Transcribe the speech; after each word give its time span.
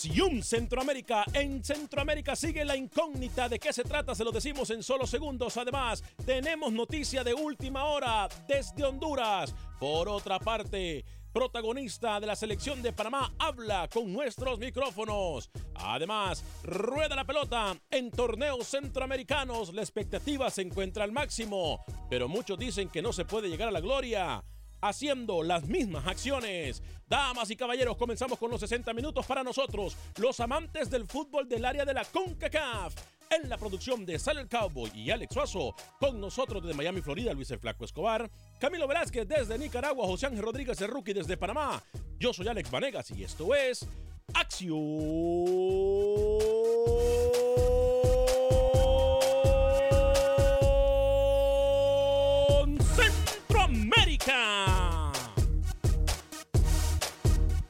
Acción 0.00 0.42
Centroamérica, 0.42 1.26
en 1.34 1.62
Centroamérica 1.62 2.34
sigue 2.34 2.64
la 2.64 2.74
incógnita 2.74 3.50
de 3.50 3.58
qué 3.58 3.70
se 3.70 3.84
trata, 3.84 4.14
se 4.14 4.24
lo 4.24 4.32
decimos 4.32 4.70
en 4.70 4.82
solo 4.82 5.06
segundos. 5.06 5.58
Además, 5.58 6.02
tenemos 6.24 6.72
noticia 6.72 7.22
de 7.22 7.34
última 7.34 7.84
hora 7.84 8.26
desde 8.48 8.82
Honduras. 8.82 9.54
Por 9.78 10.08
otra 10.08 10.38
parte, 10.38 11.04
protagonista 11.34 12.18
de 12.18 12.26
la 12.26 12.34
selección 12.34 12.80
de 12.80 12.94
Panamá 12.94 13.34
habla 13.38 13.90
con 13.92 14.10
nuestros 14.10 14.58
micrófonos. 14.58 15.50
Además, 15.74 16.42
rueda 16.62 17.14
la 17.14 17.26
pelota 17.26 17.76
en 17.90 18.10
torneos 18.10 18.68
centroamericanos. 18.68 19.74
La 19.74 19.82
expectativa 19.82 20.48
se 20.48 20.62
encuentra 20.62 21.04
al 21.04 21.12
máximo, 21.12 21.84
pero 22.08 22.26
muchos 22.26 22.58
dicen 22.58 22.88
que 22.88 23.02
no 23.02 23.12
se 23.12 23.26
puede 23.26 23.50
llegar 23.50 23.68
a 23.68 23.72
la 23.72 23.82
gloria 23.82 24.42
haciendo 24.80 25.42
las 25.42 25.66
mismas 25.66 26.06
acciones. 26.06 26.82
Damas 27.06 27.50
y 27.50 27.56
caballeros, 27.56 27.96
comenzamos 27.96 28.38
con 28.38 28.50
los 28.50 28.60
60 28.60 28.92
minutos 28.94 29.26
para 29.26 29.42
nosotros, 29.42 29.96
los 30.18 30.38
amantes 30.40 30.90
del 30.90 31.06
fútbol 31.06 31.48
del 31.48 31.64
área 31.64 31.84
de 31.84 31.94
la 31.94 32.04
CONCACAF. 32.04 32.94
En 33.30 33.48
la 33.48 33.58
producción 33.58 34.04
de 34.04 34.18
Sal 34.18 34.38
el 34.38 34.48
Cowboy 34.48 34.90
y 34.94 35.10
Alex 35.10 35.32
Suazo, 35.32 35.74
con 36.00 36.20
nosotros 36.20 36.62
desde 36.62 36.76
Miami, 36.76 37.00
Florida, 37.00 37.32
Luis 37.32 37.50
el 37.52 37.60
Flaco 37.60 37.84
Escobar, 37.84 38.28
Camilo 38.58 38.88
Velázquez 38.88 39.26
desde 39.26 39.56
Nicaragua, 39.56 40.06
José 40.06 40.26
Ángel 40.26 40.42
Rodríguez 40.42 40.80
el 40.80 40.88
Rookie 40.88 41.12
desde 41.12 41.36
Panamá. 41.36 41.82
Yo 42.18 42.32
soy 42.32 42.48
Alex 42.48 42.70
Vanegas 42.70 43.10
y 43.12 43.22
esto 43.22 43.54
es 43.54 43.86
Acción 44.34 44.78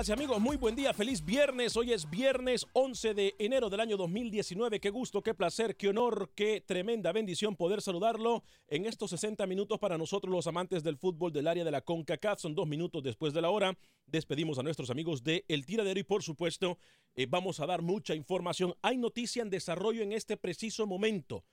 Amigas 0.00 0.08
y 0.08 0.12
amigos? 0.12 0.40
Muy 0.40 0.56
buen 0.56 0.74
día, 0.74 0.94
feliz 0.94 1.22
viernes. 1.22 1.76
Hoy 1.76 1.92
es 1.92 2.08
viernes 2.08 2.66
11 2.72 3.12
de 3.12 3.34
enero 3.38 3.68
del 3.68 3.80
año 3.80 3.98
2019. 3.98 4.80
Qué 4.80 4.88
gusto, 4.88 5.22
qué 5.22 5.34
placer, 5.34 5.76
qué 5.76 5.88
honor, 5.88 6.32
qué 6.34 6.62
tremenda 6.62 7.12
bendición 7.12 7.54
poder 7.54 7.82
saludarlo 7.82 8.42
en 8.68 8.86
estos 8.86 9.10
60 9.10 9.46
minutos 9.46 9.78
para 9.78 9.98
nosotros 9.98 10.32
los 10.32 10.46
amantes 10.46 10.82
del 10.82 10.96
fútbol 10.96 11.34
del 11.34 11.46
área 11.46 11.64
de 11.64 11.70
la 11.70 11.82
CONCACAF. 11.82 12.40
Son 12.40 12.54
dos 12.54 12.66
minutos 12.66 13.02
después 13.02 13.34
de 13.34 13.42
la 13.42 13.50
hora. 13.50 13.76
Despedimos 14.06 14.58
a 14.58 14.62
nuestros 14.62 14.88
amigos 14.88 15.22
de 15.22 15.44
El 15.48 15.66
Tiradero 15.66 16.00
y 16.00 16.04
por 16.04 16.22
supuesto 16.22 16.78
eh, 17.14 17.26
vamos 17.28 17.60
a 17.60 17.66
dar 17.66 17.82
mucha 17.82 18.14
información. 18.14 18.74
Hay 18.80 18.96
noticia 18.96 19.42
en 19.42 19.50
desarrollo 19.50 20.02
en 20.02 20.12
este 20.12 20.38
preciso 20.38 20.86
momento. 20.86 21.44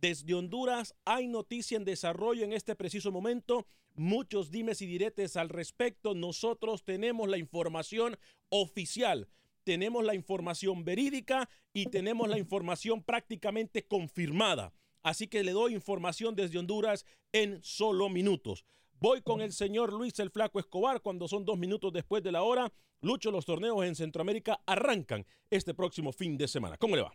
Desde 0.00 0.34
Honduras 0.34 0.94
hay 1.04 1.26
noticia 1.26 1.76
en 1.76 1.84
desarrollo 1.84 2.44
en 2.44 2.52
este 2.52 2.74
preciso 2.74 3.10
momento. 3.10 3.66
Muchos 3.94 4.50
dimes 4.50 4.82
y 4.82 4.86
diretes 4.86 5.36
al 5.36 5.48
respecto. 5.48 6.14
Nosotros 6.14 6.84
tenemos 6.84 7.28
la 7.28 7.38
información 7.38 8.18
oficial, 8.50 9.28
tenemos 9.64 10.04
la 10.04 10.14
información 10.14 10.84
verídica 10.84 11.48
y 11.72 11.86
tenemos 11.86 12.28
la 12.28 12.38
información 12.38 13.02
prácticamente 13.02 13.86
confirmada. 13.86 14.72
Así 15.02 15.28
que 15.28 15.42
le 15.42 15.52
doy 15.52 15.74
información 15.74 16.34
desde 16.34 16.58
Honduras 16.58 17.06
en 17.32 17.62
solo 17.62 18.08
minutos. 18.08 18.64
Voy 18.98 19.22
con 19.22 19.40
el 19.40 19.52
señor 19.52 19.92
Luis 19.92 20.18
el 20.18 20.30
Flaco 20.30 20.58
Escobar 20.58 21.00
cuando 21.00 21.28
son 21.28 21.44
dos 21.44 21.58
minutos 21.58 21.92
después 21.92 22.22
de 22.22 22.32
la 22.32 22.42
hora. 22.42 22.72
Lucho, 23.00 23.30
los 23.30 23.44
torneos 23.44 23.84
en 23.84 23.94
Centroamérica 23.94 24.60
arrancan 24.66 25.26
este 25.50 25.74
próximo 25.74 26.12
fin 26.12 26.36
de 26.36 26.48
semana. 26.48 26.76
¿Cómo 26.76 26.96
le 26.96 27.02
va? 27.02 27.14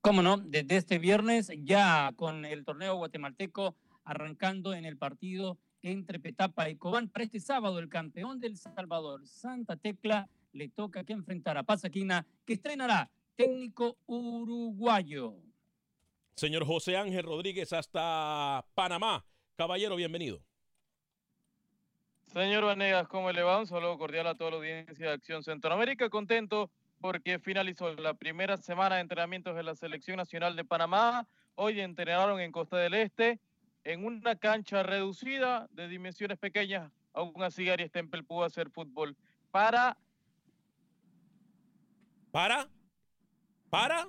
Cómo 0.00 0.22
no, 0.22 0.38
desde 0.38 0.76
este 0.76 0.98
viernes 0.98 1.50
ya 1.64 2.12
con 2.16 2.44
el 2.44 2.64
torneo 2.64 2.96
guatemalteco 2.96 3.74
arrancando 4.04 4.72
en 4.72 4.84
el 4.84 4.96
partido 4.96 5.58
entre 5.82 6.18
Petapa 6.20 6.70
y 6.70 6.76
Cobán. 6.76 7.08
Para 7.08 7.24
este 7.24 7.40
sábado, 7.40 7.78
el 7.78 7.88
campeón 7.88 8.40
del 8.40 8.56
Salvador, 8.56 9.26
Santa 9.26 9.76
Tecla, 9.76 10.28
le 10.52 10.68
toca 10.68 11.04
que 11.04 11.12
enfrentar 11.12 11.58
a 11.58 11.62
Pasaquina, 11.62 12.26
que 12.46 12.54
estrenará 12.54 13.10
técnico 13.36 13.96
uruguayo. 14.06 15.34
Señor 16.36 16.64
José 16.64 16.96
Ángel 16.96 17.24
Rodríguez 17.24 17.72
hasta 17.72 18.64
Panamá. 18.74 19.24
Caballero, 19.56 19.96
bienvenido. 19.96 20.40
Señor 22.32 22.64
Vanegas, 22.64 23.08
¿cómo 23.08 23.32
le 23.32 23.42
va? 23.42 23.58
Un 23.58 23.66
saludo 23.66 23.98
cordial 23.98 24.26
a 24.26 24.34
toda 24.36 24.50
la 24.50 24.56
audiencia 24.58 25.08
de 25.08 25.12
Acción 25.12 25.42
Centroamérica. 25.42 26.08
Contento 26.10 26.70
porque 27.00 27.38
finalizó 27.38 27.94
la 27.94 28.14
primera 28.14 28.56
semana 28.56 28.96
de 28.96 29.02
entrenamientos 29.02 29.54
de 29.54 29.62
la 29.62 29.74
Selección 29.74 30.16
Nacional 30.16 30.56
de 30.56 30.64
Panamá. 30.64 31.26
Hoy 31.54 31.80
entrenaron 31.80 32.40
en 32.40 32.52
Costa 32.52 32.76
del 32.76 32.94
Este 32.94 33.40
en 33.84 34.04
una 34.04 34.36
cancha 34.36 34.82
reducida 34.82 35.68
de 35.72 35.88
dimensiones 35.88 36.38
pequeñas. 36.38 36.90
Aún 37.12 37.42
así, 37.42 37.64
Gary 37.64 37.88
Stempel 37.88 38.24
pudo 38.24 38.44
hacer 38.44 38.70
fútbol 38.70 39.16
para... 39.50 39.96
¿Para? 42.30 42.68
¿Para? 43.70 44.08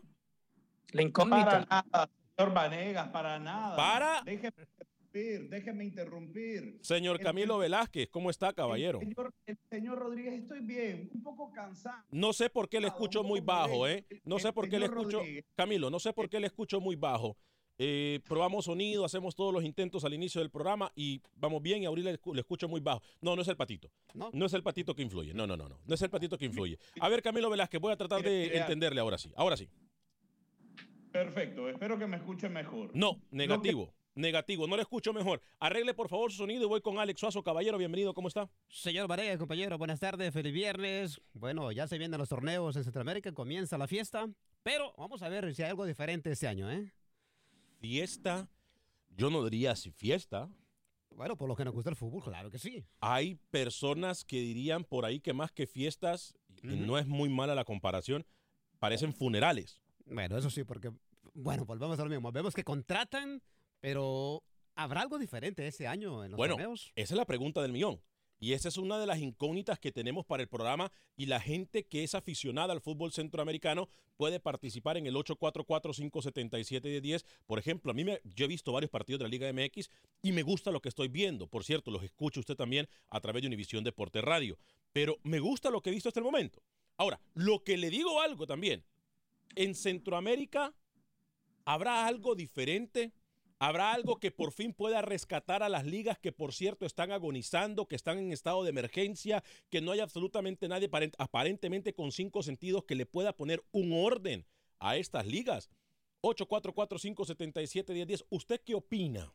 La 0.91 1.01
incógnita. 1.01 1.65
Para 1.65 1.85
nada, 1.91 2.09
señor 2.35 2.53
Vanegas, 2.53 3.07
para 3.09 3.39
nada. 3.39 3.75
¿Para? 3.75 4.21
Déjeme 4.23 4.67
interrumpir, 5.13 5.49
déjeme 5.49 5.83
interrumpir. 5.85 6.77
Señor 6.81 7.17
El- 7.17 7.23
Camilo 7.23 7.57
Velázquez, 7.57 8.09
¿cómo 8.09 8.29
está, 8.29 8.53
caballero? 8.53 8.99
El 9.01 9.07
señor, 9.07 9.33
el 9.45 9.57
señor 9.69 9.99
Rodríguez, 9.99 10.33
estoy 10.41 10.59
bien, 10.61 11.09
un 11.13 11.23
poco 11.23 11.51
cansado. 11.51 12.03
No 12.11 12.33
sé 12.33 12.49
por 12.49 12.69
qué 12.69 12.79
le 12.79 12.87
escucho 12.87 13.23
muy 13.23 13.39
bajo, 13.39 13.87
¿eh? 13.87 14.05
No 14.25 14.39
sé 14.39 14.53
por 14.53 14.69
qué 14.69 14.79
le 14.79 14.85
escucho, 14.85 15.19
Rodríguez. 15.19 15.45
Camilo, 15.55 15.89
no 15.89 15.99
sé 15.99 16.13
por 16.13 16.29
qué 16.29 16.39
le 16.39 16.47
escucho 16.47 16.79
muy 16.79 16.95
bajo. 16.95 17.37
Eh, 17.81 18.19
probamos 18.27 18.65
sonido, 18.65 19.05
hacemos 19.05 19.35
todos 19.35 19.53
los 19.53 19.63
intentos 19.63 20.03
al 20.03 20.13
inicio 20.13 20.41
del 20.41 20.49
programa 20.49 20.91
y 20.95 21.21
vamos 21.35 21.61
bien 21.61 21.81
y 21.81 21.85
a 21.85 21.87
Abril 21.87 22.03
le, 22.05 22.19
escu- 22.19 22.33
le 22.33 22.41
escucho 22.41 22.67
muy 22.67 22.81
bajo. 22.81 23.01
No, 23.21 23.37
no 23.37 23.41
es 23.41 23.47
el 23.47 23.55
patito. 23.55 23.89
No. 24.13 24.29
No 24.33 24.45
es 24.47 24.53
el 24.53 24.63
patito 24.63 24.93
que 24.93 25.01
influye. 25.01 25.33
No, 25.33 25.47
no, 25.47 25.55
no, 25.55 25.69
no. 25.69 25.79
No 25.85 25.95
es 25.95 26.01
el 26.01 26.09
patito 26.09 26.37
que 26.37 26.43
influye. 26.45 26.77
A 26.99 27.07
ver, 27.07 27.21
Camilo 27.21 27.49
Velázquez, 27.49 27.79
voy 27.79 27.93
a 27.93 27.95
tratar 27.95 28.21
de 28.21 28.29
mire, 28.29 28.57
entenderle 28.59 28.99
ahora 28.99 29.17
sí. 29.17 29.31
Ahora 29.37 29.55
sí. 29.55 29.69
Perfecto, 31.13 31.69
espero 31.69 31.97
que 31.97 32.05
me 32.05 32.17
escuchen 32.17 32.51
mejor. 32.53 32.91
No, 32.93 33.21
negativo. 33.31 33.93
Negativo, 34.19 34.67
no 34.67 34.75
le 34.75 34.81
escucho 34.81 35.13
mejor. 35.13 35.41
Arregle 35.59 35.93
por 35.93 36.09
favor 36.09 36.29
su 36.29 36.39
sonido 36.39 36.63
y 36.63 36.67
voy 36.67 36.81
con 36.81 36.99
Alex 36.99 37.21
Suazo, 37.21 37.41
caballero, 37.41 37.77
bienvenido, 37.77 38.13
¿cómo 38.13 38.27
está? 38.27 38.49
Señor 38.67 39.07
Varela, 39.07 39.37
compañero, 39.37 39.77
buenas 39.77 40.01
tardes, 40.01 40.33
feliz 40.33 40.51
viernes. 40.51 41.21
Bueno, 41.31 41.71
ya 41.71 41.87
se 41.87 41.97
vienen 41.97 42.17
los 42.17 42.27
torneos 42.27 42.75
en 42.75 42.83
Centroamérica, 42.83 43.31
comienza 43.31 43.77
la 43.77 43.87
fiesta, 43.87 44.27
pero 44.61 44.93
vamos 44.97 45.21
a 45.21 45.29
ver 45.29 45.55
si 45.55 45.63
hay 45.63 45.69
algo 45.69 45.85
diferente 45.85 46.29
este 46.33 46.49
año, 46.49 46.69
¿eh? 46.69 46.91
Fiesta, 47.79 48.49
yo 49.15 49.29
no 49.29 49.41
diría 49.45 49.73
si 49.77 49.89
fiesta. 49.89 50.49
Bueno, 51.11 51.37
por 51.37 51.47
lo 51.47 51.55
que 51.55 51.63
nos 51.63 51.73
gusta 51.73 51.89
el 51.89 51.95
fútbol, 51.95 52.21
claro 52.21 52.51
que 52.51 52.59
sí. 52.59 52.83
Hay 52.99 53.35
personas 53.51 54.25
que 54.25 54.41
dirían 54.41 54.83
por 54.83 55.05
ahí 55.05 55.21
que 55.21 55.31
más 55.31 55.53
que 55.53 55.65
fiestas, 55.65 56.35
no 56.61 56.97
es 56.97 57.07
muy 57.07 57.29
mala 57.29 57.55
la 57.55 57.63
comparación, 57.63 58.25
parecen 58.79 59.13
funerales. 59.13 59.81
Bueno, 60.05 60.37
eso 60.37 60.49
sí, 60.49 60.65
porque, 60.65 60.91
bueno, 61.33 61.63
volvemos 61.63 61.97
a 61.97 62.03
lo 62.03 62.09
mismo. 62.09 62.33
Vemos 62.33 62.53
que 62.53 62.65
contratan, 62.65 63.41
pero 63.79 64.43
¿habrá 64.75 65.01
algo 65.01 65.17
diferente 65.19 65.67
este 65.67 65.87
año 65.87 66.23
en 66.23 66.31
los 66.31 66.37
Bueno, 66.37 66.55
torneos? 66.55 66.91
esa 66.95 67.13
es 67.13 67.17
la 67.17 67.25
pregunta 67.25 67.61
del 67.61 67.71
millón. 67.71 68.01
Y 68.41 68.53
esa 68.53 68.69
es 68.69 68.77
una 68.77 68.97
de 68.97 69.05
las 69.05 69.19
incógnitas 69.19 69.79
que 69.79 69.91
tenemos 69.91 70.25
para 70.25 70.41
el 70.41 70.47
programa 70.47 70.93
y 71.17 71.25
la 71.25 71.41
gente 71.41 71.85
que 71.85 72.05
es 72.05 72.15
aficionada 72.15 72.71
al 72.71 72.79
fútbol 72.79 73.11
centroamericano 73.11 73.89
puede 74.15 74.39
participar 74.39 74.95
en 74.95 75.05
el 75.07 75.15
844-577-10. 75.15 77.25
Por 77.45 77.59
ejemplo, 77.59 77.91
a 77.91 77.93
mí 77.93 78.05
me, 78.05 78.21
yo 78.23 78.45
he 78.45 78.47
visto 78.47 78.71
varios 78.71 78.91
partidos 78.91 79.19
de 79.19 79.23
la 79.25 79.29
Liga 79.29 79.51
MX 79.51 79.89
y 80.21 80.31
me 80.31 80.41
gusta 80.43 80.71
lo 80.71 80.81
que 80.81 80.87
estoy 80.87 81.09
viendo. 81.09 81.47
Por 81.47 81.65
cierto, 81.65 81.91
los 81.91 82.01
escucha 82.01 82.39
usted 82.39 82.55
también 82.55 82.87
a 83.09 83.19
través 83.19 83.41
de 83.41 83.47
Univisión 83.47 83.83
Deporte 83.83 84.21
Radio. 84.21 84.57
Pero 84.93 85.17
me 85.23 85.39
gusta 85.39 85.69
lo 85.69 85.81
que 85.81 85.89
he 85.89 85.93
visto 85.93 86.07
hasta 86.07 86.21
el 86.21 86.25
momento. 86.25 86.63
Ahora, 86.95 87.19
lo 87.33 87.65
que 87.65 87.75
le 87.75 87.89
digo 87.89 88.21
algo 88.21 88.47
también, 88.47 88.85
en 89.55 89.75
Centroamérica 89.75 90.73
habrá 91.65 92.07
algo 92.07 92.35
diferente 92.35 93.11
¿Habrá 93.61 93.91
algo 93.91 94.19
que 94.19 94.31
por 94.31 94.53
fin 94.53 94.73
pueda 94.73 95.01
rescatar 95.01 95.63
a 95.63 95.69
las 95.69 95.85
ligas 95.85 96.17
que, 96.17 96.31
por 96.31 96.53
cierto, 96.53 96.85
están 96.85 97.11
agonizando, 97.11 97.87
que 97.87 97.97
están 97.97 98.17
en 98.17 98.31
estado 98.31 98.63
de 98.63 98.69
emergencia, 98.69 99.43
que 99.69 99.81
no 99.81 99.91
hay 99.91 99.99
absolutamente 99.99 100.69
nadie 100.69 100.89
aparent- 100.89 101.15
aparentemente 101.17 101.93
con 101.93 102.13
cinco 102.13 102.41
sentidos 102.41 102.85
que 102.85 102.95
le 102.95 103.05
pueda 103.05 103.35
poner 103.35 103.61
un 103.71 103.91
orden 103.91 104.45
a 104.79 104.95
estas 104.95 105.27
ligas? 105.27 105.69
844-577-1010. 106.23 108.25
¿Usted 108.29 108.61
qué 108.65 108.75
opina 108.75 109.33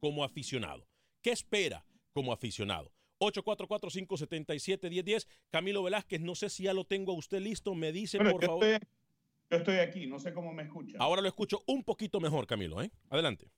como 0.00 0.22
aficionado? 0.22 0.86
¿Qué 1.22 1.30
espera 1.30 1.82
como 2.12 2.32
aficionado? 2.32 2.92
844-577-1010. 3.20 5.26
Camilo 5.50 5.82
Velázquez, 5.82 6.20
no 6.20 6.34
sé 6.34 6.50
si 6.50 6.64
ya 6.64 6.74
lo 6.74 6.84
tengo 6.84 7.12
a 7.12 7.16
usted 7.16 7.40
listo. 7.40 7.74
Me 7.74 7.90
dice, 7.92 8.18
Bueno, 8.18 8.32
por 8.32 8.44
favor. 8.46 8.64
estoy- 8.66 8.88
yo 9.50 9.58
estoy 9.58 9.76
aquí, 9.76 10.06
no 10.06 10.18
sé 10.18 10.32
cómo 10.32 10.52
me 10.52 10.64
escuchan. 10.64 11.00
Ahora 11.00 11.22
lo 11.22 11.28
escucho 11.28 11.62
un 11.66 11.84
poquito 11.84 12.20
mejor, 12.20 12.46
Camilo. 12.46 12.82
¿eh? 12.82 12.90
Adelante. 13.10 13.48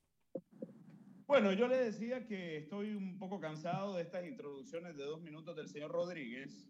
Bueno, 1.25 1.53
yo 1.53 1.67
le 1.67 1.77
decía 1.77 2.25
que 2.25 2.57
estoy 2.57 2.95
un 2.95 3.19
poco 3.19 3.39
cansado 3.39 3.95
de 3.95 4.01
estas 4.01 4.25
introducciones 4.25 4.97
de 4.97 5.03
dos 5.03 5.21
minutos 5.21 5.55
del 5.55 5.67
señor 5.67 5.91
Rodríguez, 5.91 6.67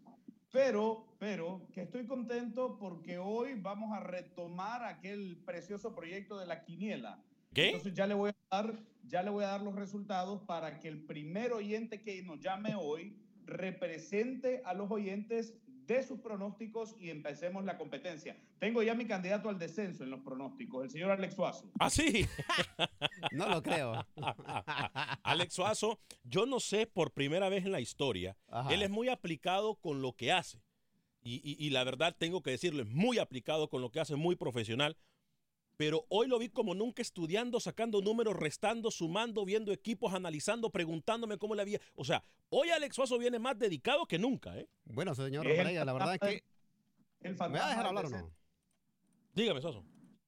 pero, 0.52 1.06
pero 1.18 1.66
que 1.72 1.82
estoy 1.82 2.06
contento 2.06 2.76
porque 2.78 3.18
hoy 3.18 3.54
vamos 3.54 3.96
a 3.96 4.00
retomar 4.00 4.84
aquel 4.84 5.38
precioso 5.46 5.94
proyecto 5.94 6.38
de 6.38 6.46
la 6.46 6.62
quiniela. 6.62 7.22
¿Qué? 7.54 7.66
Entonces 7.66 7.94
ya 7.94 8.06
le 8.06 8.14
voy 8.14 8.30
a 8.30 8.56
dar, 8.56 8.74
ya 9.04 9.22
le 9.22 9.30
voy 9.30 9.44
a 9.44 9.48
dar 9.48 9.62
los 9.62 9.74
resultados 9.74 10.42
para 10.42 10.78
que 10.78 10.88
el 10.88 11.04
primer 11.04 11.52
oyente 11.52 12.02
que 12.02 12.22
nos 12.22 12.40
llame 12.40 12.74
hoy 12.74 13.16
represente 13.46 14.62
a 14.64 14.74
los 14.74 14.90
oyentes 14.90 15.54
de 15.94 16.02
sus 16.04 16.20
pronósticos 16.20 16.94
y 17.00 17.10
empecemos 17.10 17.64
la 17.64 17.76
competencia. 17.76 18.36
Tengo 18.58 18.82
ya 18.82 18.94
mi 18.94 19.06
candidato 19.06 19.48
al 19.48 19.58
descenso 19.58 20.04
en 20.04 20.10
los 20.10 20.20
pronósticos, 20.20 20.84
el 20.84 20.90
señor 20.90 21.10
Alex 21.10 21.34
Suazo. 21.34 21.70
¿Ah, 21.78 21.90
sí? 21.90 22.26
No 23.32 23.48
lo 23.48 23.62
creo. 23.62 24.06
Alex 25.22 25.54
Suazo, 25.54 25.98
yo 26.24 26.46
no 26.46 26.58
sé, 26.60 26.86
por 26.86 27.12
primera 27.12 27.48
vez 27.48 27.64
en 27.64 27.72
la 27.72 27.80
historia, 27.80 28.36
Ajá. 28.48 28.72
él 28.72 28.82
es 28.82 28.90
muy 28.90 29.08
aplicado 29.08 29.74
con 29.76 30.00
lo 30.02 30.12
que 30.14 30.32
hace. 30.32 30.62
Y, 31.22 31.34
y- 31.44 31.56
y 31.66 31.70
la 31.70 31.84
verdad 31.84 32.16
tengo 32.18 32.42
que 32.42 32.50
decirlo, 32.50 32.82
es 32.82 32.88
muy 32.88 33.18
aplicado 33.18 33.68
con 33.68 33.82
lo 33.82 33.90
que 33.90 34.00
hace, 34.00 34.16
muy 34.16 34.36
profesional. 34.36 34.96
Pero 35.80 36.04
hoy 36.10 36.28
lo 36.28 36.38
vi 36.38 36.50
como 36.50 36.74
nunca 36.74 37.00
estudiando, 37.00 37.58
sacando 37.58 38.02
números, 38.02 38.36
restando, 38.36 38.90
sumando, 38.90 39.46
viendo 39.46 39.72
equipos, 39.72 40.12
analizando, 40.12 40.68
preguntándome 40.68 41.38
cómo 41.38 41.54
le 41.54 41.62
había. 41.62 41.80
O 41.94 42.04
sea, 42.04 42.22
hoy 42.50 42.68
Alex 42.68 42.96
Suazo 42.96 43.16
viene 43.16 43.38
más 43.38 43.58
dedicado 43.58 44.04
que 44.04 44.18
nunca, 44.18 44.58
¿eh? 44.58 44.68
Bueno, 44.84 45.14
señor 45.14 45.48
Varela, 45.48 45.86
la 45.86 45.92
verdad 45.94 46.14
es 46.16 46.20
que... 46.20 46.44
El 47.22 47.32
¿Me 47.32 47.58
va 47.58 47.64
a 47.64 47.68
dejar 47.70 47.86
hablar 47.86 48.04
o 48.04 48.10
no? 48.10 48.30
Dígame, 49.32 49.62
Suazo. 49.62 49.82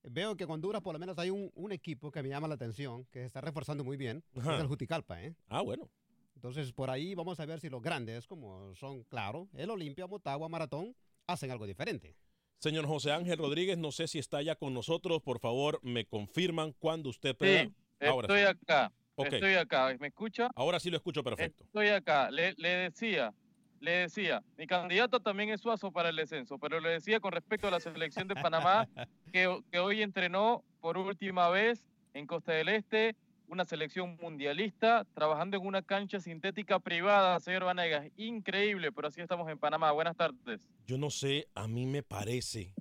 Veo 0.05 0.35
que 0.39 0.47
con 0.47 0.55
Honduras 0.55 0.81
por 0.81 0.95
lo 0.95 0.99
menos 0.99 1.19
hay 1.19 1.29
un, 1.29 1.51
un 1.55 1.71
equipo 1.71 2.11
que 2.11 2.23
me 2.23 2.31
llama 2.31 2.49
la 2.49 2.55
atención, 2.55 3.05
que 3.11 3.19
se 3.19 3.27
está 3.27 3.43
reforzando 3.43 3.85
muy 3.85 3.99
bien, 3.99 4.25
que 4.33 4.41
Ajá. 4.41 4.55
es 4.55 4.61
el 4.63 4.69
Juticalpa, 4.69 5.23
¿eh? 5.23 5.35
Ah, 5.49 5.61
bueno. 5.61 5.91
Entonces, 6.35 6.73
por 6.73 6.89
ahí 6.89 7.15
vamos 7.15 7.39
a 7.41 7.44
ver 7.44 7.61
si 7.61 7.69
los 7.69 7.82
grandes, 7.82 8.27
como 8.27 8.75
son, 8.75 9.05
claro, 9.05 9.51
el 9.53 9.69
Olimpia, 9.69 10.06
Motagua, 10.06 10.49
Maratón, 10.49 10.97
hacen 11.27 11.51
algo 11.51 11.67
diferente. 11.67 12.17
Señor 12.63 12.87
José 12.87 13.11
Ángel 13.11 13.39
Rodríguez, 13.39 13.77
no 13.77 13.91
sé 13.91 14.07
si 14.07 14.21
está 14.21 14.41
ya 14.41 14.55
con 14.55 14.73
nosotros. 14.73 15.21
Por 15.21 15.41
favor, 15.41 15.81
me 15.83 16.05
confirman 16.05 16.73
cuando 16.79 17.11
usted 17.11 17.35
pueda. 17.37 17.65
Sí, 17.65 17.73
Ahora 18.07 18.27
estoy 18.27 18.43
sí. 18.43 18.47
acá. 18.47 18.93
Ok. 19.17 19.33
Estoy 19.33 19.55
acá. 19.55 19.97
¿Me 19.99 20.07
escucha? 20.07 20.49
Ahora 20.55 20.79
sí 20.79 20.89
lo 20.89 20.97
escucho 20.97 21.25
perfecto. 21.25 21.65
Estoy 21.65 21.89
acá. 21.89 22.31
Le, 22.31 22.55
le 22.59 22.69
decía, 22.69 23.35
le 23.81 23.91
decía, 23.91 24.45
mi 24.57 24.69
candidato 24.69 25.19
también 25.19 25.51
es 25.51 25.61
Suazo 25.61 25.91
para 25.91 26.11
el 26.11 26.15
descenso, 26.15 26.57
pero 26.57 26.79
le 26.79 26.91
decía 26.91 27.19
con 27.19 27.33
respecto 27.33 27.67
a 27.67 27.73
la 27.73 27.81
selección 27.81 28.29
de 28.29 28.37
Panamá 28.37 28.87
que, 29.33 29.61
que 29.73 29.79
hoy 29.81 30.01
entrenó 30.01 30.63
por 30.81 30.99
última 30.99 31.49
vez 31.49 31.83
en 32.15 32.29
Costa 32.29 32.53
del 32.53 32.69
Este 32.69 33.17
una 33.53 33.67
selección 33.67 34.17
mundialista 34.19 35.06
trabajando 35.13 35.59
en 35.59 35.67
una 35.67 35.82
cancha 35.82 36.19
sintética 36.21 36.79
privada, 36.79 37.39
señor 37.39 37.65
Vanegas. 37.65 38.11
Increíble, 38.17 38.91
pero 38.93 39.09
así 39.09 39.21
estamos 39.21 39.47
en 39.51 39.59
Panamá. 39.59 39.93
Buenas 39.93 40.17
tardes. 40.17 40.67
Yo 40.87 40.97
no 40.97 41.11
sé, 41.11 41.49
a 41.55 41.69
mí 41.69 41.85
me 41.85 42.03
parece. 42.03 42.73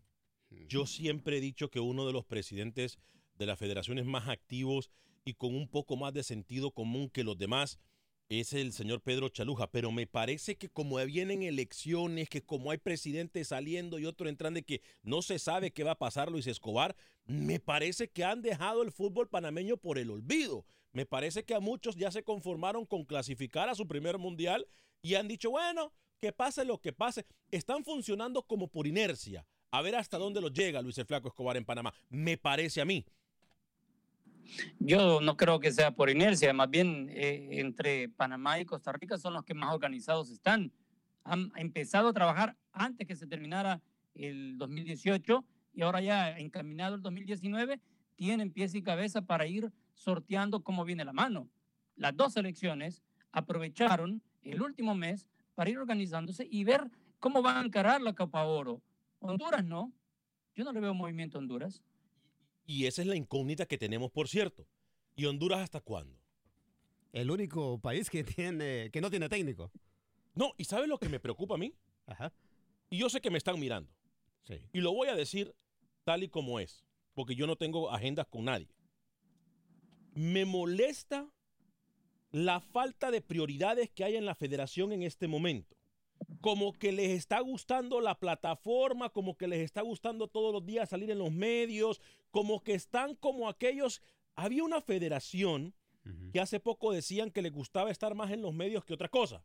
Yo 0.69 0.85
siempre 0.85 1.37
he 1.37 1.41
dicho 1.41 1.69
que 1.69 1.81
uno 1.81 2.07
de 2.07 2.13
los 2.13 2.23
presidentes 2.23 2.99
de 3.35 3.45
las 3.47 3.59
federaciones 3.59 4.05
más 4.05 4.29
activos 4.29 4.89
y 5.25 5.33
con 5.33 5.55
un 5.55 5.67
poco 5.67 5.97
más 5.97 6.13
de 6.13 6.23
sentido 6.23 6.71
común 6.71 7.09
que 7.09 7.25
los 7.25 7.37
demás 7.37 7.77
es 8.39 8.53
el 8.53 8.71
señor 8.71 9.01
Pedro 9.01 9.27
Chaluja, 9.27 9.69
pero 9.69 9.91
me 9.91 10.07
parece 10.07 10.55
que 10.55 10.69
como 10.69 10.95
vienen 11.03 11.43
elecciones, 11.43 12.29
que 12.29 12.41
como 12.41 12.71
hay 12.71 12.77
presidentes 12.77 13.49
saliendo 13.49 13.99
y 13.99 14.05
otro 14.05 14.29
entrando 14.29 14.59
y 14.59 14.63
que 14.63 14.81
no 15.03 15.21
se 15.21 15.37
sabe 15.37 15.71
qué 15.71 15.83
va 15.83 15.91
a 15.91 15.99
pasar 15.99 16.31
Luis 16.31 16.47
Escobar, 16.47 16.95
me 17.25 17.59
parece 17.59 18.09
que 18.09 18.23
han 18.23 18.41
dejado 18.41 18.83
el 18.83 18.91
fútbol 18.93 19.27
panameño 19.27 19.75
por 19.75 19.97
el 19.97 20.09
olvido. 20.09 20.65
Me 20.93 21.05
parece 21.05 21.43
que 21.43 21.55
a 21.55 21.59
muchos 21.59 21.97
ya 21.97 22.09
se 22.09 22.23
conformaron 22.23 22.85
con 22.85 23.03
clasificar 23.03 23.67
a 23.67 23.75
su 23.75 23.85
primer 23.85 24.17
mundial 24.17 24.65
y 25.01 25.15
han 25.15 25.27
dicho, 25.27 25.51
bueno, 25.51 25.91
que 26.21 26.31
pase 26.31 26.63
lo 26.63 26.79
que 26.79 26.93
pase. 26.93 27.25
Están 27.49 27.83
funcionando 27.83 28.43
como 28.43 28.69
por 28.69 28.87
inercia. 28.87 29.45
A 29.71 29.81
ver 29.81 29.95
hasta 29.95 30.17
dónde 30.17 30.39
los 30.39 30.53
llega 30.53 30.81
Luis 30.81 30.97
el 30.97 31.05
Flaco 31.05 31.27
Escobar 31.27 31.57
en 31.57 31.65
Panamá. 31.65 31.93
Me 32.07 32.37
parece 32.37 32.79
a 32.79 32.85
mí. 32.85 33.05
Yo 34.79 35.21
no 35.21 35.37
creo 35.37 35.59
que 35.59 35.71
sea 35.71 35.91
por 35.91 36.09
inercia, 36.09 36.53
más 36.53 36.69
bien 36.69 37.09
eh, 37.11 37.59
entre 37.59 38.09
Panamá 38.09 38.59
y 38.59 38.65
Costa 38.65 38.91
Rica 38.91 39.17
son 39.17 39.33
los 39.33 39.43
que 39.43 39.53
más 39.53 39.73
organizados 39.73 40.29
están. 40.29 40.71
Han 41.23 41.51
empezado 41.55 42.09
a 42.09 42.13
trabajar 42.13 42.57
antes 42.71 43.07
que 43.07 43.15
se 43.15 43.27
terminara 43.27 43.81
el 44.15 44.57
2018 44.57 45.45
y 45.73 45.81
ahora 45.81 46.01
ya 46.01 46.37
encaminado 46.37 46.95
el 46.95 47.01
2019, 47.01 47.79
tienen 48.15 48.51
pies 48.51 48.75
y 48.75 48.81
cabeza 48.81 49.21
para 49.21 49.47
ir 49.47 49.71
sorteando 49.93 50.63
cómo 50.63 50.85
viene 50.85 51.05
la 51.05 51.13
mano. 51.13 51.47
las 51.95 52.15
dos 52.15 52.33
selecciones 52.33 53.03
aprovecharon 53.31 54.21
el 54.43 54.61
último 54.61 54.95
mes 54.95 55.27
para 55.55 55.69
ir 55.69 55.77
organizándose 55.77 56.47
y 56.49 56.63
ver 56.63 56.89
cómo 57.19 57.41
van 57.41 57.57
a 57.57 57.65
encarar 57.65 58.01
la 58.01 58.13
Copa 58.13 58.43
Oro. 58.43 58.81
Honduras 59.19 59.63
no. 59.63 59.93
Yo 60.55 60.63
no 60.63 60.71
le 60.73 60.79
veo 60.79 60.93
movimiento 60.93 61.37
a 61.37 61.41
Honduras. 61.41 61.81
Y 62.65 62.85
esa 62.85 63.01
es 63.01 63.07
la 63.07 63.15
incógnita 63.15 63.65
que 63.65 63.77
tenemos, 63.77 64.11
por 64.11 64.27
cierto. 64.27 64.67
¿Y 65.15 65.25
Honduras 65.25 65.59
hasta 65.59 65.81
cuándo? 65.81 66.17
El 67.11 67.29
único 67.29 67.79
país 67.79 68.09
que, 68.09 68.23
tiene, 68.23 68.89
que 68.91 69.01
no 69.01 69.09
tiene 69.09 69.27
técnico. 69.27 69.71
No, 70.33 70.53
¿y 70.57 70.63
sabes 70.65 70.87
lo 70.87 70.97
que 70.97 71.09
me 71.09 71.19
preocupa 71.19 71.55
a 71.55 71.57
mí? 71.57 71.73
Ajá. 72.05 72.33
Y 72.89 72.97
yo 72.97 73.09
sé 73.09 73.21
que 73.21 73.29
me 73.29 73.37
están 73.37 73.59
mirando. 73.59 73.91
Sí. 74.43 74.55
Y 74.73 74.81
lo 74.81 74.93
voy 74.93 75.09
a 75.09 75.15
decir 75.15 75.53
tal 76.03 76.23
y 76.23 76.29
como 76.29 76.59
es, 76.59 76.85
porque 77.13 77.35
yo 77.35 77.47
no 77.47 77.57
tengo 77.57 77.91
agendas 77.91 78.27
con 78.27 78.45
nadie. 78.45 78.69
Me 80.13 80.45
molesta 80.45 81.29
la 82.31 82.59
falta 82.61 83.11
de 83.11 83.21
prioridades 83.21 83.89
que 83.89 84.03
hay 84.03 84.15
en 84.15 84.25
la 84.25 84.35
federación 84.35 84.91
en 84.93 85.03
este 85.03 85.27
momento. 85.27 85.75
Como 86.41 86.73
que 86.73 86.91
les 86.91 87.11
está 87.11 87.39
gustando 87.39 88.01
la 88.01 88.19
plataforma, 88.19 89.09
como 89.09 89.37
que 89.37 89.47
les 89.47 89.61
está 89.61 89.81
gustando 89.81 90.27
todos 90.27 90.51
los 90.51 90.65
días 90.65 90.89
salir 90.89 91.11
en 91.11 91.19
los 91.19 91.31
medios, 91.31 92.01
como 92.31 92.63
que 92.63 92.73
están 92.73 93.15
como 93.15 93.47
aquellos... 93.47 94.01
Había 94.35 94.63
una 94.63 94.81
federación 94.81 95.73
que 96.33 96.39
hace 96.39 96.59
poco 96.59 96.91
decían 96.91 97.29
que 97.31 97.41
les 97.41 97.51
gustaba 97.51 97.91
estar 97.91 98.15
más 98.15 98.31
en 98.31 98.41
los 98.41 98.53
medios 98.53 98.83
que 98.83 98.93
otra 98.93 99.09
cosa. 99.09 99.43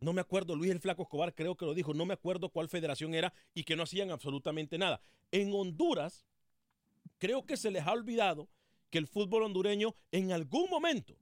No 0.00 0.12
me 0.12 0.20
acuerdo, 0.20 0.54
Luis 0.54 0.70
el 0.70 0.80
Flaco 0.80 1.02
Escobar 1.02 1.34
creo 1.34 1.56
que 1.56 1.64
lo 1.64 1.74
dijo, 1.74 1.94
no 1.94 2.06
me 2.06 2.14
acuerdo 2.14 2.50
cuál 2.50 2.68
federación 2.68 3.14
era 3.14 3.32
y 3.54 3.64
que 3.64 3.74
no 3.74 3.82
hacían 3.82 4.10
absolutamente 4.10 4.78
nada. 4.78 5.00
En 5.32 5.52
Honduras, 5.52 6.24
creo 7.18 7.46
que 7.46 7.56
se 7.56 7.70
les 7.70 7.86
ha 7.86 7.92
olvidado 7.92 8.48
que 8.90 8.98
el 8.98 9.06
fútbol 9.06 9.42
hondureño 9.42 9.94
en 10.12 10.32
algún 10.32 10.70
momento, 10.70 11.16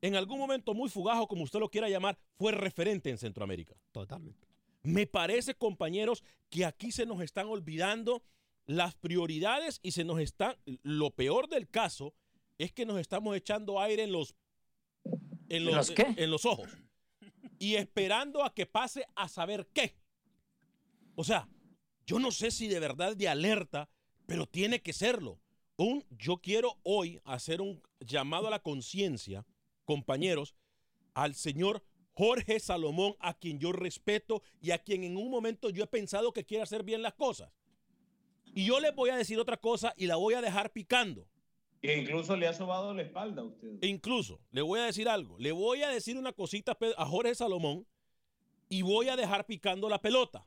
en 0.00 0.16
algún 0.16 0.38
momento 0.38 0.74
muy 0.74 0.88
fugaz 0.88 1.20
o 1.20 1.28
como 1.28 1.44
usted 1.44 1.60
lo 1.60 1.70
quiera 1.70 1.88
llamar, 1.88 2.18
fue 2.36 2.52
referente 2.52 3.10
en 3.10 3.18
Centroamérica. 3.18 3.74
Totalmente. 3.92 4.48
Me 4.82 5.06
parece, 5.06 5.54
compañeros, 5.54 6.22
que 6.50 6.64
aquí 6.64 6.92
se 6.92 7.06
nos 7.06 7.20
están 7.22 7.46
olvidando 7.46 8.22
las 8.66 8.94
prioridades 8.94 9.80
y 9.82 9.92
se 9.92 10.04
nos 10.04 10.20
están, 10.20 10.56
lo 10.82 11.10
peor 11.10 11.48
del 11.48 11.68
caso 11.68 12.14
es 12.58 12.72
que 12.72 12.86
nos 12.86 13.00
estamos 13.00 13.36
echando 13.36 13.80
aire 13.80 14.04
en 14.04 14.12
los, 14.12 14.34
en 15.48 15.64
los, 15.64 15.74
¿Los 15.74 15.90
qué? 15.90 16.14
en 16.16 16.30
los 16.30 16.44
ojos 16.44 16.68
y 17.58 17.76
esperando 17.76 18.44
a 18.44 18.54
que 18.54 18.66
pase 18.66 19.06
a 19.14 19.28
saber 19.28 19.68
qué. 19.72 19.96
O 21.14 21.24
sea, 21.24 21.48
yo 22.06 22.18
no 22.18 22.30
sé 22.30 22.50
si 22.50 22.68
de 22.68 22.80
verdad 22.80 23.16
de 23.16 23.28
alerta, 23.28 23.88
pero 24.26 24.46
tiene 24.46 24.82
que 24.82 24.92
serlo. 24.92 25.40
Un, 25.76 26.04
yo 26.10 26.38
quiero 26.38 26.78
hoy 26.82 27.20
hacer 27.24 27.60
un 27.60 27.82
llamado 28.00 28.46
a 28.48 28.50
la 28.50 28.60
conciencia, 28.60 29.46
compañeros, 29.84 30.54
al 31.14 31.34
señor 31.34 31.84
Jorge 32.14 32.60
Salomón, 32.60 33.16
a 33.18 33.34
quien 33.34 33.58
yo 33.58 33.72
respeto 33.72 34.42
y 34.60 34.70
a 34.70 34.78
quien 34.78 35.04
en 35.04 35.16
un 35.16 35.30
momento 35.30 35.70
yo 35.70 35.84
he 35.84 35.88
pensado 35.88 36.32
que 36.32 36.44
quiere 36.44 36.62
hacer 36.62 36.84
bien 36.84 37.02
las 37.02 37.14
cosas. 37.14 37.52
Y 38.54 38.66
yo 38.66 38.78
les 38.78 38.94
voy 38.94 39.10
a 39.10 39.16
decir 39.16 39.38
otra 39.38 39.56
cosa 39.56 39.94
y 39.96 40.06
la 40.06 40.16
voy 40.16 40.34
a 40.34 40.40
dejar 40.40 40.72
picando. 40.72 41.26
E 41.82 41.98
incluso 41.98 42.36
le 42.36 42.46
ha 42.46 42.54
sobado 42.54 42.94
la 42.94 43.02
espalda 43.02 43.42
a 43.42 43.44
usted. 43.44 43.82
Incluso, 43.82 44.40
le 44.52 44.62
voy 44.62 44.80
a 44.80 44.84
decir 44.84 45.08
algo. 45.08 45.38
Le 45.38 45.52
voy 45.52 45.82
a 45.82 45.88
decir 45.88 46.16
una 46.16 46.32
cosita 46.32 46.78
a 46.96 47.04
Jorge 47.04 47.34
Salomón 47.34 47.86
y 48.68 48.82
voy 48.82 49.08
a 49.08 49.16
dejar 49.16 49.44
picando 49.44 49.88
la 49.88 50.00
pelota. 50.00 50.46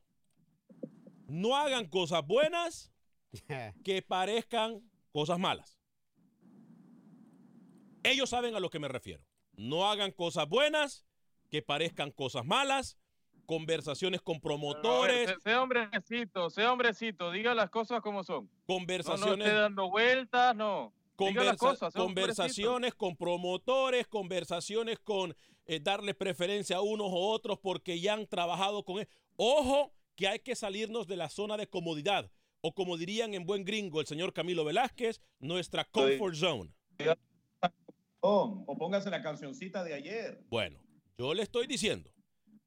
No 1.27 1.55
hagan 1.57 1.87
cosas 1.89 2.25
buenas 2.25 2.91
que 3.83 4.01
parezcan 4.01 4.81
cosas 5.11 5.37
malas. 5.37 5.77
Ellos 8.03 8.29
saben 8.29 8.55
a 8.55 8.59
lo 8.59 8.69
que 8.69 8.79
me 8.79 8.87
refiero. 8.87 9.26
No 9.57 9.89
hagan 9.89 10.11
cosas 10.11 10.47
buenas 10.47 11.05
que 11.49 11.61
parezcan 11.61 12.11
cosas 12.11 12.45
malas. 12.45 12.97
Conversaciones 13.45 14.21
con 14.21 14.39
promotores. 14.41 15.27
Ver, 15.27 15.41
sea 15.41 15.63
hombrecito, 15.63 16.49
sea 16.49 16.71
hombrecito, 16.73 17.31
diga 17.31 17.55
las 17.55 17.69
cosas 17.69 18.01
como 18.01 18.23
son. 18.23 18.49
Conversaciones. 18.65 19.29
No, 19.29 19.37
no 19.37 19.43
esté 19.43 19.55
dando 19.55 19.89
vueltas, 19.89 20.55
no. 20.55 20.93
Conversa- 21.15 21.57
cosas, 21.57 21.93
conversaciones 21.93 22.93
con 22.93 23.15
promotores, 23.15 24.05
conversaciones 24.07 24.99
con 24.99 25.35
eh, 25.65 25.79
darle 25.79 26.13
preferencia 26.13 26.75
a 26.77 26.81
unos 26.81 27.07
o 27.09 27.29
otros 27.29 27.57
porque 27.59 27.99
ya 27.99 28.13
han 28.13 28.27
trabajado 28.27 28.83
con 28.83 28.99
él. 28.99 29.07
Ojo 29.37 29.93
que 30.15 30.27
hay 30.27 30.39
que 30.39 30.55
salirnos 30.55 31.07
de 31.07 31.15
la 31.15 31.29
zona 31.29 31.57
de 31.57 31.67
comodidad 31.67 32.29
o 32.61 32.73
como 32.73 32.97
dirían 32.97 33.33
en 33.33 33.45
buen 33.45 33.63
gringo 33.65 34.01
el 34.01 34.07
señor 34.07 34.33
Camilo 34.33 34.65
Velázquez, 34.65 35.21
nuestra 35.39 35.85
comfort 35.85 36.35
zone. 36.35 36.71
O, 38.21 38.63
o 38.67 38.77
póngase 38.77 39.09
la 39.09 39.21
cancioncita 39.21 39.83
de 39.83 39.93
ayer. 39.93 40.43
Bueno, 40.49 40.79
yo 41.17 41.33
le 41.33 41.43
estoy 41.43 41.67
diciendo, 41.67 42.11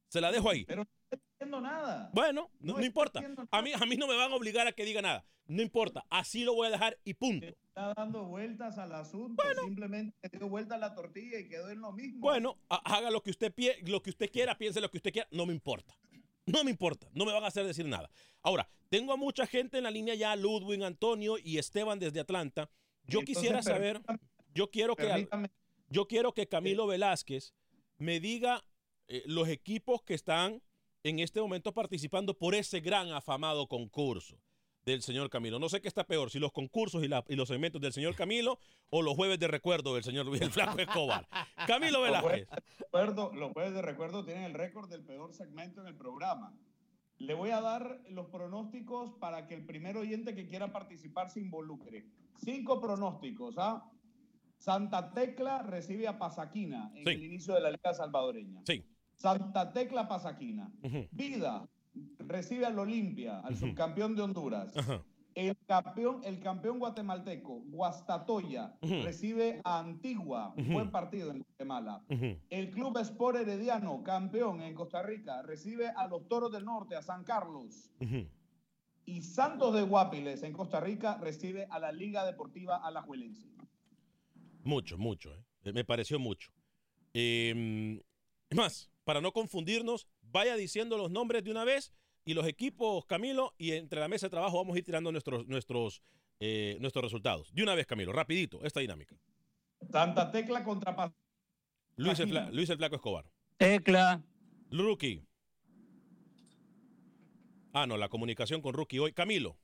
se 0.09 0.21
la 0.21 0.31
dejo 0.31 0.49
ahí. 0.51 0.65
Pero 0.65 0.85
no 0.85 0.91
está 1.11 1.25
diciendo 1.33 1.61
nada. 1.61 2.11
Bueno, 2.13 2.51
no, 2.61 2.75
no 2.79 2.85
importa. 2.85 3.21
A 3.51 3.63
mí, 3.63 3.73
a 3.75 3.85
mí 3.87 3.97
no 3.97 4.07
me 4.07 4.17
van 4.17 4.31
a 4.33 4.35
obligar 4.37 4.67
a 4.67 4.73
que 4.73 4.85
diga 4.85 5.03
nada. 5.03 5.25
No 5.47 5.63
importa. 5.63 6.07
Así 6.11 6.45
lo 6.45 6.55
voy 6.55 6.69
a 6.69 6.71
dejar 6.71 6.97
y 7.03 7.15
punto. 7.15 7.45
Está 7.47 7.93
dando 7.97 8.25
vueltas 8.27 8.79
al 8.79 8.93
asunto. 8.95 9.43
Simplemente 9.65 10.15
dio 10.33 10.49
vuelta 10.49 10.77
a 10.77 10.79
la 10.79 10.95
tortilla 10.95 11.41
y 11.41 11.49
quedó 11.49 11.69
en 11.71 11.81
lo 11.81 11.91
mismo. 11.93 12.21
Bueno, 12.21 12.57
ha- 12.69 12.97
haga 12.97 13.11
lo 13.11 13.21
que 13.21 13.31
usted 13.31 13.53
pie- 13.53 13.81
lo 13.89 14.01
que 14.01 14.11
usted 14.11 14.31
quiera, 14.31 14.57
piense 14.57 14.81
lo 14.81 14.89
que 14.91 14.99
usted 14.99 15.13
quiera, 15.13 15.27
no 15.33 15.47
me 15.47 15.53
importa. 15.53 15.97
No 16.47 16.63
me 16.65 16.71
importa, 16.71 17.09
no 17.13 17.25
me 17.25 17.33
van 17.33 17.43
a 17.45 17.49
hacer 17.49 17.67
decir 17.67 17.85
nada. 17.87 18.11
Ahora, 18.43 18.69
tengo 18.89 19.13
a 19.13 19.17
mucha 19.17 19.47
gente 19.47 19.79
en 19.79 19.85
la 19.85 19.91
línea 19.91 20.15
ya, 20.15 20.35
Ludwig, 20.37 20.83
Antonio 20.85 21.37
y 21.43 21.59
Esteban 21.59 21.99
desde 21.99 22.21
Atlanta. 22.21 22.71
Yo 23.05 23.21
Entonces, 23.21 23.37
quisiera 23.37 23.63
saber, 23.63 24.01
yo 24.55 24.71
quiero 24.71 24.97
que 24.97 25.05
permítame. 25.07 25.51
yo 25.89 26.07
quiero 26.07 26.33
que 26.33 26.47
Camilo 26.49 26.87
Velázquez 26.87 27.55
me 27.99 28.21
diga 28.21 28.65
eh, 29.09 29.23
los 29.27 29.49
equipos 29.49 30.03
que 30.03 30.15
están 30.15 30.63
en 31.03 31.19
este 31.19 31.41
momento 31.41 31.73
participando 31.73 32.37
por 32.37 32.55
ese 32.55 32.81
gran 32.81 33.11
afamado 33.13 33.67
concurso 33.67 34.39
del 34.85 35.03
señor 35.03 35.29
Camilo. 35.31 35.59
No 35.59 35.69
sé 35.69 35.81
qué 35.81 35.89
está 35.89 36.05
peor, 36.05 36.31
si 36.31 36.39
los 36.39 36.53
concursos 36.53 37.03
y, 37.05 37.09
la- 37.09 37.25
y 37.29 37.37
los 37.37 37.49
segmentos 37.49 37.81
del 37.81 37.93
señor 37.93 38.15
Camilo 38.15 38.59
o 38.89 39.03
los 39.03 39.15
jueves 39.15 39.39
de 39.39 39.47
recuerdo 39.49 39.95
del 39.95 40.03
señor 40.05 40.27
Luis 40.27 40.41
el 40.41 40.51
Flaco 40.51 40.79
Escobar. 40.79 41.27
Camilo 41.67 42.01
Velázquez. 42.03 42.49
recuerdo- 42.81 43.33
Los 43.35 43.53
jueves 43.53 43.75
de 43.75 43.83
recuerdo 43.83 44.25
tienen 44.25 44.45
el 44.45 44.55
récord 44.55 44.89
del 44.89 45.05
peor 45.05 45.33
segmento 45.35 45.81
en 45.83 45.87
el 45.87 45.97
programa. 45.97 46.55
Le 47.19 47.35
voy 47.35 47.51
a 47.51 47.61
dar 47.61 48.01
los 48.09 48.29
pronósticos 48.29 49.13
para 49.21 49.47
que 49.47 49.55
el 49.55 49.67
primer 49.67 49.99
oyente 49.99 50.35
que 50.35 50.47
quiera 50.49 50.73
participar 50.73 51.29
se 51.31 51.41
involucre. 51.41 52.07
Cinco 52.43 52.81
pronósticos. 52.81 53.57
¿ah? 53.59 53.85
Santa 54.61 55.11
Tecla 55.13 55.63
recibe 55.63 56.07
a 56.07 56.19
Pasaquina 56.19 56.93
en 56.95 57.05
Sí. 57.05 57.11
el 57.13 57.25
inicio 57.25 57.55
de 57.55 57.63
la 57.63 57.71
Liga 57.71 57.95
Salvadoreña. 57.95 58.61
Sí. 58.67 58.85
Santa 59.15 59.73
Tecla 59.73 60.07
Pasaquina. 60.07 60.71
Vida 61.13 61.67
recibe 62.19 62.67
al 62.67 62.79
Olimpia, 62.79 63.41
al 63.41 63.57
subcampeón 63.57 64.15
de 64.15 64.23
Honduras. 64.23 64.75
El 65.35 65.57
campeón, 65.67 66.21
el 66.25 66.41
campeón 66.41 66.79
guatemalteco, 66.79 67.63
Guastatoya, 67.71 68.75
recibe 68.83 69.63
a 69.65 69.79
Antigua. 69.79 70.53
Buen 70.71 70.91
partido 70.91 71.31
en 71.31 71.39
Guatemala. 71.39 72.05
El 72.51 72.71
Club 72.71 72.99
Sport 72.99 73.39
Herediano, 73.39 74.03
campeón 74.03 74.61
en 74.61 74.75
Costa 74.75 75.03
Rica, 75.03 75.41
recibe 75.41 75.89
a 75.89 76.07
los 76.07 76.29
Toros 76.29 76.53
del 76.53 76.67
Norte, 76.67 76.97
a 76.97 77.03
San 77.03 77.25
Carlos. 77.25 77.91
Y 79.07 79.23
Santos 79.23 79.73
de 79.75 79.83
Guapiles, 79.83 80.43
en 80.43 80.53
Costa 80.53 80.81
Rica, 80.81 81.17
recibe 81.17 81.67
a 81.71 81.79
la 81.79 81.93
Liga 81.93 82.27
Deportiva 82.27 82.77
Alajuelense. 82.77 83.49
Mucho, 84.65 84.99
mucho. 84.99 85.35
¿eh? 85.65 85.73
Me 85.73 85.85
pareció 85.85 86.19
mucho. 86.19 86.53
Eh, 87.15 88.01
es 88.49 88.57
más, 88.57 88.91
para 89.05 89.21
no 89.21 89.33
confundirnos, 89.33 90.07
vaya 90.23 90.57
diciendo 90.57 90.97
los 90.99 91.11
nombres 91.11 91.45
de 91.45 91.51
una 91.51 91.65
vez 91.65 91.93
y 92.25 92.35
los 92.35 92.47
equipos, 92.47 93.05
Camilo, 93.07 93.55
y 93.59 93.73
entre 93.73 94.01
la 94.01 94.09
mesa 94.09 94.27
de 94.27 94.31
trabajo 94.31 94.59
vamos 94.59 94.75
a 94.75 94.79
ir 94.79 94.85
tirando 94.85 95.11
nuestros, 95.11 95.47
nuestros, 95.49 96.03
eh, 96.41 96.77
nuestros 96.81 97.03
resultados. 97.05 97.53
De 97.55 97.63
una 97.63 97.75
vez, 97.75 97.87
Camilo, 97.87 98.13
rapidito, 98.13 98.63
esta 98.65 98.81
dinámica. 98.81 99.17
Santa 99.91 100.31
Tecla 100.31 100.63
contra 100.63 100.95
Paz. 100.95 101.13
Luis 101.97 102.19
el, 102.21 102.29
Imagina. 102.29 102.47
Fla- 102.49 102.55
Luis 102.55 102.71
el 102.71 102.77
Flaco 102.77 102.97
Escobar. 102.97 103.25
Tecla. 103.57 104.23
Rookie. 104.71 105.23
Ah, 107.73 107.87
no, 107.87 107.97
la 107.97 108.09
comunicación 108.09 108.61
con 108.63 108.75
Rookie 108.75 108.99
hoy. 108.99 109.13
Camilo. 109.13 109.57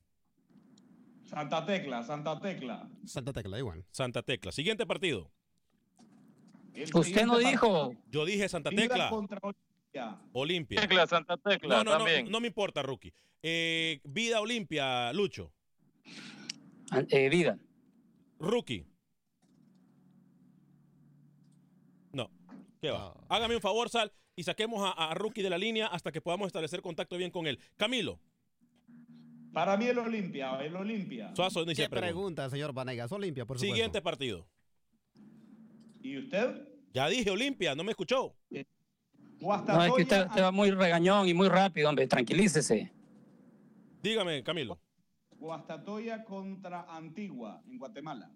Santa 1.27 1.65
Tecla, 1.67 2.03
Santa 2.03 2.39
Tecla. 2.41 2.89
Santa 3.05 3.33
Tecla, 3.33 3.59
igual. 3.59 3.85
Santa 3.91 4.23
Tecla. 4.23 4.53
Siguiente 4.53 4.87
partido. 4.87 5.31
El 6.73 6.85
Usted 6.95 7.25
no 7.27 7.33
partido, 7.35 7.51
dijo. 7.51 7.95
Yo 8.11 8.25
dije 8.25 8.49
Santa 8.49 8.71
Tecla. 8.71 9.09
contra 9.11 9.39
Olimpia. 9.43 10.19
Olimpia. 10.33 10.81
Tecla, 10.83 11.07
Santa 11.07 11.37
Tecla, 11.37 11.77
No, 11.79 11.85
no, 11.85 11.91
no, 11.93 12.05
también. 12.05 12.31
no 12.31 12.41
me 12.41 12.49
importa, 12.49 12.83
Rookie. 12.83 13.13
Eh, 13.43 14.01
vida 14.05 14.41
Olimpia, 14.41 15.13
Lucho. 15.13 15.53
Eh, 17.11 17.29
vida. 17.29 17.59
Rookie. 18.39 18.87
No. 22.13 22.31
¿Qué 22.81 22.91
va? 22.91 23.15
Hágame 23.29 23.57
un 23.57 23.61
favor, 23.63 23.89
Sal, 23.89 24.13
y 24.37 24.43
saquemos 24.45 24.81
a, 24.83 25.11
a 25.11 25.15
Rookie 25.15 25.43
de 25.43 25.51
la 25.51 25.59
línea 25.59 25.87
hasta 25.89 26.13
que 26.13 26.21
podamos 26.21 26.47
establecer 26.47 26.83
contacto 26.83 27.17
bien 27.17 27.31
con 27.31 27.47
él. 27.47 27.59
Camilo. 27.77 28.21
Para 29.57 29.75
mí 29.79 29.87
el 29.87 29.97
Olimpia, 29.97 30.59
el 30.63 30.77
Olimpia. 30.77 31.35
Suazo 31.35 31.63
inicia 31.63 31.87
¿Qué 31.87 31.89
pregunta. 31.89 32.07
pregunta, 32.45 32.51
señor 32.51 32.75
Vanegas? 32.75 33.11
Olimpia, 33.11 33.47
por 33.47 33.57
supuesto. 33.57 33.75
Siguiente 33.75 34.03
partido. 34.03 34.47
¿Y 36.03 36.19
usted? 36.19 36.69
Ya 36.93 37.09
dije 37.09 37.31
Olimpia, 37.31 37.75
¿no 37.75 37.83
me 37.83 37.93
escuchó? 37.93 38.37
No, 39.41 39.83
es 39.83 39.93
que 39.95 40.03
usted, 40.03 40.27
usted 40.27 40.43
va 40.43 40.51
muy 40.51 40.71
regañón 40.73 41.27
y 41.27 41.33
muy 41.33 41.49
rápido, 41.49 41.89
hombre. 41.89 42.07
Tranquilícese. 42.07 42.93
Dígame, 44.03 44.43
Camilo. 44.43 44.79
Guastatoya 45.39 46.23
contra 46.23 46.83
Antigua 46.95 47.63
en 47.67 47.79
Guatemala. 47.79 48.31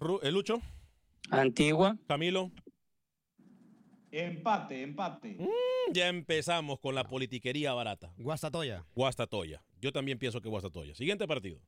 Ru- 0.00 0.20
¿El 0.22 0.32
Lucho? 0.32 0.62
Antigua. 1.28 1.98
Camilo. 2.06 2.50
Empate, 4.10 4.82
empate. 4.82 5.36
Mm, 5.38 5.92
ya 5.92 6.08
empezamos 6.08 6.78
con 6.80 6.94
la 6.94 7.04
politiquería 7.04 7.72
barata. 7.74 8.12
Guastatoya. 8.18 8.84
Guastatoya. 8.94 9.62
Yo 9.80 9.92
también 9.92 10.18
pienso 10.18 10.40
que 10.40 10.48
Guastatoya. 10.48 10.94
Siguiente 10.94 11.26
partido. 11.28 11.60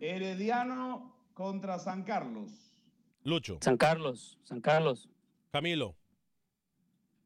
Herediano 0.00 1.14
contra 1.34 1.78
San 1.78 2.02
Carlos. 2.04 2.50
Lucho. 3.22 3.58
San 3.60 3.76
Carlos, 3.76 4.38
San 4.44 4.60
Carlos. 4.60 5.08
Camilo. 5.52 5.94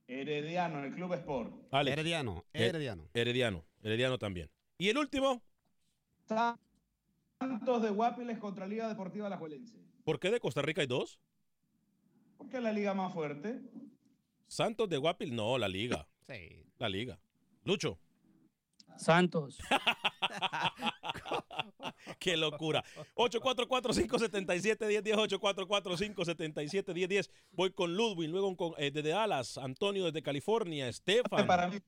Herediano, 0.07 0.85
el 0.85 0.93
Club 0.95 1.15
Sport. 1.15 1.53
Alex. 1.71 1.97
Herediano, 1.97 2.45
Eh, 2.53 2.67
Herediano. 2.67 3.09
Herediano. 3.15 3.65
Herediano 3.83 4.19
también. 4.19 4.51
Y 4.77 4.89
el 4.89 4.99
último, 4.99 5.43
Santos 6.27 7.83
de 7.83 7.91
Guapiles 7.91 8.39
contra 8.39 8.67
Liga 8.67 8.89
Deportiva 8.89 9.27
Alajuelense. 9.27 9.79
¿por 10.05 10.19
qué 10.21 10.31
de 10.31 10.41
Costa 10.41 10.63
Rica 10.63 10.81
hay 10.83 10.87
dos? 10.87 11.19
Porque 12.37 12.57
es 12.59 12.63
la 12.63 12.73
liga 12.73 12.93
más 12.95 13.13
fuerte. 13.15 13.61
Santos 14.47 14.89
de 14.89 14.97
Guapil, 14.97 15.35
no, 15.35 15.59
la 15.59 15.69
liga. 15.69 16.07
Sí. 16.27 16.65
La 16.79 16.89
liga. 16.89 17.19
Lucho. 17.65 17.99
Santos. 18.97 19.59
Qué 22.19 22.37
locura. 22.37 22.85
844-577-1010, 23.17 25.41
844-577-1010. 25.41 27.31
Voy 27.53 27.71
con 27.71 27.97
Ludwig, 27.97 28.31
luego 28.31 28.57
con, 28.57 28.73
eh, 28.79 28.91
desde 28.91 29.11
Dallas, 29.11 29.59
Antonio 29.59 30.07
desde 30.07 30.23
California, 30.23 30.89
Estefan. 30.89 31.47
Para 31.47 31.69
mí, 31.69 31.79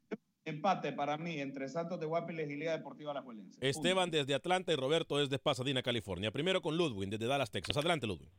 empate 0.45 0.93
para 0.93 1.17
mí 1.17 1.41
entre 1.41 1.69
Santos 1.69 1.99
de 2.01 2.07
Guapiles 2.07 2.51
y 2.51 2.57
Liga 2.57 2.77
Deportiva 2.77 3.13
Alajuelense. 3.13 3.59
Esteban 3.61 4.11
desde 4.11 4.35
Atlanta 4.35 4.73
y 4.73 4.77
Roberto 4.77 5.19
desde 5.19 5.39
Pasadena, 5.39 5.83
California. 5.83 6.31
Primero 6.31 6.61
con 6.61 6.77
Ludwig 6.77 7.11
desde 7.11 7.27
Dallas, 7.27 7.51
Texas. 7.51 7.77
Adelante, 7.77 8.07
Ludwig. 8.07 8.31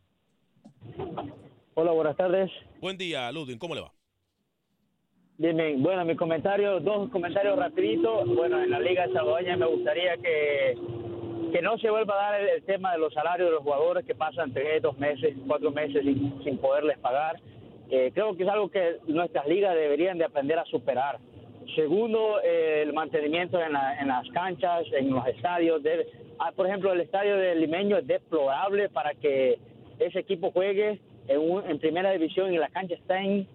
Hola, 1.76 1.92
buenas 1.92 2.18
tardes. 2.18 2.50
Buen 2.82 2.98
día, 2.98 3.32
Ludwig. 3.32 3.60
¿Cómo 3.60 3.76
le 3.76 3.82
va? 3.82 3.94
Dime, 5.38 5.76
bueno, 5.78 6.04
mi 6.04 6.16
comentario, 6.16 6.80
dos 6.80 7.10
comentarios 7.12 7.58
rapiditos. 7.60 8.28
Bueno, 8.36 8.62
en 8.62 8.72
la 8.72 8.80
Liga 8.80 9.06
Salvadoreña 9.14 9.56
me 9.56 9.68
gustaría 9.68 10.18
que, 10.18 10.76
que 11.52 11.62
no 11.62 11.78
se 11.78 11.92
vuelva 11.92 12.16
a 12.16 12.32
dar 12.32 12.42
el, 12.42 12.50
el 12.50 12.64
tema 12.64 12.92
de 12.94 12.98
los 12.98 13.14
salarios 13.14 13.50
de 13.50 13.54
los 13.56 13.64
jugadores 13.64 14.04
que 14.06 14.16
pasan 14.16 14.52
tres, 14.52 14.82
dos 14.82 14.98
meses, 14.98 15.36
cuatro 15.48 15.70
meses 15.72 16.04
sin, 16.04 16.58
poderles 16.58 16.98
pagar. 16.98 17.40
Eh, 17.92 18.12
creo 18.16 18.36
que 18.36 18.44
es 18.44 18.50
algo 18.50 18.70
que 18.70 18.98
nuestras 19.08 19.48
ligas 19.48 19.76
deberían 19.76 20.18
de 20.18 20.26
aprender 20.26 20.58
a 20.58 20.66
superar. 20.66 21.20
Segundo, 21.76 22.40
eh, 22.44 22.82
el 22.84 22.94
mantenimiento 22.94 23.62
en, 23.62 23.74
la- 23.74 24.00
en 24.00 24.08
las 24.08 24.28
canchas, 24.30 24.86
en 24.98 25.12
los 25.12 25.26
estadios. 25.28 25.84
Debe- 25.84 26.08
ah, 26.40 26.52
por 26.56 26.66
ejemplo, 26.66 26.92
el 26.94 27.02
estadio 27.02 27.38
del 27.38 27.62
Limeño 27.62 27.98
es 27.98 28.08
deplorable 28.08 28.90
para 28.90 29.14
que 29.14 29.60
ese 30.00 30.18
equipo 30.20 30.50
juegue 30.52 31.00
en, 31.28 31.40
un- 31.40 31.70
en 31.70 31.78
primera 31.78 32.10
división 32.12 32.52
y 32.54 32.58
la 32.58 32.70
cancha 32.70 32.96
está 32.96 33.22
en, 33.22 33.48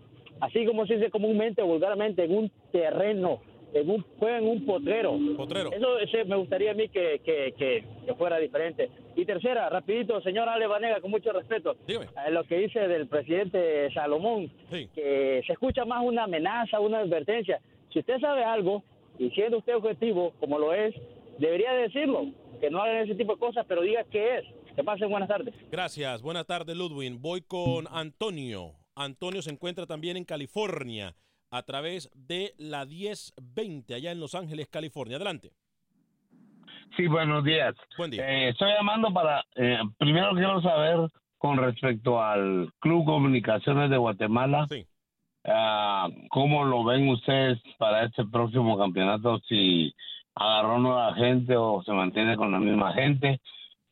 así 0.43 0.67
como 0.67 0.87
se 0.87 0.97
dice 0.97 1.11
comúnmente, 1.11 1.63
vulgarmente, 1.63 2.25
en 2.25 2.37
un 2.37 2.51
terreno, 2.73 3.41
en 3.73 3.89
un, 3.89 4.05
juega 4.19 4.39
en 4.39 4.47
un 4.49 4.67
potrero. 4.67 5.17
Potrero. 5.37 5.73
Eso 5.73 5.99
ese 5.99 6.25
me 6.25 6.37
gustaría 6.37 6.73
a 6.73 6.75
mí 6.75 6.89
que, 6.89 7.21
que, 7.25 7.55
que, 7.57 7.85
que 8.05 8.15
fuera 8.15 8.37
diferente. 8.39 8.91
Y 9.17 9.25
tercera, 9.25 9.69
rapidito, 9.71 10.21
señor 10.21 10.49
Ale 10.49 10.67
Vanega, 10.67 11.01
con 11.01 11.11
mucho 11.11 11.33
respeto, 11.33 11.77
Dígame. 11.87 12.07
eh, 12.07 12.31
lo 12.31 12.45
que 12.45 12.59
dice 12.59 12.81
del 12.89 13.07
presidente 13.09 13.91
Salomón, 13.95 14.51
que 14.71 15.43
se 15.47 15.53
escucha 15.53 15.85
más 15.85 16.03
una 16.05 16.25
amenaza, 16.25 16.81
una 16.81 16.99
advertencia. 16.99 17.61
Si 17.93 18.01
usted 18.01 18.19
sabe 18.21 18.43
algo, 18.45 18.83
y 19.19 19.31
siendo 19.31 19.59
usted 19.59 19.77
objetivo, 19.77 20.33
como 20.41 20.59
lo 20.59 20.73
es, 20.75 20.95
debería 21.39 21.73
decirlo, 21.73 22.27
que 22.61 22.71
no 22.71 22.83
hagan 22.83 23.05
ese 23.05 23.15
tipo 23.15 23.35
de 23.35 23.39
cosas, 23.39 23.65
pero 23.69 23.83
diga 23.83 24.05
qué 24.11 24.39
es. 24.39 24.45
Que 24.75 24.83
pasen 24.83 25.11
buenas 25.11 25.29
tardes. 25.29 25.55
Gracias. 25.71 26.23
Buenas 26.23 26.47
tardes, 26.47 26.75
Ludwig. 26.75 27.19
Voy 27.19 27.43
con 27.43 27.87
Antonio. 27.91 28.73
Antonio 28.95 29.43
se 29.43 29.51
encuentra 29.51 29.87
también 29.87 30.17
en 30.17 30.25
California 30.25 31.15
a 31.51 31.63
través 31.63 32.11
de 32.15 32.55
la 32.59 32.85
1020 32.85 33.95
allá 33.95 34.11
en 34.13 34.21
Los 34.21 34.35
Ángeles, 34.35 34.69
California. 34.69 35.17
Adelante. 35.17 35.53
Sí, 36.97 37.07
buenos 37.07 37.45
días. 37.45 37.75
Buen 37.97 38.11
día. 38.11 38.29
Eh, 38.29 38.51
estoy 38.51 38.71
llamando 38.73 39.13
para, 39.13 39.45
eh, 39.57 39.79
primero 39.99 40.33
quiero 40.33 40.61
saber 40.61 41.11
con 41.39 41.57
respecto 41.59 42.23
al 42.23 42.73
Club 42.79 43.05
Comunicaciones 43.05 43.91
de 43.91 43.97
Guatemala, 43.97 44.69
ah, 45.45 46.09
¿cómo 46.31 46.65
lo 46.65 46.85
ven 46.85 47.09
ustedes 47.09 47.59
para 47.79 48.05
este 48.05 48.25
próximo 48.25 48.79
campeonato? 48.79 49.41
Si 49.49 49.93
agarró 50.37 50.79
nueva 50.79 51.15
gente 51.15 51.57
o 51.57 51.83
se 51.83 51.93
mantiene 51.93 52.37
con 52.37 52.53
la 52.53 52.61
misma 52.61 52.93
gente. 52.93 53.41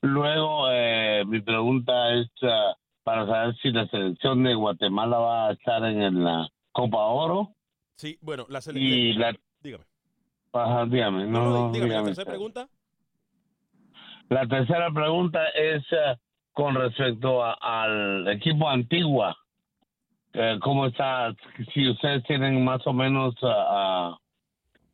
Luego, 0.00 0.70
eh, 0.70 1.24
mi 1.26 1.40
pregunta 1.40 2.14
es 2.14 2.28
ah, 2.42 2.74
para 3.02 3.26
saber 3.26 3.54
si 3.62 3.70
la 3.70 3.86
selección 3.88 4.42
de 4.44 4.54
Guatemala 4.54 5.18
va 5.18 5.48
a 5.48 5.52
estar 5.52 5.84
en 5.84 6.22
la 6.24 6.48
Copa 6.72 6.98
Oro. 7.06 7.54
Sí, 7.96 8.18
bueno, 8.20 8.46
la 8.48 8.58
Y 8.58 8.62
selección. 8.62 9.20
la, 9.20 9.36
Dígame. 9.62 9.84
Ajá, 10.52 10.86
dígame, 10.86 11.26
no, 11.26 11.44
No, 11.44 11.44
no, 11.44 11.50
no, 11.68 11.72
dígame, 11.72 11.78
la 11.80 11.86
dígame. 11.94 12.06
tercera 12.08 12.30
pregunta. 12.30 12.68
La 14.28 14.46
tercera 14.46 14.90
pregunta 14.92 15.48
es 15.50 15.82
eh, 15.92 16.16
con 16.52 16.74
respecto 16.74 17.42
a- 17.44 17.54
al 17.60 18.28
equipo 18.28 18.68
Antigua. 18.68 19.36
Eh, 20.32 20.58
¿Cómo 20.62 20.86
está? 20.86 21.34
Si 21.74 21.88
ustedes 21.90 22.22
tienen 22.24 22.64
más 22.64 22.86
o 22.86 22.92
menos 22.92 23.34
ah, 23.42 24.16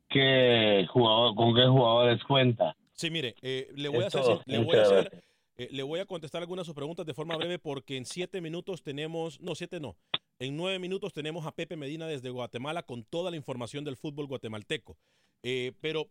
qué 0.08 0.86
jugador, 0.90 1.34
con 1.34 1.54
qué 1.54 1.66
jugadores 1.66 2.22
cuenta. 2.24 2.74
Sí, 2.92 3.10
mire, 3.10 3.34
eh, 3.42 3.68
le 3.74 3.88
voy 3.90 4.04
a 4.04 4.06
hacer, 4.06 4.22
le 4.46 4.58
voy 4.64 4.76
a 4.76 4.82
hacer. 4.82 5.22
Eh, 5.58 5.68
le 5.70 5.82
voy 5.82 6.00
a 6.00 6.06
contestar 6.06 6.42
algunas 6.42 6.64
de 6.64 6.66
sus 6.66 6.74
preguntas 6.74 7.06
de 7.06 7.14
forma 7.14 7.36
breve 7.36 7.58
porque 7.58 7.96
en 7.96 8.04
siete 8.04 8.40
minutos 8.40 8.82
tenemos, 8.82 9.40
no, 9.40 9.54
siete 9.54 9.80
no, 9.80 9.96
en 10.38 10.56
nueve 10.56 10.78
minutos 10.78 11.12
tenemos 11.12 11.46
a 11.46 11.52
Pepe 11.52 11.76
Medina 11.76 12.06
desde 12.06 12.30
Guatemala 12.30 12.82
con 12.82 13.04
toda 13.04 13.30
la 13.30 13.36
información 13.36 13.84
del 13.84 13.96
fútbol 13.96 14.26
guatemalteco. 14.26 14.96
Eh, 15.42 15.72
pero 15.80 16.08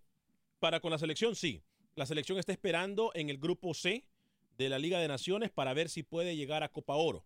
para 0.59 0.79
con 0.79 0.91
la 0.91 0.97
selección, 0.97 1.35
sí. 1.35 1.61
La 1.95 2.05
selección 2.05 2.37
está 2.39 2.51
esperando 2.51 3.11
en 3.13 3.29
el 3.29 3.37
grupo 3.37 3.73
C 3.73 4.03
de 4.57 4.69
la 4.69 4.79
Liga 4.79 4.99
de 4.99 5.07
Naciones 5.07 5.51
para 5.51 5.73
ver 5.73 5.89
si 5.89 6.01
puede 6.03 6.35
llegar 6.35 6.63
a 6.63 6.69
Copa 6.69 6.95
Oro. 6.95 7.23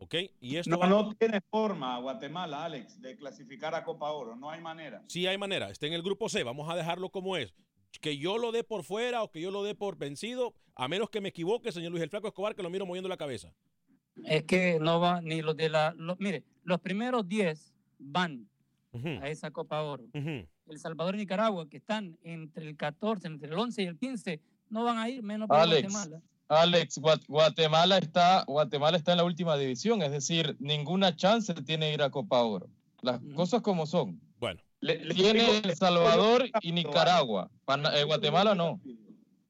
¿Ok? 0.00 0.14
Y 0.40 0.56
esto 0.56 0.70
No, 0.70 0.78
va- 0.78 0.88
no 0.88 1.12
tiene 1.16 1.40
forma 1.40 1.98
Guatemala, 1.98 2.64
Alex, 2.64 3.02
de 3.02 3.16
clasificar 3.16 3.74
a 3.74 3.82
Copa 3.82 4.12
Oro. 4.12 4.36
No 4.36 4.48
hay 4.48 4.60
manera. 4.60 5.02
Sí 5.08 5.26
hay 5.26 5.36
manera, 5.36 5.70
está 5.70 5.88
en 5.88 5.92
el 5.94 6.02
grupo 6.02 6.28
C, 6.28 6.44
vamos 6.44 6.70
a 6.70 6.76
dejarlo 6.76 7.10
como 7.10 7.36
es. 7.36 7.52
Que 8.00 8.16
yo 8.18 8.38
lo 8.38 8.52
dé 8.52 8.64
por 8.64 8.84
fuera 8.84 9.22
o 9.22 9.30
que 9.30 9.40
yo 9.40 9.50
lo 9.50 9.64
dé 9.64 9.74
por 9.74 9.96
vencido, 9.96 10.54
a 10.76 10.88
menos 10.88 11.10
que 11.10 11.20
me 11.20 11.30
equivoque, 11.30 11.72
señor 11.72 11.90
Luis 11.90 12.02
el 12.02 12.10
Flaco 12.10 12.28
Escobar, 12.28 12.54
que 12.54 12.62
lo 12.62 12.70
miro 12.70 12.86
moviendo 12.86 13.08
la 13.08 13.16
cabeza. 13.16 13.52
Es 14.24 14.44
que 14.44 14.78
no 14.80 15.00
va 15.00 15.20
ni 15.20 15.42
los 15.42 15.56
de 15.56 15.68
la. 15.68 15.94
los- 15.96 16.18
mire, 16.20 16.44
los 16.64 16.80
primeros 16.80 17.28
10 17.28 17.72
van 17.98 18.48
a 19.22 19.28
esa 19.28 19.50
Copa 19.50 19.82
Oro. 19.82 20.04
El 20.12 20.78
Salvador 20.78 21.14
y 21.14 21.18
Nicaragua, 21.18 21.68
que 21.68 21.78
están 21.78 22.18
entre 22.22 22.68
el 22.68 22.76
14, 22.76 23.26
entre 23.26 23.48
el 23.48 23.58
11 23.58 23.82
y 23.82 23.86
el 23.86 23.96
15, 23.98 24.40
no 24.70 24.84
van 24.84 24.98
a 24.98 25.08
ir, 25.08 25.22
menos 25.22 25.48
para 25.48 25.62
Alex, 25.62 25.90
Guatemala. 25.92 26.22
Alex, 26.48 26.98
Guat- 27.00 27.26
Guatemala 27.26 27.98
está, 27.98 28.44
Guatemala 28.46 28.96
está 28.96 29.12
en 29.12 29.18
la 29.18 29.24
última 29.24 29.56
división, 29.56 30.02
es 30.02 30.10
decir, 30.12 30.56
ninguna 30.60 31.14
chance 31.16 31.54
tiene 31.54 31.92
ir 31.92 32.02
a 32.02 32.10
Copa 32.10 32.42
Oro. 32.42 32.68
Las 33.02 33.20
cosas 33.34 33.62
como 33.62 33.86
son. 33.86 34.20
Tiene 34.80 35.58
El 35.58 35.74
Salvador 35.74 36.44
y 36.62 36.72
Nicaragua. 36.72 37.50
Eh, 37.94 38.04
Guatemala 38.04 38.54
no. 38.54 38.80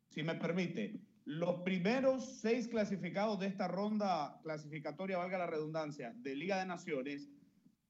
Si 0.09 0.23
me 0.23 0.35
permite, 0.35 0.99
los 1.25 1.57
primeros 1.61 2.25
seis 2.41 2.69
clasificados 2.69 3.39
de 3.39 3.47
esta 3.47 3.69
ronda 3.69 4.41
clasificatoria, 4.43 5.19
valga 5.19 5.39
la 5.39 5.47
redundancia, 5.47 6.13
de 6.17 6.35
Liga 6.35 6.59
de 6.59 6.67
Naciones, 6.67 7.29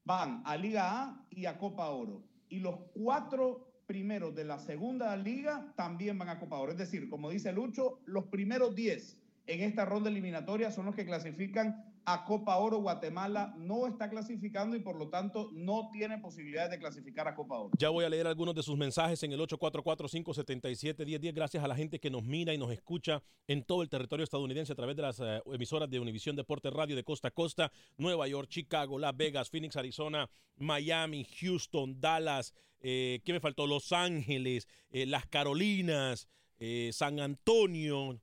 van 0.04 0.42
a 0.44 0.56
Liga 0.56 1.02
A 1.02 1.26
y 1.30 1.46
a 1.46 1.56
Copa 1.58 1.88
Oro. 1.90 2.24
Y 2.48 2.58
los 2.58 2.76
cuatro 2.94 3.68
primeros 3.86 4.34
de 4.34 4.44
la 4.44 4.58
segunda 4.58 5.16
liga 5.16 5.72
también 5.76 6.18
van 6.18 6.28
a 6.28 6.40
Copa 6.40 6.58
Oro. 6.58 6.72
Es 6.72 6.78
decir, 6.78 7.08
como 7.08 7.30
dice 7.30 7.52
Lucho, 7.52 8.00
los 8.04 8.26
primeros 8.26 8.74
diez 8.74 9.16
en 9.46 9.62
esta 9.62 9.84
ronda 9.84 10.10
eliminatoria 10.10 10.70
son 10.70 10.86
los 10.86 10.94
que 10.94 11.06
clasifican 11.06 11.87
a 12.10 12.24
Copa 12.24 12.56
Oro. 12.56 12.78
Guatemala 12.78 13.54
no 13.58 13.86
está 13.86 14.08
clasificando 14.08 14.74
y 14.74 14.80
por 14.80 14.96
lo 14.96 15.10
tanto 15.10 15.50
no 15.52 15.90
tiene 15.92 16.16
posibilidades 16.18 16.70
de 16.70 16.78
clasificar 16.78 17.28
a 17.28 17.34
Copa 17.34 17.58
Oro. 17.58 17.70
Ya 17.78 17.90
voy 17.90 18.06
a 18.06 18.08
leer 18.08 18.26
algunos 18.26 18.54
de 18.54 18.62
sus 18.62 18.78
mensajes 18.78 19.22
en 19.24 19.32
el 19.32 19.40
844-577-1010. 19.40 21.34
Gracias 21.34 21.62
a 21.62 21.68
la 21.68 21.76
gente 21.76 22.00
que 22.00 22.10
nos 22.10 22.24
mira 22.24 22.54
y 22.54 22.58
nos 22.58 22.72
escucha 22.72 23.22
en 23.46 23.62
todo 23.62 23.82
el 23.82 23.90
territorio 23.90 24.24
estadounidense 24.24 24.72
a 24.72 24.76
través 24.76 24.96
de 24.96 25.02
las 25.02 25.20
eh, 25.20 25.42
emisoras 25.52 25.90
de 25.90 26.00
Univisión 26.00 26.34
Deporte 26.34 26.70
Radio 26.70 26.96
de 26.96 27.04
costa 27.04 27.28
a 27.28 27.30
costa. 27.30 27.70
Nueva 27.98 28.26
York, 28.26 28.48
Chicago, 28.48 28.98
Las 28.98 29.14
Vegas, 29.14 29.50
Phoenix, 29.50 29.76
Arizona, 29.76 30.30
Miami, 30.56 31.26
Houston, 31.40 32.00
Dallas. 32.00 32.54
Eh, 32.80 33.20
¿Qué 33.22 33.34
me 33.34 33.40
faltó? 33.40 33.66
Los 33.66 33.92
Ángeles, 33.92 34.66
eh, 34.90 35.04
Las 35.04 35.26
Carolinas, 35.26 36.26
San 36.90 37.20
Antonio. 37.20 38.18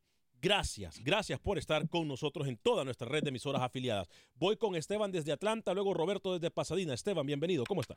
Gracias, 0.50 1.02
gracias 1.04 1.40
por 1.40 1.58
estar 1.58 1.90
con 1.90 2.08
nosotros 2.08 2.48
en 2.48 2.56
toda 2.58 2.84
nuestra 2.84 3.08
red 3.10 3.24
de 3.24 3.30
emisoras 3.30 3.64
afiliadas. 3.64 4.08
Voy 4.36 4.58
con 4.58 4.76
Esteban 4.76 5.12
desde 5.12 5.32
Atlanta, 5.32 5.74
luego 5.74 5.96
Roberto 5.96 6.34
desde 6.34 6.52
Pasadena. 6.52 6.94
Esteban, 6.94 7.26
bienvenido, 7.26 7.64
¿cómo 7.68 7.82
está? 7.82 7.96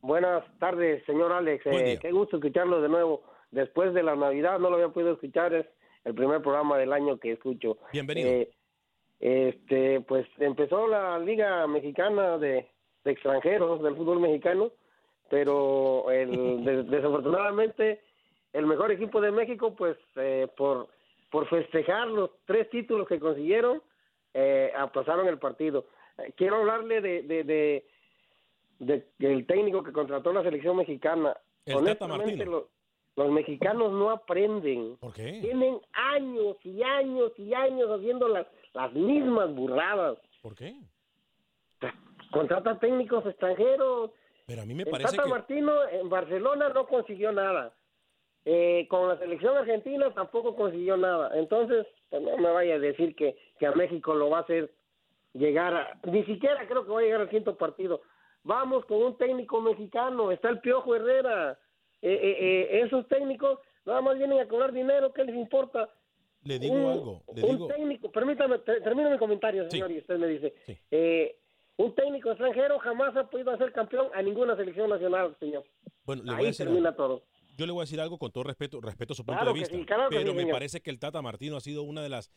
Buenas 0.00 0.42
tardes, 0.58 1.04
señor 1.04 1.32
Alex. 1.32 1.66
Eh, 1.66 1.98
qué 2.00 2.12
gusto 2.12 2.38
escucharlo 2.38 2.80
de 2.80 2.88
nuevo. 2.88 3.24
Después 3.50 3.92
de 3.92 4.02
la 4.02 4.16
Navidad 4.16 4.58
no 4.58 4.70
lo 4.70 4.76
había 4.76 4.88
podido 4.88 5.12
escuchar, 5.12 5.52
es 5.52 5.66
el 6.04 6.14
primer 6.14 6.40
programa 6.40 6.78
del 6.78 6.94
año 6.94 7.18
que 7.18 7.32
escucho. 7.32 7.76
Bienvenido. 7.92 8.30
Eh, 8.30 8.50
este, 9.20 10.00
pues 10.00 10.26
empezó 10.38 10.86
la 10.88 11.18
Liga 11.18 11.66
Mexicana 11.66 12.38
de, 12.38 12.70
de 13.04 13.10
Extranjeros 13.10 13.82
del 13.82 13.96
fútbol 13.96 14.18
mexicano, 14.20 14.72
pero 15.28 16.10
el, 16.10 16.30
de- 16.64 16.84
desafortunadamente 16.84 18.00
el 18.54 18.64
mejor 18.64 18.92
equipo 18.92 19.20
de 19.20 19.30
México, 19.30 19.74
pues 19.76 19.98
eh, 20.16 20.48
por, 20.56 20.88
por 21.30 21.48
festejar 21.48 22.08
los 22.08 22.30
tres 22.44 22.68
títulos 22.70 23.06
que 23.08 23.20
consiguieron, 23.20 23.82
eh, 24.34 24.72
aplazaron 24.76 25.26
el 25.28 25.38
partido. 25.38 25.86
Eh, 26.18 26.32
quiero 26.36 26.56
hablarle 26.56 27.00
de, 27.00 27.22
de, 27.22 27.44
de, 27.44 27.86
de- 28.80 29.06
del 29.18 29.46
técnico 29.46 29.82
que 29.82 29.92
contrató 29.92 30.32
la 30.32 30.42
selección 30.42 30.76
mexicana. 30.76 31.36
El 31.66 31.74
Tata 31.74 31.78
Honestamente, 32.06 32.24
Martino. 32.36 32.50
lo- 32.50 32.68
los 33.16 33.30
mexicanos 33.32 33.92
no 33.92 34.10
aprenden. 34.10 34.96
¿Por 34.96 35.12
qué? 35.12 35.38
Tienen 35.40 35.80
años 35.92 36.56
y 36.64 36.82
años 36.82 37.32
y 37.38 37.52
años 37.54 37.90
haciendo 37.90 38.28
las, 38.28 38.46
las 38.72 38.92
mismas 38.92 39.52
burradas. 39.54 40.18
¿Por 40.42 40.54
qué? 40.54 40.74
Contrata 42.30 42.78
técnicos 42.78 43.26
extranjeros. 43.26 44.12
Pero 44.46 44.62
a 44.62 44.64
mí 44.66 44.74
me 44.74 44.84
El 44.84 44.90
parece 44.90 45.10
Tata 45.16 45.24
que... 45.24 45.30
Martino 45.30 45.72
en 45.90 46.08
Barcelona 46.08 46.68
no 46.70 46.86
consiguió 46.86 47.32
nada. 47.32 47.74
Eh, 48.44 48.86
con 48.88 49.06
la 49.08 49.18
selección 49.18 49.56
argentina 49.56 50.12
tampoco 50.14 50.56
consiguió 50.56 50.96
nada. 50.96 51.30
Entonces, 51.38 51.86
pues, 52.08 52.22
no 52.22 52.36
me 52.38 52.50
vaya 52.50 52.76
a 52.76 52.78
decir 52.78 53.14
que, 53.14 53.36
que 53.58 53.66
a 53.66 53.72
México 53.72 54.14
lo 54.14 54.30
va 54.30 54.38
a 54.38 54.42
hacer 54.42 54.72
llegar 55.34 55.74
a... 55.74 56.00
Ni 56.04 56.24
siquiera 56.24 56.66
creo 56.66 56.84
que 56.84 56.90
va 56.90 57.00
a 57.00 57.02
llegar 57.02 57.20
al 57.20 57.28
quinto 57.28 57.56
partido. 57.56 58.00
Vamos 58.42 58.84
con 58.86 59.02
un 59.02 59.16
técnico 59.18 59.60
mexicano. 59.60 60.32
Está 60.32 60.48
el 60.48 60.60
Piojo 60.60 60.94
Herrera. 60.96 61.58
Eh, 62.02 62.12
eh, 62.12 62.36
eh, 62.40 62.80
esos 62.86 63.06
técnicos 63.08 63.58
nada 63.84 64.00
más 64.00 64.16
vienen 64.16 64.40
a 64.40 64.48
cobrar 64.48 64.72
dinero. 64.72 65.12
¿Qué 65.12 65.24
les 65.24 65.36
importa? 65.36 65.90
Le 66.42 66.58
digo 66.58 66.74
un, 66.74 66.90
algo, 66.92 67.22
le 67.34 67.44
un 67.44 67.50
digo... 67.56 67.66
técnico, 67.66 68.10
permítame, 68.10 68.58
te- 68.60 68.80
termino 68.80 69.10
mi 69.10 69.18
comentario, 69.18 69.68
señor, 69.70 69.90
y 69.90 69.98
usted 69.98 70.16
me 70.16 70.26
dice, 70.26 70.54
eh, 70.90 71.36
un 71.76 71.94
técnico 71.94 72.30
extranjero 72.30 72.78
jamás 72.78 73.14
ha 73.14 73.28
podido 73.28 73.50
hacer 73.50 73.72
campeón 73.72 74.08
a 74.14 74.22
ninguna 74.22 74.56
selección 74.56 74.88
nacional, 74.88 75.36
señor. 75.38 75.64
Bueno, 76.06 76.22
le 76.22 76.30
voy 76.30 76.36
a 76.36 76.38
Ahí 76.38 76.46
decir 76.46 76.64
termina 76.64 76.88
algo. 76.88 76.96
todo. 76.96 77.22
Yo 77.60 77.66
le 77.66 77.72
voy 77.72 77.82
a 77.82 77.84
decir 77.84 78.00
algo 78.00 78.16
con 78.18 78.32
todo 78.32 78.44
respeto, 78.44 78.80
respeto 78.80 79.12
su 79.12 79.22
punto 79.22 79.38
Claro 79.38 79.52
de 79.52 79.60
vista. 79.60 79.76
sí, 79.76 79.84
claro 79.84 80.08
que 80.08 80.16
pero 80.16 80.30
sí, 80.30 80.34
me 80.36 80.42
señor. 80.44 80.54
parece 80.54 80.80
que 80.80 80.88
el 80.90 80.98
Tata 80.98 81.20
Martino 81.20 81.56
ha 81.56 81.60
sido 81.60 81.82
una 81.82 82.02
de 82.02 82.08
las. 82.08 82.30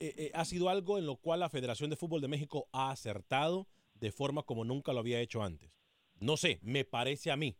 eh, 0.00 0.14
eh, 0.18 0.30
ha 0.34 0.44
sido 0.44 0.68
algo 0.68 0.98
en 0.98 1.06
lo 1.06 1.14
cual 1.14 1.38
la 1.38 1.48
Federación 1.48 1.90
de 1.90 1.96
Fútbol 1.96 2.20
de 2.20 2.26
México 2.26 2.66
ha 2.72 2.90
acertado 2.90 3.68
de 3.94 4.10
forma 4.10 4.42
como 4.42 4.64
nunca 4.64 4.92
lo 4.92 4.98
había 4.98 5.20
hecho 5.20 5.44
antes. 5.44 5.78
No 6.18 6.36
sé, 6.36 6.58
me 6.62 6.84
parece 6.84 7.30
a 7.30 7.36
mí. 7.36 7.56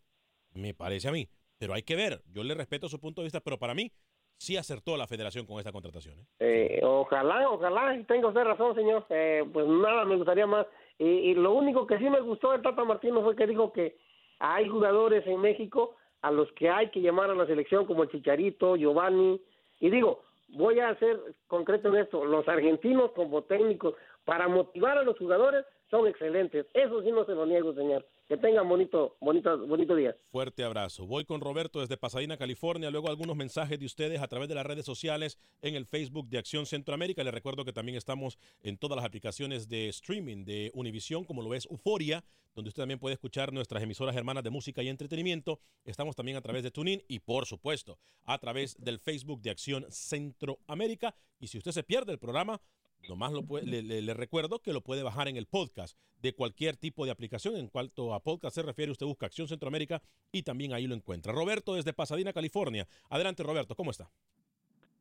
Me 0.55 0.75
parece 0.75 1.07
a 1.07 1.13
mí. 1.13 1.29
Pero 1.59 1.73
hay 1.75 1.83
que 1.85 1.95
ver. 1.95 2.21
Yo 2.33 2.43
le 2.43 2.55
respeto 2.55 2.89
su 2.89 2.99
punto 2.99 3.21
de 3.21 3.27
vista, 3.27 3.41
pero 3.41 3.61
para 3.61 3.75
mí 3.75 3.93
sí 4.37 4.57
acertó 4.57 4.97
la 4.97 5.07
Federación 5.07 5.47
con 5.47 5.59
esta 5.59 5.71
contratación. 5.71 6.19
¿eh? 6.19 6.27
Eh, 6.41 6.81
ojalá, 6.85 7.49
ojalá, 7.49 7.97
tenga 8.09 8.27
usted 8.27 8.43
razón, 8.43 8.75
señor. 8.75 9.07
Pues 9.07 9.67
nada, 9.69 10.05
me 10.05 10.17
gustaría 10.17 10.49
más. 10.49 10.67
Y, 10.99 11.05
y 11.07 11.35
lo 11.35 11.53
único 11.53 11.87
que 11.87 11.99
sí 11.99 12.11
me 12.11 12.21
gustó 12.21 12.51
del 12.51 12.63
Tata 12.63 12.83
Martino 12.83 13.23
fue 13.23 13.37
que 13.37 13.47
dijo 13.47 13.73
que 13.73 13.97
hay 14.41 14.69
jugadores 14.69 15.25
en 15.29 15.41
México 15.41 15.95
a 16.23 16.31
los 16.31 16.51
que 16.53 16.69
hay 16.69 16.91
que 16.91 17.01
llamar 17.01 17.31
a 17.31 17.35
la 17.35 17.47
selección, 17.47 17.87
como 17.87 18.03
el 18.03 18.11
Chicharito, 18.11 18.77
Giovanni. 18.77 19.41
Y 19.81 19.91
digo, 19.91 20.23
voy 20.49 20.81
a 20.81 20.95
ser 20.97 21.19
concreto 21.47 21.89
en 21.89 21.97
esto, 21.97 22.25
los 22.25 22.49
argentinos 22.49 23.13
como 23.13 23.43
técnicos, 23.43 23.95
para 24.25 24.49
motivar 24.49 24.99
a 24.99 25.05
los 25.05 25.17
jugadores, 25.17 25.65
son 25.91 26.07
excelentes. 26.07 26.67
Eso 26.75 27.03
sí 27.03 27.11
no 27.11 27.25
se 27.25 27.35
lo 27.35 27.47
niego, 27.47 27.73
señor. 27.75 28.05
Que 28.29 28.37
tengan 28.37 28.69
bonito, 28.69 29.17
bonito, 29.23 29.67
bonito 29.67 29.97
día. 29.97 30.15
Fuerte 30.31 30.63
abrazo. 30.63 31.07
Voy 31.07 31.25
con 31.25 31.41
Roberto 31.41 31.81
desde 31.81 31.97
Pasadena, 31.97 32.37
California. 32.37 32.91
Luego 32.91 33.09
algunos 33.09 33.35
mensajes 33.37 33.79
de 33.79 33.87
ustedes 33.87 34.21
a 34.21 34.29
través 34.29 34.51
de 34.51 34.55
las 34.55 34.67
redes 34.67 34.85
sociales 34.85 35.39
en 35.63 35.75
el 35.75 35.87
Facebook 35.87 36.29
de 36.29 36.37
Acción 36.37 36.67
Centroamérica. 36.67 37.25
Les 37.25 37.33
recuerdo 37.33 37.65
que 37.65 37.73
también 37.73 37.97
estamos 37.97 38.39
en 38.63 38.77
todas 38.77 38.97
las 38.97 39.07
aplicaciones 39.07 39.67
de 39.67 39.89
streaming 39.89 40.45
de 40.45 40.71
Univisión, 40.75 41.25
como 41.25 41.41
lo 41.41 41.55
es 41.55 41.65
Euforia, 41.71 42.23
donde 42.55 42.69
usted 42.69 42.83
también 42.83 42.99
puede 42.99 43.15
escuchar 43.15 43.51
nuestras 43.51 43.83
emisoras 43.83 44.15
hermanas 44.15 44.45
de 44.45 44.51
música 44.51 44.83
y 44.83 44.89
entretenimiento. 44.89 45.59
Estamos 45.87 46.15
también 46.15 46.37
a 46.37 46.43
través 46.43 46.63
de 46.63 46.71
TuneIn 46.71 47.03
y, 47.09 47.21
por 47.21 47.47
supuesto, 47.47 47.99
a 48.25 48.37
través 48.37 48.77
del 48.79 48.99
Facebook 48.99 49.41
de 49.41 49.51
Acción 49.51 49.87
Centroamérica. 49.89 51.15
Y 51.41 51.47
si 51.47 51.57
usted 51.57 51.73
se 51.73 51.83
pierde 51.83 52.13
el 52.13 52.19
programa, 52.19 52.61
Nomás 53.09 53.33
lo 53.33 53.43
puede- 53.43 53.67
le, 53.67 53.83
le- 53.83 54.03
le 54.03 54.15
recuerdo 54.15 54.59
que 54.61 54.73
lo 54.73 54.81
puede 54.83 55.03
bajar 55.03 55.29
en 55.29 55.37
el 55.37 55.47
podcast 55.47 55.97
de 56.21 56.33
cualquier 56.35 56.77
tipo 56.77 57.05
de 57.05 57.11
aplicación. 57.11 57.57
En 57.57 57.69
cuanto 57.69 58.13
a 58.15 58.21
podcast 58.21 58.55
se 58.55 58.63
refiere, 58.63 58.93
usted 58.93 59.07
busca 59.07 59.27
Acción 59.27 59.49
Centroamérica 59.49 60.03
y 60.33 60.43
también 60.43 60.73
ahí 60.75 60.87
lo 60.87 60.95
encuentra. 60.95 61.33
Roberto 61.33 61.75
desde 61.75 61.93
Pasadena, 61.93 62.33
California. 62.33 62.87
Adelante, 63.09 63.43
Roberto, 63.43 63.75
¿cómo 63.75 63.91
está? 63.93 64.11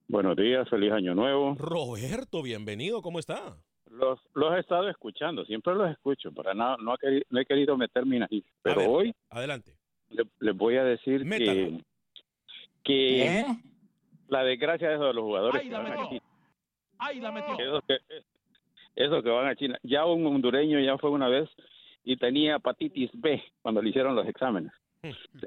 Buenos 0.08 0.38
días, 0.38 0.70
feliz 0.70 0.92
año 0.92 1.14
nuevo. 1.16 1.56
Roberto, 1.58 2.42
bienvenido, 2.42 3.02
¿cómo 3.02 3.20
está? 3.20 3.58
Los, 3.90 4.20
los 4.36 4.54
he 4.56 4.60
estado 4.60 4.88
escuchando, 4.90 5.44
siempre 5.46 5.74
los 5.76 5.90
escucho, 5.92 6.32
pero 6.34 6.54
no, 6.54 6.78
no, 6.78 6.94
he, 6.96 6.98
querido, 6.98 7.24
no 7.30 7.40
he 7.42 7.46
querido 7.46 7.78
meterme 7.78 8.24
ahí. 8.30 8.44
Pero 8.62 8.80
ver, 8.80 8.90
hoy 8.90 9.16
Adelante. 9.30 9.76
le- 10.10 10.28
les 10.40 10.56
voy 10.56 10.76
a 10.78 10.84
decir 10.84 11.20
que, 11.20 11.26
Métalo. 11.26 11.80
que 12.84 13.40
¿Eh? 13.40 13.46
la 14.30 14.44
desgracia 14.44 14.94
es 14.94 15.00
de 15.00 15.14
los 15.14 15.24
jugadores 15.24 15.62
¡Ay, 15.62 15.68
que 15.68 15.74
la 15.74 15.80
van 15.80 15.88
a 15.88 15.96
metió! 15.96 16.10
China. 16.10 16.22
¡Ay, 17.00 17.20
la 17.20 17.32
metió! 17.32 17.54
Esos 17.60 17.84
que, 17.88 17.98
esos 18.96 19.24
que 19.24 19.30
van 19.30 19.48
a 19.48 19.56
China. 19.56 19.78
Ya 19.84 20.06
un 20.06 20.26
hondureño 20.26 20.80
ya 20.80 20.98
fue 20.98 21.10
una 21.10 21.28
vez 21.28 21.50
y 22.04 22.18
tenía 22.18 22.56
hepatitis 22.56 23.12
B 23.14 23.44
cuando 23.62 23.82
le 23.82 23.90
hicieron 23.90 24.16
los 24.16 24.28
exámenes. 24.28 24.72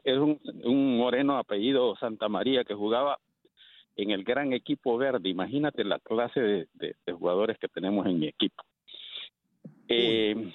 Es 0.05 0.17
un, 0.19 0.41
un 0.65 0.97
moreno 0.99 1.37
apellido 1.37 1.97
Santa 1.97 2.29
María 2.29 2.65
que 2.65 2.75
jugaba 2.75 3.19
en 3.97 4.11
el 4.11 4.23
gran 4.25 4.53
equipo 4.53 4.97
verde. 4.97 5.29
Imagínate 5.29 5.85
la 5.85 5.99
clase 5.99 6.41
de, 6.41 6.69
de- 6.75 6.97
de 7.05 7.13
jugadores 7.13 7.59
que 7.59 7.69
tenemos 7.69 8.07
en 8.07 8.19
mi 8.21 8.29
equipo. 8.29 8.63
Eh, 9.89 10.53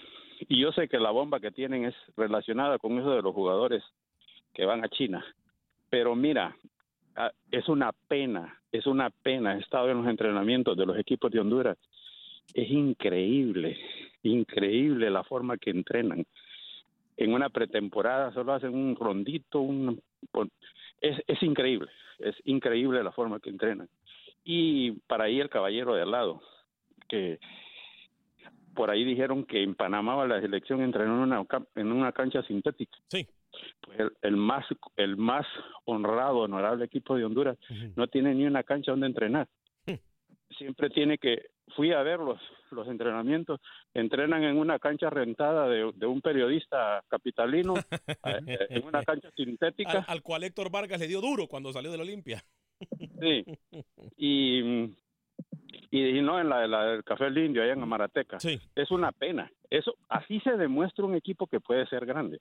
y 0.48 0.60
yo 0.60 0.72
sé 0.72 0.88
que 0.88 1.00
la 1.00 1.12
bomba 1.12 1.40
que 1.40 1.52
tienen 1.52 1.86
es 1.86 1.96
relacionada 2.16 2.78
con 2.78 2.98
eso 3.00 3.12
de 3.12 3.22
los 3.22 3.34
jugadores 3.34 3.84
que 4.54 4.66
van 4.66 4.84
a 4.84 4.90
China. 4.90 5.24
Pero 5.90 6.16
mira, 6.16 6.56
ah, 7.16 7.32
es 7.52 7.68
una 7.68 7.92
pena, 8.08 8.62
es 8.78 8.86
una 8.86 9.10
pena. 9.10 9.56
He 9.56 9.60
estado 9.60 9.90
en 9.90 9.98
los 9.98 10.08
entrenamientos 10.08 10.78
de 10.78 10.86
los 10.86 10.98
equipos 10.98 11.32
de 11.32 11.40
Honduras. 11.40 11.78
Es 12.54 12.70
increíble, 12.70 13.78
increíble 14.24 15.10
la 15.10 15.24
forma 15.24 15.58
que 15.58 15.72
entrenan. 15.72 16.26
En 17.18 17.34
una 17.34 17.50
pretemporada 17.50 18.34
solo 18.34 18.54
hacen 18.54 18.74
un 18.74 18.96
rondito, 18.96 19.60
un, 19.60 20.02
es, 21.02 21.44
increíble, 21.44 21.90
es 22.20 22.36
increíble 22.46 23.04
la 23.04 23.12
forma 23.12 23.40
que 23.40 23.50
entrenan. 23.50 23.90
Y 24.44 24.92
para 25.08 25.26
ahí 25.26 25.40
el 25.40 25.50
caballero 25.50 25.96
de 25.96 26.02
al 26.04 26.12
lado, 26.12 26.42
que 27.08 27.40
por 28.76 28.92
ahí 28.92 29.06
dijeron 29.06 29.46
que 29.46 29.64
en 29.64 29.76
Panamá 29.76 30.26
la 30.26 30.42
selección 30.42 30.82
entrenó 30.82 31.16
en 31.16 31.32
una, 31.32 31.46
en 31.76 31.92
una 31.92 32.12
cancha 32.12 32.44
sintética. 32.44 32.98
Sí. 33.08 33.28
Pues 33.82 34.00
el, 34.00 34.12
el 34.22 34.38
más 34.38 34.66
el 34.98 35.18
más 35.18 35.46
honrado, 35.86 36.40
honorable 36.40 36.86
equipo 36.86 37.16
de 37.16 37.26
Honduras 37.26 37.58
no 37.96 38.08
tiene 38.08 38.34
ni 38.34 38.46
una 38.46 38.64
cancha 38.64 38.92
donde 38.92 39.08
entrenar. 39.08 39.48
Siempre 40.58 40.90
tiene 40.90 41.18
que 41.18 41.48
fui 41.76 41.92
a 41.92 42.04
ver 42.04 42.20
los, 42.20 42.40
los 42.72 42.88
entrenamientos, 42.88 43.60
entrenan 43.94 44.44
en 44.44 44.58
una 44.58 44.80
cancha 44.80 45.10
rentada 45.10 45.68
de, 45.68 45.92
de 45.96 46.06
un 46.06 46.22
periodista 46.22 47.04
capitalino, 47.08 47.74
eh, 48.26 48.68
en 48.70 48.86
una 48.86 49.04
cancha 49.04 49.32
sintética. 49.36 50.00
Al, 50.00 50.06
al 50.08 50.22
cual 50.22 50.44
Héctor 50.44 50.72
Vargas 50.72 51.00
le 51.00 51.08
dio 51.08 51.22
duro 51.22 51.48
cuando 51.48 51.74
salió 51.74 51.92
de 51.92 51.98
la 51.98 52.04
Olimpia. 52.04 52.44
Sí. 53.22 53.46
Y, 54.18 54.60
y, 55.92 56.18
y 56.18 56.22
no 56.22 56.40
en 56.40 56.50
la, 56.50 56.68
la 56.68 56.86
del 56.86 57.04
Café 57.04 57.26
del 57.26 57.38
Indio, 57.40 57.64
allá 57.64 57.74
en 57.74 57.82
Amarateca. 57.82 58.38
Es 58.76 58.92
una 58.92 59.12
pena. 59.12 59.52
Eso, 59.70 59.96
así 60.10 60.40
se 60.42 60.52
demuestra 60.52 61.06
un 61.06 61.16
equipo 61.16 61.48
que 61.48 61.60
puede 61.60 61.86
ser 61.88 62.06
grande. 62.06 62.40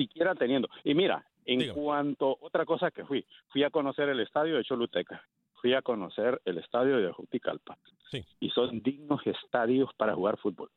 Siquiera 0.00 0.34
teniendo. 0.34 0.68
Y 0.82 0.94
mira, 0.94 1.26
en 1.44 1.74
cuanto, 1.74 2.38
otra 2.40 2.64
cosa 2.64 2.90
que 2.90 3.04
fui, 3.04 3.24
fui 3.48 3.64
a 3.64 3.70
conocer 3.70 4.08
el 4.08 4.20
estadio 4.20 4.56
de 4.56 4.64
Choluteca. 4.64 5.22
Fui 5.60 5.74
a 5.74 5.82
conocer 5.82 6.40
el 6.46 6.56
estadio 6.56 6.96
de 6.96 7.12
Juticalpa. 7.12 7.76
Y 8.40 8.48
son 8.50 8.80
dignos 8.82 9.20
estadios 9.26 9.90
para 9.96 10.14
jugar 10.14 10.38
fútbol. 10.38 10.70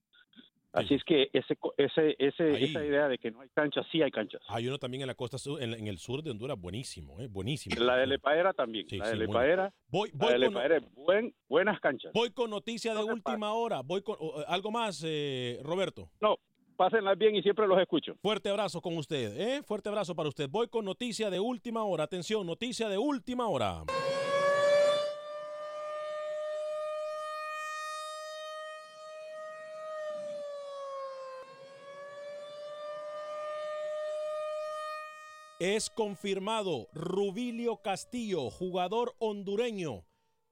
Así 0.74 0.96
es 0.96 1.04
que 1.04 1.30
ese, 1.34 1.56
ese, 1.78 2.16
ese, 2.18 2.64
esa 2.64 2.84
idea 2.84 3.08
de 3.08 3.20
que 3.20 3.30
no 3.30 3.42
hay 3.42 3.50
canchas, 3.50 3.86
sí 3.92 4.02
hay 4.02 4.10
canchas. 4.10 4.42
Hay 4.50 4.68
uno 4.68 4.80
también 4.80 5.02
en 5.02 5.08
la 5.08 5.14
costa 5.14 5.38
sur, 5.38 5.62
en, 5.62 5.72
en 5.74 5.88
el 5.88 6.00
sur 6.00 6.24
de 6.24 6.32
Honduras, 6.32 6.60
buenísimo, 6.60 7.22
¿eh? 7.22 7.28
buenísimo. 7.28 7.76
La 7.80 7.96
de 7.96 8.08
Lepaera 8.08 8.54
también. 8.54 8.90
Sí, 8.90 8.98
la 8.98 9.06
sí, 9.06 9.12
de 9.12 9.18
muy 9.18 9.28
Lepaera, 9.28 9.72
Voy, 9.88 10.10
la 10.10 10.18
voy 10.18 10.34
de 10.34 10.46
con- 10.48 10.54
Lepaera 10.56 10.80
buen, 10.96 11.34
buenas 11.48 11.80
canchas. 11.80 12.12
Voy 12.12 12.32
con 12.32 12.50
noticia 12.50 12.96
de 12.96 13.04
última 13.04 13.54
hora. 13.54 13.82
Voy 13.82 14.02
con 14.02 14.18
algo 14.48 14.72
más, 14.72 15.04
eh, 15.06 15.60
Roberto. 15.64 16.10
No, 16.20 16.38
Pásenla 16.76 17.16
bien 17.16 17.36
y 17.36 17.42
siempre 17.42 17.68
los 17.68 17.80
escucho. 17.80 18.16
Fuerte 18.22 18.50
abrazo 18.50 18.82
con 18.82 18.98
usted, 18.98 19.40
¿eh? 19.40 19.64
Fuerte 19.64 19.90
abrazo 19.90 20.16
para 20.16 20.30
usted. 20.30 20.50
Voy 20.50 20.68
con 20.68 20.86
noticia 20.86 21.30
de 21.30 21.40
última 21.40 21.84
hora. 21.84 22.06
Atención, 22.06 22.46
noticia 22.46 22.90
de 22.90 22.98
última 22.98 23.48
hora. 23.48 23.84
Es 35.60 35.90
confirmado 35.90 36.88
Rubilio 36.94 37.78
Castillo, 37.78 38.50
jugador 38.50 39.16
hondureño 39.20 40.04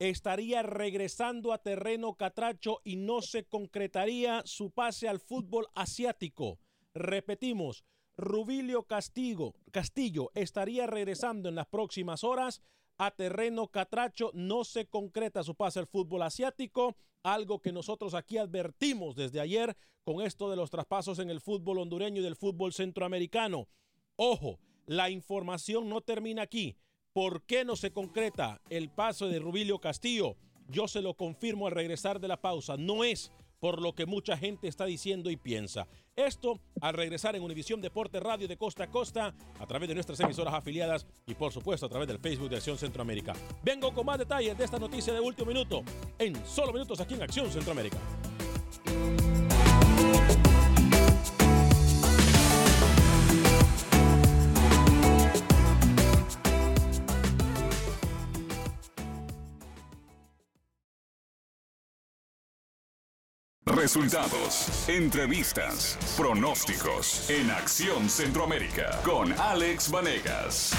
estaría 0.10 0.64
regresando 0.64 1.54
a 1.54 1.60
terreno 1.60 2.16
catracho 2.16 2.82
y 2.84 2.96
no 2.96 3.22
se 3.22 3.44
concretaría 3.44 4.42
su 4.46 4.72
pase 4.72 5.08
al 5.08 5.20
fútbol 5.20 5.68
asiático. 5.76 6.58
Repetimos, 6.96 7.86
Rubilio 8.18 8.82
Castillo, 8.84 9.54
Castillo 9.72 10.32
estaría 10.34 10.88
regresando 10.88 11.50
en 11.50 11.56
las 11.56 11.68
próximas 11.68 12.24
horas 12.24 12.64
a 12.98 13.12
terreno 13.12 13.68
catracho. 13.68 14.32
No 14.34 14.64
se 14.64 14.88
concreta 14.88 15.44
su 15.44 15.54
pase 15.54 15.78
al 15.78 15.88
fútbol 15.88 16.24
asiático, 16.24 16.98
algo 17.22 17.62
que 17.62 17.72
nosotros 17.72 18.16
aquí 18.16 18.40
advertimos 18.40 19.16
desde 19.16 19.40
ayer 19.40 19.78
con 20.04 20.22
esto 20.22 20.50
de 20.50 20.56
los 20.56 20.72
traspasos 20.72 21.20
en 21.20 21.30
el 21.30 21.42
fútbol 21.42 21.78
hondureño 21.78 22.22
y 22.22 22.24
del 22.24 22.36
fútbol 22.36 22.74
centroamericano. 22.74 23.68
Ojo, 24.16 24.60
la 24.88 25.12
información 25.12 25.90
no 25.90 26.02
termina 26.02 26.42
aquí. 26.42 26.76
¿Por 27.14 27.44
qué 27.44 27.66
no 27.66 27.76
se 27.76 27.92
concreta 27.92 28.62
el 28.70 28.90
paso 28.90 29.28
de 29.28 29.40
Rubilio 29.40 29.80
Castillo? 29.80 30.38
Yo 30.70 30.88
se 30.88 31.02
lo 31.02 31.14
confirmo 31.14 31.68
al 31.68 31.74
regresar 31.74 32.22
de 32.22 32.30
la 32.30 32.38
pausa. 32.38 32.78
No 32.78 33.04
es 33.04 33.34
por 33.60 33.82
lo 33.82 33.94
que 33.94 34.06
mucha 34.06 34.38
gente 34.38 34.70
está 34.70 34.86
diciendo 34.86 35.30
y 35.30 35.36
piensa. 35.36 35.88
Esto 36.16 36.62
al 36.80 36.94
regresar 36.94 37.36
en 37.36 37.44
Univisión 37.44 37.82
Deporte 37.82 38.22
Radio 38.22 38.48
de 38.48 38.56
Costa 38.56 38.86
a 38.86 38.88
Costa, 38.88 39.36
a 39.60 39.68
través 39.68 39.90
de 39.90 39.96
nuestras 39.96 40.20
emisoras 40.22 40.54
afiliadas 40.54 41.06
y 41.28 41.36
por 41.36 41.52
supuesto 41.52 41.86
a 41.86 41.90
través 41.90 42.08
del 42.08 42.20
Facebook 42.20 42.50
de 42.50 42.56
Acción 42.56 42.78
Centroamérica. 42.78 43.34
Vengo 43.62 43.94
con 43.94 44.06
más 44.06 44.18
detalles 44.18 44.58
de 44.58 44.64
esta 44.64 44.80
noticia 44.80 45.14
de 45.14 45.20
último 45.20 45.48
minuto 45.48 45.84
en 46.18 46.34
solo 46.46 46.72
minutos 46.72 47.02
aquí 47.02 47.16
en 47.16 47.24
Acción 47.24 47.52
Centroamérica. 47.52 47.98
Resultados, 63.76 64.90
entrevistas, 64.90 65.98
pronósticos 66.18 67.30
en 67.30 67.50
Acción 67.50 68.10
Centroamérica 68.10 69.02
con 69.06 69.32
Alex 69.32 69.90
Vanegas. 69.90 70.74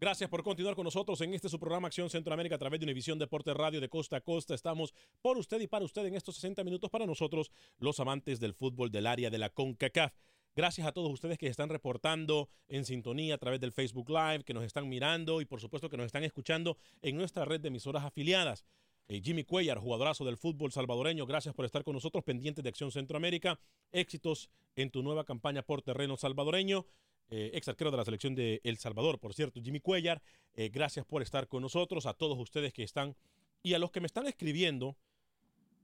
Gracias 0.00 0.30
por 0.30 0.42
continuar 0.42 0.74
con 0.74 0.84
nosotros 0.84 1.20
en 1.20 1.34
este 1.34 1.50
su 1.50 1.58
programa 1.58 1.88
Acción 1.88 2.08
Centroamérica 2.08 2.54
a 2.54 2.58
través 2.58 2.80
de 2.80 2.86
Univisión 2.86 3.18
Deporte 3.18 3.52
Radio 3.52 3.82
de 3.82 3.90
Costa 3.90 4.16
a 4.16 4.20
Costa. 4.22 4.54
Estamos 4.54 4.94
por 5.20 5.36
usted 5.36 5.60
y 5.60 5.66
para 5.66 5.84
usted 5.84 6.06
en 6.06 6.14
estos 6.14 6.36
60 6.36 6.64
minutos 6.64 6.88
para 6.88 7.04
nosotros, 7.04 7.50
los 7.78 8.00
amantes 8.00 8.40
del 8.40 8.54
fútbol 8.54 8.90
del 8.90 9.06
área 9.06 9.28
de 9.28 9.36
la 9.36 9.50
CONCACAF. 9.50 10.14
Gracias 10.56 10.86
a 10.86 10.92
todos 10.92 11.12
ustedes 11.12 11.38
que 11.38 11.46
están 11.46 11.68
reportando 11.68 12.48
en 12.68 12.84
sintonía 12.84 13.36
a 13.36 13.38
través 13.38 13.60
del 13.60 13.72
Facebook 13.72 14.08
Live, 14.08 14.44
que 14.44 14.54
nos 14.54 14.64
están 14.64 14.88
mirando 14.88 15.40
y 15.40 15.44
por 15.44 15.60
supuesto 15.60 15.88
que 15.88 15.96
nos 15.96 16.06
están 16.06 16.24
escuchando 16.24 16.76
en 17.02 17.16
nuestra 17.16 17.44
red 17.44 17.60
de 17.60 17.68
emisoras 17.68 18.04
afiliadas. 18.04 18.64
Eh, 19.10 19.20
Jimmy 19.24 19.42
Cuellar, 19.42 19.78
jugadorazo 19.78 20.24
del 20.24 20.36
fútbol 20.36 20.70
salvadoreño, 20.70 21.26
gracias 21.26 21.52
por 21.52 21.64
estar 21.64 21.82
con 21.82 21.94
nosotros, 21.94 22.22
pendientes 22.22 22.62
de 22.62 22.68
Acción 22.68 22.92
Centroamérica. 22.92 23.58
Éxitos 23.90 24.50
en 24.76 24.92
tu 24.92 25.02
nueva 25.02 25.24
campaña 25.24 25.62
por 25.62 25.82
terreno 25.82 26.16
salvadoreño. 26.16 26.86
Eh, 27.28 27.50
ex 27.54 27.66
arquero 27.66 27.90
de 27.90 27.96
la 27.96 28.04
selección 28.04 28.36
de 28.36 28.60
El 28.62 28.78
Salvador, 28.78 29.18
por 29.18 29.34
cierto, 29.34 29.60
Jimmy 29.60 29.80
Cuellar, 29.80 30.22
eh, 30.54 30.68
gracias 30.68 31.04
por 31.06 31.22
estar 31.22 31.48
con 31.48 31.62
nosotros, 31.62 32.06
a 32.06 32.14
todos 32.14 32.38
ustedes 32.38 32.72
que 32.72 32.84
están 32.84 33.16
y 33.64 33.74
a 33.74 33.80
los 33.80 33.90
que 33.90 34.00
me 34.00 34.06
están 34.06 34.28
escribiendo 34.28 34.96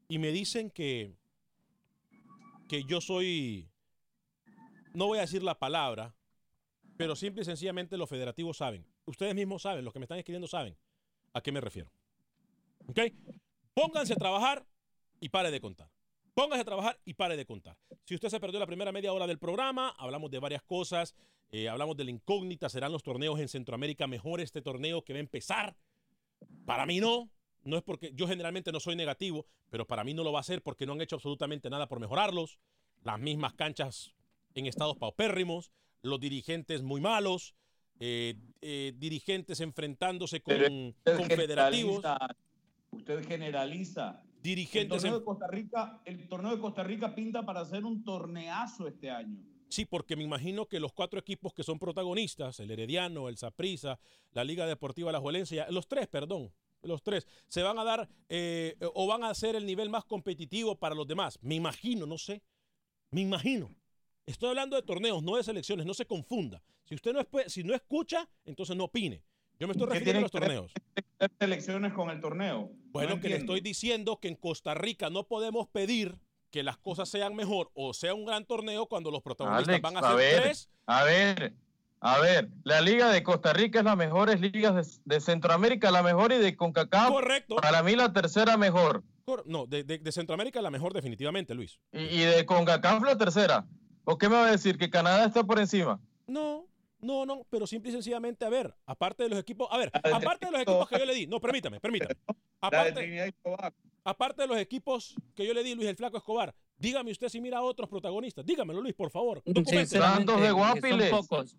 y 0.06 0.18
me 0.18 0.30
dicen 0.30 0.70
que, 0.70 1.12
que 2.68 2.84
yo 2.84 3.00
soy, 3.00 3.68
no 4.94 5.06
voy 5.06 5.18
a 5.18 5.22
decir 5.22 5.42
la 5.42 5.58
palabra, 5.58 6.14
pero 6.96 7.16
simple 7.16 7.42
y 7.42 7.44
sencillamente 7.44 7.96
los 7.96 8.08
federativos 8.08 8.56
saben, 8.56 8.86
ustedes 9.04 9.34
mismos 9.34 9.62
saben, 9.62 9.84
los 9.84 9.92
que 9.92 9.98
me 9.98 10.04
están 10.04 10.18
escribiendo 10.18 10.46
saben 10.46 10.76
a 11.32 11.40
qué 11.40 11.50
me 11.50 11.60
refiero. 11.60 11.90
¿Ok? 12.86 13.00
Pónganse 13.74 14.14
a 14.14 14.16
trabajar 14.16 14.66
y 15.20 15.28
pare 15.28 15.50
de 15.50 15.60
contar. 15.60 15.90
Pónganse 16.34 16.62
a 16.62 16.64
trabajar 16.64 17.00
y 17.04 17.14
pare 17.14 17.36
de 17.36 17.46
contar. 17.46 17.76
Si 18.04 18.14
usted 18.14 18.28
se 18.28 18.40
perdió 18.40 18.60
la 18.60 18.66
primera 18.66 18.92
media 18.92 19.12
hora 19.12 19.26
del 19.26 19.38
programa, 19.38 19.94
hablamos 19.98 20.30
de 20.30 20.38
varias 20.38 20.62
cosas. 20.62 21.14
eh, 21.50 21.68
hablamos 21.68 21.96
de 21.96 22.04
la 22.04 22.10
incógnita. 22.10 22.68
¿Serán 22.68 22.92
los 22.92 23.02
torneos 23.02 23.38
en 23.38 23.48
Centroamérica 23.48 24.06
mejor 24.06 24.40
este 24.40 24.62
torneo 24.62 25.02
que 25.02 25.12
va 25.12 25.18
a 25.18 25.20
empezar? 25.20 25.76
Para 26.64 26.86
mí 26.86 27.00
no. 27.00 27.30
No 27.62 27.76
es 27.76 27.82
porque 27.82 28.12
yo 28.14 28.28
generalmente 28.28 28.70
no 28.70 28.78
soy 28.78 28.94
negativo, 28.94 29.46
pero 29.70 29.86
para 29.86 30.04
mí 30.04 30.14
no 30.14 30.22
lo 30.22 30.32
va 30.32 30.40
a 30.40 30.44
ser 30.44 30.62
porque 30.62 30.86
no 30.86 30.92
han 30.92 31.00
hecho 31.00 31.16
absolutamente 31.16 31.68
nada 31.68 31.88
por 31.88 31.98
mejorarlos. 31.98 32.58
Las 33.02 33.18
mismas 33.18 33.54
canchas 33.54 34.14
en 34.54 34.66
estados 34.66 34.96
paupérrimos, 34.96 35.72
los 36.02 36.20
dirigentes 36.20 36.82
muy 36.82 37.00
malos, 37.00 37.54
eh, 37.98 38.36
eh, 38.60 38.92
dirigentes 38.96 39.60
enfrentándose 39.60 40.40
con, 40.40 40.54
Pero 40.54 41.16
usted 42.96 43.26
generaliza, 43.26 43.26
generaliza. 43.26 44.22
El 44.36 44.42
Dirigentes 44.42 44.88
torneo, 45.02 45.14
en- 45.14 45.18
de 45.20 45.24
Costa 45.24 45.46
Rica, 45.48 46.00
el 46.04 46.28
torneo 46.28 46.50
de 46.54 46.60
Costa 46.60 46.82
Rica 46.84 47.14
pinta 47.14 47.44
para 47.44 47.60
hacer 47.60 47.84
un 47.84 48.04
torneazo 48.04 48.86
este 48.86 49.10
año. 49.10 49.38
Sí, 49.68 49.84
porque 49.84 50.14
me 50.14 50.22
imagino 50.22 50.66
que 50.66 50.78
los 50.78 50.92
cuatro 50.92 51.18
equipos 51.18 51.52
que 51.52 51.64
son 51.64 51.78
protagonistas, 51.80 52.60
el 52.60 52.70
Herediano, 52.70 53.28
el 53.28 53.36
Saprissa, 53.36 53.98
la 54.32 54.44
Liga 54.44 54.66
Deportiva 54.66 55.10
La 55.10 55.18
Juelencia, 55.20 55.66
los 55.70 55.88
tres, 55.88 56.06
perdón, 56.06 56.52
los 56.82 57.02
tres, 57.02 57.26
se 57.48 57.62
van 57.64 57.76
a 57.80 57.82
dar 57.84 58.08
eh, 58.28 58.76
o 58.94 59.06
van 59.08 59.24
a 59.24 59.34
ser 59.34 59.56
el 59.56 59.66
nivel 59.66 59.90
más 59.90 60.04
competitivo 60.04 60.76
para 60.76 60.94
los 60.94 61.06
demás. 61.08 61.38
Me 61.42 61.56
imagino, 61.56 62.06
no 62.06 62.16
sé, 62.16 62.42
me 63.10 63.22
imagino. 63.22 63.74
Estoy 64.24 64.50
hablando 64.50 64.76
de 64.76 64.82
torneos, 64.82 65.22
no 65.24 65.36
de 65.36 65.42
selecciones, 65.42 65.84
no 65.86 65.94
se 65.94 66.06
confunda. 66.06 66.62
Si 66.84 66.94
usted 66.94 67.12
no, 67.12 67.20
espe- 67.20 67.48
si 67.48 67.64
no 67.64 67.74
escucha, 67.74 68.28
entonces 68.44 68.76
no 68.76 68.84
opine. 68.84 69.24
Yo 69.58 69.66
me 69.66 69.72
estoy 69.72 69.88
¿Qué 69.88 69.94
refiriendo 69.94 70.18
a 70.18 70.22
los 70.22 70.30
torneos. 70.30 70.72
las 71.18 71.30
selecciones 71.38 71.92
con 71.94 72.10
el 72.10 72.20
torneo? 72.20 72.70
Bueno, 72.92 73.16
No 73.16 73.20
que 73.20 73.28
le 73.28 73.36
estoy 73.36 73.60
diciendo 73.60 74.18
que 74.20 74.28
en 74.28 74.36
Costa 74.36 74.74
Rica 74.74 75.08
no 75.10 75.24
podemos 75.24 75.66
pedir 75.68 76.18
que 76.50 76.62
las 76.62 76.76
cosas 76.78 77.08
sean 77.08 77.34
mejor 77.34 77.70
o 77.74 77.92
sea 77.94 78.14
un 78.14 78.24
gran 78.26 78.44
torneo 78.44 78.86
cuando 78.86 79.10
los 79.10 79.22
protagonistas 79.22 79.68
Alex, 79.68 79.82
van 79.82 79.96
a 79.96 80.00
a 80.00 80.08
ser 80.10 80.16
ver, 80.16 80.42
tres. 80.42 80.70
a 80.86 81.04
ver, 81.04 81.54
a 82.00 82.18
ver, 82.20 82.50
la 82.64 82.80
Liga 82.82 83.10
de 83.10 83.22
Costa 83.22 83.52
Rica 83.52 83.78
es 83.80 83.84
la 83.84 83.96
mejor 83.96 84.38
liga 84.38 84.72
de, 84.72 84.86
de 85.04 85.20
Centroamérica, 85.20 85.90
la 85.90 86.02
mejor 86.02 86.32
y 86.32 86.36
de 86.38 86.54
CONCACAF. 86.56 87.08
Correcto. 87.10 87.56
Para 87.56 87.82
mí 87.82 87.96
la 87.96 88.12
tercera 88.12 88.56
mejor. 88.56 89.02
No, 89.46 89.66
de, 89.66 89.82
de- 89.82 89.98
de 89.98 90.12
Centroamérica 90.12 90.60
la 90.62 90.70
mejor 90.70 90.92
definitivamente, 90.92 91.54
Luis. 91.54 91.80
Y, 91.92 91.98
y 92.00 92.18
de 92.20 92.44
CONCACAF 92.46 93.02
la 93.02 93.16
tercera. 93.18 93.66
¿O 94.04 94.18
qué 94.18 94.28
me 94.28 94.36
va 94.36 94.46
a 94.46 94.50
decir? 94.52 94.78
¿Que 94.78 94.88
Canadá 94.88 95.24
está 95.24 95.42
por 95.42 95.58
encima? 95.58 95.98
No, 96.28 96.65
no, 97.00 97.26
no, 97.26 97.46
pero 97.50 97.66
simple 97.66 97.90
y 97.90 97.92
sencillamente, 97.92 98.44
a 98.44 98.48
ver, 98.48 98.74
aparte 98.86 99.22
de 99.24 99.28
los 99.28 99.38
equipos, 99.38 99.68
a 99.70 99.78
ver, 99.78 99.90
aparte 99.94 100.46
de 100.46 100.52
los 100.52 100.60
equipos 100.62 100.88
que 100.88 100.98
yo 100.98 101.04
le 101.06 101.14
di, 101.14 101.26
no, 101.26 101.40
permítame, 101.40 101.80
permítame. 101.80 102.14
Aparte, 102.60 103.34
aparte 104.04 104.42
de 104.42 104.48
los 104.48 104.58
equipos 104.58 105.14
que 105.34 105.46
yo 105.46 105.52
le 105.54 105.62
di, 105.62 105.74
Luis 105.74 105.88
el 105.88 105.96
Flaco 105.96 106.16
Escobar, 106.16 106.54
dígame 106.78 107.10
usted 107.12 107.28
si 107.28 107.40
mira 107.40 107.58
a 107.58 107.62
otros 107.62 107.88
protagonistas. 107.88 108.44
Dígamelo, 108.44 108.80
Luis, 108.80 108.94
por 108.94 109.10
favor. 109.10 109.42
Sinceramente, 109.44 110.32
que 110.32 110.90
son 111.10 111.10
pocos. 111.10 111.56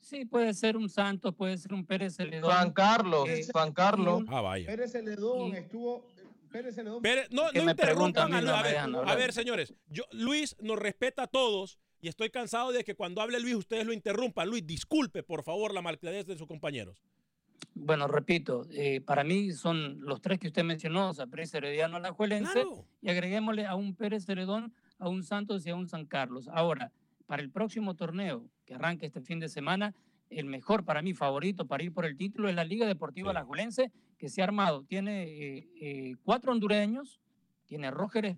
Sí, 0.00 0.24
puede 0.24 0.54
ser 0.54 0.76
un 0.76 0.88
Santos, 0.88 1.34
puede 1.34 1.58
ser 1.58 1.74
un 1.74 1.84
Pérez 1.84 2.14
Celedón. 2.16 2.50
Juan 2.50 2.72
Carlos, 2.72 3.28
Eh, 3.28 3.44
Juan 3.52 3.72
Carlos. 3.72 4.22
Ah, 4.28 4.40
vaya. 4.40 4.66
Pérez 4.66 4.92
Celedón 4.92 5.54
estuvo. 5.56 6.06
Pérez 6.52 6.76
Celedón. 6.76 7.02
Pérez- 7.02 7.28
no, 7.30 7.50
no 7.52 7.64
me 7.64 7.74
preguntan 7.74 8.28
interrumpan 8.28 8.48
a 8.48 8.58
a 8.60 8.62
ver, 8.62 9.08
a 9.10 9.14
ver, 9.16 9.32
señores, 9.32 9.74
yo, 9.88 10.04
Luis 10.12 10.56
nos 10.60 10.78
respeta 10.78 11.24
a 11.24 11.26
todos 11.26 11.78
y 12.00 12.08
estoy 12.08 12.30
cansado 12.30 12.72
de 12.72 12.84
que 12.84 12.94
cuando 12.94 13.20
hable 13.20 13.40
Luis 13.40 13.54
ustedes 13.54 13.86
lo 13.86 13.92
interrumpan. 13.92 14.48
Luis, 14.48 14.66
disculpe, 14.66 15.22
por 15.22 15.42
favor, 15.42 15.74
la 15.74 15.82
malcriadez 15.82 16.26
de 16.26 16.36
sus 16.36 16.46
compañeros. 16.46 17.02
Bueno, 17.74 18.06
repito, 18.06 18.66
eh, 18.70 19.00
para 19.00 19.24
mí 19.24 19.52
son 19.52 20.00
los 20.00 20.20
tres 20.20 20.38
que 20.38 20.48
usted 20.48 20.64
mencionó, 20.64 21.10
o 21.10 21.14
sea, 21.14 21.26
Pérez 21.26 21.54
Herediano 21.54 21.96
Alajuelense, 21.96 22.64
y 23.02 23.08
agreguémosle 23.08 23.66
a 23.66 23.74
un 23.74 23.94
Pérez 23.94 24.26
Celedón, 24.26 24.72
a 24.98 25.08
un 25.08 25.22
Santos 25.24 25.66
y 25.66 25.70
a 25.70 25.74
un 25.74 25.88
San 25.88 26.06
Carlos. 26.06 26.48
Ahora, 26.52 26.92
para 27.26 27.42
el 27.42 27.50
próximo 27.50 27.94
torneo 27.94 28.48
que 28.64 28.74
arranca 28.74 29.06
este 29.06 29.20
fin 29.20 29.38
de 29.40 29.48
semana, 29.48 29.94
el 30.30 30.46
mejor 30.46 30.84
para 30.84 31.02
mí 31.02 31.14
favorito 31.14 31.66
para 31.66 31.82
ir 31.82 31.92
por 31.92 32.04
el 32.04 32.16
título 32.16 32.48
es 32.48 32.54
la 32.54 32.64
Liga 32.64 32.86
Deportiva 32.86 33.30
Alajuelense, 33.30 33.92
que 34.18 34.28
se 34.28 34.40
ha 34.40 34.44
armado. 34.44 34.84
Tiene 34.84 35.24
eh, 35.24 35.68
eh, 35.80 36.16
cuatro 36.22 36.52
hondureños, 36.52 37.20
tiene 37.66 37.90
Roger 37.90 38.36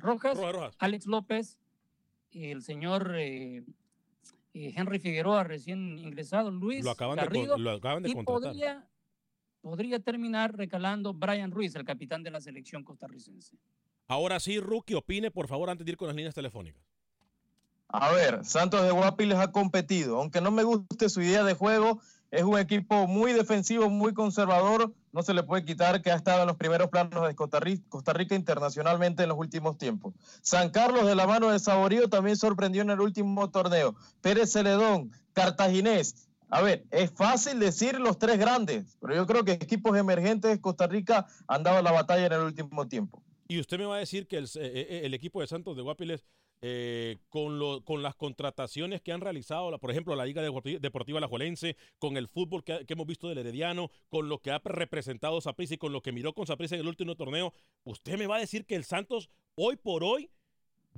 Rojas, 0.00 0.38
Alex 0.78 1.06
López, 1.06 1.58
el 2.34 2.62
señor 2.62 3.14
eh, 3.16 3.64
eh, 4.54 4.72
Henry 4.76 4.98
Figueroa, 4.98 5.44
recién 5.44 5.98
ingresado, 5.98 6.50
Luis 6.50 6.84
Lo 6.84 6.90
acaban 6.90 7.16
de 7.16 7.22
Garrido, 7.22 7.56
lo 7.58 7.72
acaban 7.72 8.02
de 8.02 8.10
y 8.10 8.14
contratar. 8.14 8.42
podría, 8.42 8.88
podría 9.60 10.00
terminar 10.00 10.56
recalando 10.56 11.14
Brian 11.14 11.50
Ruiz, 11.50 11.74
el 11.74 11.84
capitán 11.84 12.22
de 12.22 12.30
la 12.30 12.40
selección 12.40 12.84
costarricense. 12.84 13.56
Ahora 14.08 14.40
sí, 14.40 14.60
Rookie, 14.60 14.94
opine, 14.94 15.30
por 15.30 15.48
favor, 15.48 15.70
antes 15.70 15.84
de 15.84 15.92
ir 15.92 15.96
con 15.96 16.08
las 16.08 16.16
líneas 16.16 16.34
telefónicas. 16.34 16.82
A 17.88 18.10
ver, 18.12 18.44
Santos 18.44 18.82
de 18.82 18.90
Guapiles 18.90 19.38
ha 19.38 19.52
competido. 19.52 20.18
Aunque 20.18 20.40
no 20.40 20.50
me 20.50 20.64
guste 20.64 21.08
su 21.10 21.20
idea 21.20 21.44
de 21.44 21.54
juego, 21.54 22.00
es 22.32 22.44
un 22.44 22.58
equipo 22.58 23.06
muy 23.06 23.34
defensivo, 23.34 23.90
muy 23.90 24.14
conservador. 24.14 24.92
No 25.12 25.22
se 25.22 25.34
le 25.34 25.42
puede 25.42 25.66
quitar 25.66 26.00
que 26.00 26.10
ha 26.10 26.16
estado 26.16 26.40
en 26.40 26.46
los 26.46 26.56
primeros 26.56 26.88
planos 26.88 27.28
de 27.28 27.34
Costa 27.36 27.60
Rica, 27.60 28.34
internacionalmente 28.34 29.22
en 29.22 29.28
los 29.28 29.38
últimos 29.38 29.76
tiempos. 29.76 30.14
San 30.40 30.70
Carlos 30.70 31.06
de 31.06 31.14
la 31.14 31.26
mano 31.26 31.50
de 31.50 31.58
Saborío 31.58 32.08
también 32.08 32.38
sorprendió 32.38 32.80
en 32.80 32.88
el 32.88 33.00
último 33.00 33.50
torneo. 33.50 33.94
Pérez 34.22 34.50
Celedón, 34.50 35.12
Cartaginés. 35.34 36.26
A 36.48 36.62
ver, 36.62 36.84
es 36.90 37.10
fácil 37.10 37.58
decir 37.58 38.00
los 38.00 38.18
tres 38.18 38.38
grandes, 38.38 38.96
pero 38.98 39.14
yo 39.14 39.26
creo 39.26 39.44
que 39.44 39.52
equipos 39.52 39.96
emergentes 39.98 40.50
de 40.50 40.60
Costa 40.60 40.86
Rica 40.86 41.26
han 41.46 41.62
dado 41.62 41.82
la 41.82 41.92
batalla 41.92 42.26
en 42.26 42.32
el 42.32 42.40
último 42.40 42.88
tiempo. 42.88 43.22
Y 43.46 43.60
usted 43.60 43.78
me 43.78 43.84
va 43.84 43.96
a 43.96 43.98
decir 43.98 44.26
que 44.26 44.38
el, 44.38 44.44
eh, 44.44 44.48
eh, 44.62 45.00
el 45.04 45.12
equipo 45.12 45.42
de 45.42 45.48
Santos 45.48 45.76
de 45.76 45.82
Guapiles 45.82 46.24
eh, 46.64 47.18
con, 47.28 47.58
lo, 47.58 47.84
con 47.84 48.02
las 48.02 48.14
contrataciones 48.14 49.02
que 49.02 49.12
han 49.12 49.20
realizado, 49.20 49.76
por 49.80 49.90
ejemplo, 49.90 50.14
la 50.14 50.24
Liga 50.24 50.42
Deporti- 50.46 50.78
Deportiva 50.78 51.18
Alajuelense, 51.18 51.76
con 51.98 52.16
el 52.16 52.28
fútbol 52.28 52.62
que, 52.62 52.86
que 52.86 52.92
hemos 52.94 53.06
visto 53.06 53.28
del 53.28 53.38
Herediano, 53.38 53.90
con 54.08 54.28
lo 54.28 54.38
que 54.38 54.52
ha 54.52 54.60
representado 54.64 55.40
Saprissa 55.40 55.74
y 55.74 55.78
con 55.78 55.92
lo 55.92 56.00
que 56.02 56.12
miró 56.12 56.32
con 56.32 56.46
Saprissa 56.46 56.76
en 56.76 56.82
el 56.82 56.88
último 56.88 57.16
torneo, 57.16 57.52
usted 57.84 58.16
me 58.16 58.28
va 58.28 58.36
a 58.36 58.40
decir 58.40 58.64
que 58.64 58.76
el 58.76 58.84
Santos 58.84 59.28
hoy 59.56 59.74
por 59.76 60.04
hoy 60.04 60.30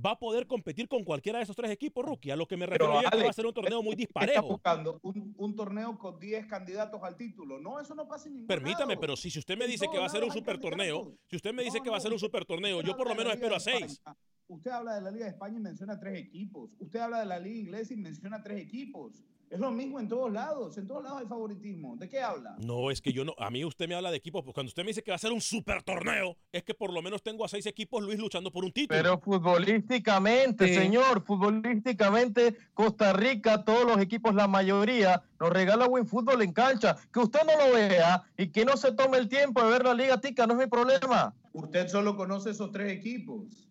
va 0.05 0.11
a 0.11 0.19
poder 0.19 0.45
competir 0.45 0.87
con 0.89 1.03
cualquiera 1.05 1.39
de 1.39 1.43
esos 1.43 1.55
tres 1.55 1.71
equipos, 1.71 2.05
Rookie. 2.05 2.29
A 2.29 2.35
lo 2.35 2.45
que 2.45 2.57
me 2.57 2.65
refiero 2.65 3.01
yo 3.01 3.09
que 3.09 3.23
va 3.23 3.29
a 3.29 3.33
ser 3.33 3.45
un 3.45 3.53
torneo 3.53 3.81
muy 3.81 3.95
¿qué 3.95 4.03
está 4.03 4.19
disparejo. 4.19 4.47
buscando? 4.49 4.99
Un, 5.03 5.33
un 5.37 5.55
torneo 5.55 5.97
con 5.97 6.19
10 6.19 6.47
candidatos 6.47 7.01
al 7.01 7.15
título. 7.15 7.59
No, 7.59 7.79
eso 7.79 7.95
no 7.95 8.05
pasa 8.07 8.27
en 8.27 8.33
ningún 8.33 8.47
Permítame, 8.47 8.93
lado. 8.95 8.99
pero 9.01 9.15
si, 9.15 9.31
si 9.31 9.39
usted 9.39 9.57
me 9.57 9.65
dice 9.65 9.87
que 9.91 9.97
va 9.97 10.05
a 10.05 10.09
ser 10.09 10.23
un 10.25 10.31
super 10.31 10.59
torneo, 10.59 11.17
si 11.27 11.37
usted 11.37 11.53
me 11.53 11.63
dice 11.63 11.77
No, 11.77 11.83
que 11.85 11.89
va 11.89 11.97
a 11.97 12.01
ser 12.01 12.11
un 12.11 12.19
super 12.19 12.43
torneo, 12.45 12.81
yo 12.81 12.95
por 12.97 13.07
lo 13.07 13.15
menos 13.15 13.33
espero 13.33 13.55
a 13.55 13.59
seis. 13.61 14.01
Usted 14.47 14.71
habla 14.71 14.95
de 14.95 15.01
la 15.01 15.11
Liga 15.11 15.25
de 15.25 15.31
España 15.31 15.57
y 15.57 15.61
menciona 15.61 15.99
tres 15.99 16.19
equipos. 16.19 16.69
Usted 16.79 16.99
habla 16.99 17.19
de 17.19 17.25
la 17.25 17.39
Liga 17.39 17.57
Inglesa 17.57 17.93
y 17.93 17.97
menciona 17.97 18.43
tres 18.43 18.61
equipos. 18.61 19.23
Es 19.49 19.59
lo 19.59 19.71
mismo 19.71 19.99
en 19.99 20.07
todos 20.07 20.31
lados. 20.31 20.77
En 20.77 20.87
todos 20.87 21.03
lados 21.03 21.21
hay 21.21 21.27
favoritismo. 21.27 21.95
¿De 21.97 22.09
qué 22.09 22.19
habla? 22.19 22.55
No, 22.59 22.89
es 22.91 22.99
que 23.01 23.13
yo 23.13 23.23
no, 23.23 23.33
a 23.37 23.49
mí 23.49 23.63
usted 23.63 23.87
me 23.87 23.95
habla 23.95 24.11
de 24.11 24.17
equipos, 24.17 24.43
pues 24.43 24.53
cuando 24.53 24.69
usted 24.69 24.83
me 24.83 24.87
dice 24.89 25.03
que 25.03 25.11
va 25.11 25.15
a 25.15 25.19
ser 25.19 25.31
un 25.31 25.41
super 25.41 25.81
torneo, 25.83 26.35
es 26.51 26.63
que 26.63 26.73
por 26.73 26.91
lo 26.91 27.01
menos 27.01 27.21
tengo 27.23 27.45
a 27.45 27.47
seis 27.47 27.65
equipos, 27.65 28.03
Luis, 28.03 28.19
luchando 28.19 28.51
por 28.51 28.65
un 28.65 28.71
título. 28.71 28.99
Pero 28.99 29.19
futbolísticamente, 29.19 30.67
Sí. 30.67 30.73
señor, 30.75 31.23
futbolísticamente, 31.25 32.55
Costa 32.73 33.13
Rica, 33.13 33.63
todos 33.63 33.85
los 33.85 33.99
equipos, 33.99 34.33
la 34.35 34.47
mayoría, 34.47 35.23
nos 35.39 35.49
regala 35.51 35.87
buen 35.87 36.05
fútbol 36.07 36.41
en 36.41 36.51
cancha. 36.51 36.97
Que 37.13 37.19
usted 37.19 37.39
no 37.45 37.67
lo 37.67 37.73
vea 37.75 38.23
y 38.37 38.47
que 38.47 38.65
no 38.65 38.77
se 38.77 38.91
tome 38.93 39.17
el 39.17 39.27
tiempo 39.29 39.63
de 39.63 39.69
ver 39.69 39.83
la 39.85 39.93
Liga 39.93 40.19
Tica, 40.19 40.45
no 40.47 40.53
es 40.53 40.59
mi 40.59 40.67
problema. 40.67 41.35
Usted 41.53 41.87
solo 41.87 42.17
conoce 42.17 42.49
esos 42.49 42.71
tres 42.71 42.91
equipos. 42.91 43.64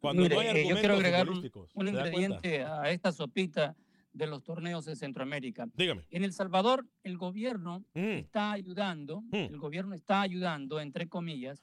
Cuando 0.00 0.22
Mire, 0.22 0.34
no 0.34 0.40
hay 0.40 0.46
eh, 0.46 0.50
yo 0.50 0.56
argumentos 0.56 0.80
quiero 0.80 0.94
agregar 0.94 1.20
un, 1.20 1.26
futbolísticos, 1.34 1.70
un 1.74 1.88
ingrediente 1.88 2.64
a 2.64 2.90
esta 2.90 3.12
sopita 3.12 3.76
de 4.12 4.26
los 4.26 4.42
torneos 4.42 4.84
de 4.86 4.96
Centroamérica. 4.96 5.66
Dígame. 5.74 6.04
En 6.10 6.24
El 6.24 6.32
Salvador, 6.32 6.86
el 7.04 7.16
gobierno 7.16 7.84
Mm. 7.94 7.98
está 8.18 8.52
ayudando, 8.52 9.22
el 9.30 9.58
gobierno 9.58 9.94
está 9.94 10.22
ayudando, 10.22 10.80
entre 10.80 11.08
comillas, 11.08 11.62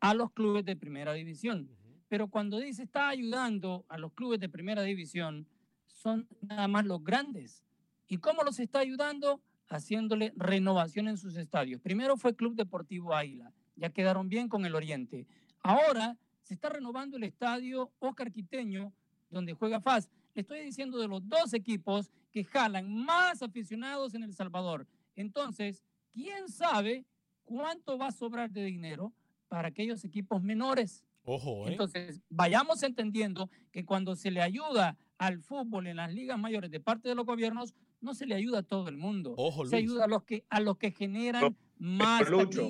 a 0.00 0.12
los 0.14 0.30
clubes 0.32 0.64
de 0.64 0.76
primera 0.76 1.12
división. 1.14 1.70
Pero 2.08 2.28
cuando 2.28 2.58
dice 2.58 2.82
está 2.82 3.08
ayudando 3.08 3.84
a 3.88 3.98
los 3.98 4.12
clubes 4.12 4.40
de 4.40 4.48
primera 4.48 4.82
división, 4.82 5.48
son 5.86 6.28
nada 6.42 6.68
más 6.68 6.84
los 6.84 7.02
grandes. 7.02 7.64
¿Y 8.08 8.18
cómo 8.18 8.42
los 8.42 8.58
está 8.60 8.80
ayudando? 8.80 9.40
Haciéndole 9.68 10.32
renovación 10.36 11.08
en 11.08 11.16
sus 11.16 11.36
estadios. 11.36 11.80
Primero 11.80 12.16
fue 12.16 12.36
Club 12.36 12.54
Deportivo 12.54 13.14
Águila, 13.14 13.52
ya 13.74 13.90
quedaron 13.90 14.28
bien 14.28 14.48
con 14.48 14.64
el 14.66 14.74
Oriente. 14.76 15.26
Ahora 15.62 16.16
se 16.46 16.54
está 16.54 16.68
renovando 16.68 17.16
el 17.16 17.24
estadio 17.24 17.90
Oscar 17.98 18.30
Quiteño, 18.30 18.92
donde 19.30 19.52
juega 19.54 19.80
FAS. 19.80 20.08
Le 20.32 20.42
estoy 20.42 20.60
diciendo 20.60 20.98
de 20.98 21.08
los 21.08 21.28
dos 21.28 21.52
equipos 21.54 22.12
que 22.30 22.44
jalan 22.44 22.94
más 23.04 23.42
aficionados 23.42 24.14
en 24.14 24.22
El 24.22 24.32
Salvador. 24.32 24.86
Entonces, 25.16 25.82
¿quién 26.12 26.48
sabe 26.48 27.04
cuánto 27.44 27.98
va 27.98 28.08
a 28.08 28.12
sobrar 28.12 28.50
de 28.50 28.64
dinero 28.64 29.12
para 29.48 29.68
aquellos 29.68 30.04
equipos 30.04 30.40
menores? 30.40 31.04
Ojo, 31.24 31.66
¿eh? 31.66 31.72
Entonces, 31.72 32.20
vayamos 32.28 32.84
entendiendo 32.84 33.50
que 33.72 33.84
cuando 33.84 34.14
se 34.14 34.30
le 34.30 34.40
ayuda 34.40 34.96
al 35.18 35.40
fútbol 35.40 35.88
en 35.88 35.96
las 35.96 36.14
ligas 36.14 36.38
mayores 36.38 36.70
de 36.70 36.78
parte 36.78 37.08
de 37.08 37.16
los 37.16 37.26
gobiernos, 37.26 37.74
no 38.00 38.14
se 38.14 38.26
le 38.26 38.36
ayuda 38.36 38.60
a 38.60 38.62
todo 38.62 38.88
el 38.88 38.96
mundo. 38.96 39.34
Ojo, 39.36 39.66
se 39.66 39.76
ayuda 39.76 40.04
a 40.04 40.08
los 40.08 40.22
que, 40.22 40.44
a 40.48 40.60
los 40.60 40.76
que 40.76 40.92
generan 40.92 41.56
más 41.76 42.30
Lucho. 42.30 42.68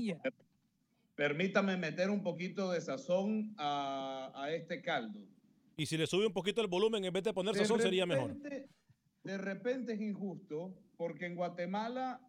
Permítame 1.17 1.77
meter 1.77 2.11
un 2.11 2.23
poquito 2.23 2.71
de 2.71 2.81
sazón 2.81 3.55
a, 3.59 4.31
a 4.35 4.53
este 4.53 4.81
caldo. 4.81 5.19
Y 5.77 5.87
si 5.87 5.97
le 5.97 6.07
sube 6.07 6.27
un 6.27 6.33
poquito 6.33 6.61
el 6.61 6.69
volumen 6.69 7.05
en 7.05 7.13
vez 7.13 7.25
de 7.25 7.33
poner 7.33 7.55
De 7.55 7.61
sazón 7.61 7.81
sería 7.81 8.07
mejor. 8.07 8.37
De 9.25 9.39
repente 9.39 9.95
es 9.95 10.01
injusto 10.01 10.73
porque 10.97 11.27
en 11.27 11.35
Guatemala 11.35 12.21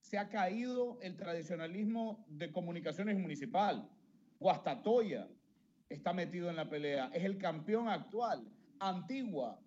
se 0.00 0.18
ha 0.18 0.28
caído 0.28 0.98
el 1.02 1.16
tradicionalismo 1.16 2.24
de 2.28 2.52
comunicaciones 2.52 3.18
municipal. 3.18 3.88
Guastatoya 4.38 5.28
está 5.88 6.12
metido 6.12 6.50
en 6.50 6.56
la 6.56 6.68
pelea, 6.68 7.10
es 7.12 7.24
el 7.24 7.38
campeón 7.38 7.88
actual. 7.88 8.46
Antigua, 8.78 9.58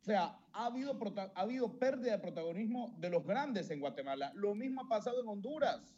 o 0.00 0.04
sea, 0.04 0.38
ha 0.52 0.66
habido, 0.66 0.98
ha 1.34 1.40
habido 1.40 1.78
pérdida 1.78 2.12
de 2.12 2.18
protagonismo 2.18 2.94
de 2.98 3.10
los 3.10 3.24
grandes 3.24 3.70
en 3.70 3.80
Guatemala. 3.80 4.32
Lo 4.34 4.54
mismo 4.54 4.82
ha 4.82 4.88
pasado 4.88 5.20
en 5.20 5.28
Honduras. 5.28 5.94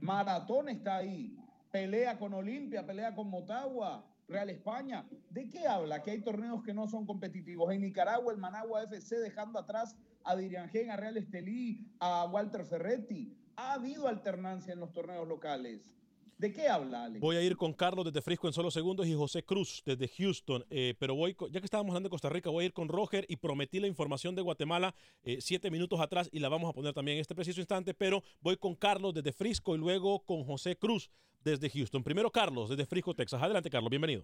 Maratón 0.00 0.68
está 0.68 0.96
ahí. 0.96 1.36
Pelea 1.70 2.18
con 2.18 2.32
Olimpia, 2.34 2.86
pelea 2.86 3.14
con 3.14 3.28
Motagua, 3.28 4.04
Real 4.26 4.50
España. 4.50 5.06
¿De 5.30 5.48
qué 5.48 5.66
habla? 5.66 6.02
Que 6.02 6.12
hay 6.12 6.20
torneos 6.20 6.62
que 6.62 6.74
no 6.74 6.86
son 6.88 7.06
competitivos. 7.06 7.72
En 7.72 7.82
Nicaragua, 7.82 8.32
el 8.32 8.38
Managua 8.38 8.82
FC 8.82 9.18
dejando 9.18 9.58
atrás 9.58 9.96
a 10.24 10.36
Diriangén, 10.36 10.90
a 10.90 10.96
Real 10.96 11.16
Estelí, 11.16 11.86
a 12.00 12.24
Walter 12.26 12.64
Ferretti. 12.64 13.36
Ha 13.56 13.74
habido 13.74 14.08
alternancia 14.08 14.72
en 14.72 14.80
los 14.80 14.92
torneos 14.92 15.26
locales. 15.26 15.90
¿De 16.38 16.52
qué 16.52 16.68
habla, 16.68 17.04
Alex? 17.06 17.20
Voy 17.20 17.34
a 17.34 17.42
ir 17.42 17.56
con 17.56 17.72
Carlos 17.72 18.04
desde 18.04 18.22
Frisco 18.22 18.46
en 18.46 18.52
solo 18.52 18.70
segundos 18.70 19.08
y 19.08 19.14
José 19.14 19.42
Cruz 19.42 19.82
desde 19.84 20.06
Houston. 20.06 20.64
Eh, 20.70 20.94
pero 21.00 21.16
voy, 21.16 21.34
con- 21.34 21.50
ya 21.50 21.58
que 21.60 21.64
estábamos 21.64 21.90
hablando 21.90 22.06
de 22.08 22.10
Costa 22.12 22.28
Rica, 22.28 22.48
voy 22.48 22.62
a 22.62 22.66
ir 22.66 22.72
con 22.72 22.88
Roger 22.88 23.26
y 23.28 23.34
prometí 23.36 23.80
la 23.80 23.88
información 23.88 24.36
de 24.36 24.42
Guatemala 24.42 24.94
eh, 25.24 25.38
siete 25.40 25.68
minutos 25.68 25.98
atrás 26.00 26.30
y 26.32 26.38
la 26.38 26.48
vamos 26.48 26.70
a 26.70 26.72
poner 26.72 26.94
también 26.94 27.16
en 27.18 27.22
este 27.22 27.34
preciso 27.34 27.60
instante. 27.60 27.92
Pero 27.92 28.22
voy 28.40 28.56
con 28.56 28.76
Carlos 28.76 29.14
desde 29.14 29.32
Frisco 29.32 29.74
y 29.74 29.78
luego 29.78 30.20
con 30.20 30.44
José 30.44 30.76
Cruz 30.76 31.10
desde 31.42 31.68
Houston. 31.70 32.04
Primero 32.04 32.30
Carlos 32.30 32.68
desde 32.68 32.86
Frisco, 32.86 33.14
Texas. 33.14 33.42
Adelante, 33.42 33.68
Carlos, 33.68 33.90
bienvenido. 33.90 34.22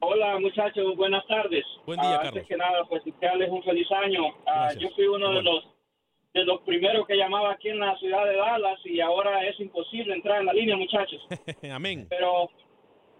Hola 0.00 0.38
muchachos, 0.40 0.96
buenas 0.96 1.24
tardes. 1.28 1.64
Buen 1.86 2.00
día, 2.00 2.14
Ah, 2.16 2.20
Carlos. 2.20 2.34
Antes 2.42 2.48
que 2.48 2.56
nada, 2.56 2.84
pues 2.88 3.04
desearles 3.04 3.48
un 3.50 3.62
feliz 3.62 3.86
año. 3.92 4.22
Ah, 4.46 4.70
yo 4.78 4.90
fui 4.90 5.06
uno 5.06 5.32
de 5.34 5.42
los 5.42 5.64
de 6.36 6.44
los 6.44 6.60
primeros 6.60 7.06
que 7.06 7.16
llamaba 7.16 7.52
aquí 7.52 7.70
en 7.70 7.78
la 7.78 7.96
ciudad 7.96 8.26
de 8.26 8.36
Dallas 8.36 8.78
y 8.84 9.00
ahora 9.00 9.42
es 9.46 9.58
imposible 9.58 10.14
entrar 10.14 10.40
en 10.40 10.46
la 10.46 10.52
línea, 10.52 10.76
muchachos. 10.76 11.26
Amén. 11.72 12.06
Pero, 12.10 12.50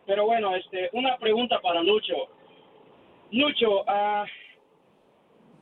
pero 0.05 0.26
bueno, 0.26 0.55
este, 0.55 0.90
una 0.92 1.16
pregunta 1.16 1.59
para 1.62 1.83
Lucho. 1.83 2.14
Lucho, 3.31 3.85
ah, 3.88 4.26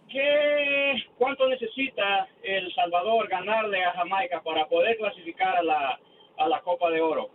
¿qué, 0.08 0.96
¿cuánto 1.16 1.48
necesita 1.48 2.28
El 2.42 2.74
Salvador 2.74 3.28
ganarle 3.28 3.84
a 3.84 3.92
Jamaica 3.92 4.42
para 4.42 4.66
poder 4.66 4.96
clasificar 4.96 5.56
a 5.56 5.62
la, 5.62 6.00
a 6.38 6.48
la 6.48 6.60
Copa 6.62 6.90
de 6.90 7.00
Oro? 7.00 7.30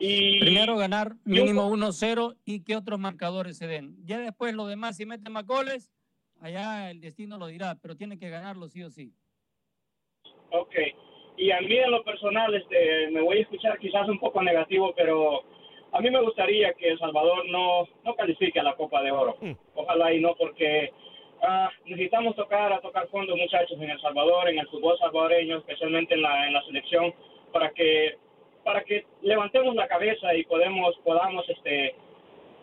Y 0.00 0.40
Primero 0.40 0.76
ganar 0.76 1.14
mínimo 1.24 1.70
1-0 1.70 2.36
y 2.44 2.64
que 2.64 2.74
otros 2.74 2.98
marcadores 2.98 3.58
se 3.58 3.68
den. 3.68 3.96
Ya 4.04 4.18
después 4.18 4.54
lo 4.54 4.66
demás, 4.66 4.96
si 4.96 5.06
meten 5.06 5.32
más 5.32 5.46
goles, 5.46 5.92
allá 6.40 6.90
el 6.90 7.00
destino 7.00 7.38
lo 7.38 7.46
dirá, 7.46 7.78
pero 7.80 7.96
tiene 7.96 8.18
que 8.18 8.28
ganarlo 8.28 8.68
sí 8.68 8.82
o 8.82 8.90
sí. 8.90 9.14
Ok. 10.50 10.74
Y 11.36 11.50
a 11.50 11.60
mí 11.60 11.76
en 11.76 11.90
lo 11.90 12.02
personal, 12.02 12.54
este, 12.54 13.08
me 13.10 13.20
voy 13.20 13.38
a 13.38 13.40
escuchar 13.42 13.78
quizás 13.78 14.08
un 14.08 14.18
poco 14.18 14.42
negativo, 14.42 14.94
pero 14.96 15.42
a 15.92 16.00
mí 16.00 16.10
me 16.10 16.20
gustaría 16.20 16.72
que 16.74 16.90
El 16.90 16.98
Salvador 16.98 17.46
no, 17.48 17.86
no 18.04 18.14
califique 18.14 18.58
a 18.58 18.62
la 18.62 18.74
Copa 18.74 19.02
de 19.02 19.10
Oro. 19.10 19.36
Ojalá 19.74 20.12
y 20.12 20.20
no, 20.20 20.34
porque 20.34 20.92
ah, 21.42 21.70
necesitamos 21.84 22.36
tocar 22.36 22.72
a 22.72 22.80
tocar 22.80 23.08
fondo, 23.08 23.36
muchachos, 23.36 23.78
en 23.80 23.90
El 23.90 24.00
Salvador, 24.00 24.48
en 24.48 24.58
el 24.58 24.68
fútbol 24.68 24.98
salvadoreño, 24.98 25.58
especialmente 25.58 26.14
en 26.14 26.22
la, 26.22 26.46
en 26.46 26.54
la 26.54 26.62
selección, 26.62 27.14
para 27.52 27.70
que 27.70 28.16
para 28.66 28.82
que 28.82 29.06
levantemos 29.22 29.76
la 29.76 29.86
cabeza 29.86 30.34
y 30.34 30.42
podemos 30.44 30.98
podamos 31.04 31.48
este 31.48 31.94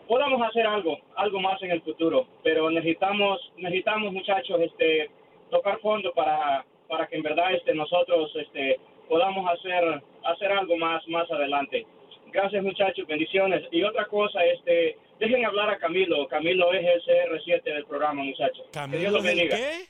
podamos 0.06 0.40
hacer 0.42 0.66
algo 0.66 0.98
algo 1.16 1.40
más 1.40 1.60
en 1.62 1.70
el 1.70 1.80
futuro 1.80 2.26
pero 2.42 2.70
necesitamos 2.70 3.40
necesitamos 3.56 4.12
muchachos 4.12 4.60
este 4.60 5.10
tocar 5.50 5.80
fondo 5.80 6.12
para 6.12 6.66
para 6.88 7.06
que 7.06 7.16
en 7.16 7.22
verdad 7.22 7.52
este 7.54 7.74
nosotros 7.74 8.30
este 8.36 8.78
podamos 9.08 9.50
hacer 9.50 10.02
hacer 10.24 10.52
algo 10.52 10.76
más 10.76 11.06
más 11.08 11.30
adelante. 11.30 11.86
Gracias 12.32 12.62
muchachos 12.62 13.06
bendiciones. 13.06 13.62
Y 13.70 13.82
otra 13.84 14.06
cosa 14.06 14.44
este 14.44 14.98
dejen 15.20 15.44
hablar 15.44 15.70
a 15.70 15.78
Camilo. 15.78 16.26
Camilo 16.28 16.72
es 16.72 16.84
el 16.84 17.02
CR7 17.02 17.62
del 17.62 17.84
programa 17.86 18.24
muchachos. 18.24 18.66
Que 18.72 18.98
Dios 18.98 19.12
¿Camilo 19.12 19.12
los 19.12 19.24
es 19.24 19.30
el 19.30 19.36
bendiga. 19.38 19.56
qué? 19.56 19.84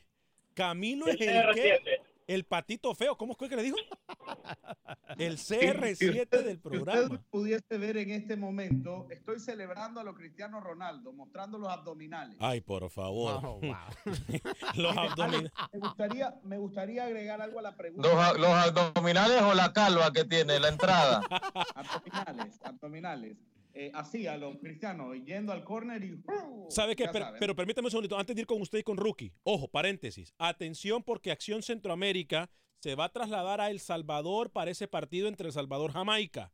¿Camilo 0.54 1.06
El 1.06 1.14
es 1.14 1.20
el 1.20 1.54
qué? 1.54 2.00
CR7. 2.26 2.34
El 2.34 2.44
patito 2.44 2.94
feo, 2.94 3.16
¿cómo 3.16 3.34
fue 3.34 3.48
que 3.48 3.56
le 3.56 3.62
dijo? 3.62 3.76
El 5.18 5.38
CR7 5.38 6.42
del 6.42 6.58
programa. 6.58 6.98
Si 6.98 7.04
usted 7.04 7.26
pudiese 7.30 7.78
ver 7.78 7.96
en 7.98 8.10
este 8.10 8.36
momento, 8.36 9.06
estoy 9.10 9.38
celebrando 9.40 10.00
a 10.00 10.04
los 10.04 10.16
Cristiano 10.16 10.60
Ronaldo, 10.60 11.12
mostrando 11.12 11.58
los 11.58 11.68
abdominales. 11.68 12.36
Ay, 12.40 12.60
por 12.60 12.90
favor. 12.90 13.40
Wow, 13.40 13.60
los 14.76 14.96
abdominales. 14.96 15.52
me 15.72 15.78
gustaría, 15.78 16.34
me 16.44 16.58
gustaría 16.58 17.04
agregar 17.04 17.40
algo 17.40 17.58
a 17.58 17.62
la 17.62 17.76
pregunta. 17.76 18.08
¿Los, 18.08 18.38
los 18.38 18.50
abdominales 18.50 19.42
o 19.42 19.54
la 19.54 19.72
calva 19.72 20.12
que 20.12 20.24
tiene, 20.24 20.58
la 20.58 20.68
entrada? 20.68 21.22
abdominales, 21.74 22.60
abdominales. 22.62 23.36
Eh, 23.76 23.90
así, 23.92 24.28
a 24.28 24.36
los 24.36 24.56
cristianos, 24.58 25.16
yendo 25.24 25.52
al 25.52 25.64
córner 25.64 26.02
y... 26.04 26.22
¿Sabe 26.68 26.94
qué? 26.94 27.08
Pero, 27.40 27.56
permítame 27.56 27.86
un 27.86 27.90
segundito, 27.90 28.16
antes 28.16 28.36
de 28.36 28.42
ir 28.42 28.46
con 28.46 28.62
usted 28.62 28.78
y 28.78 28.82
con 28.84 28.96
Rookie. 28.96 29.32
Ojo, 29.42 29.66
paréntesis. 29.66 30.32
Atención 30.38 31.02
porque 31.02 31.32
Acción 31.32 31.60
Centroamérica 31.60 32.50
se 32.78 32.94
va 32.94 33.06
a 33.06 33.12
trasladar 33.12 33.60
a 33.60 33.70
El 33.70 33.80
Salvador 33.80 34.50
para 34.50 34.70
ese 34.70 34.86
partido 34.86 35.26
entre 35.26 35.48
El 35.48 35.52
Salvador 35.52 35.90
y 35.90 35.94
Jamaica. 35.94 36.52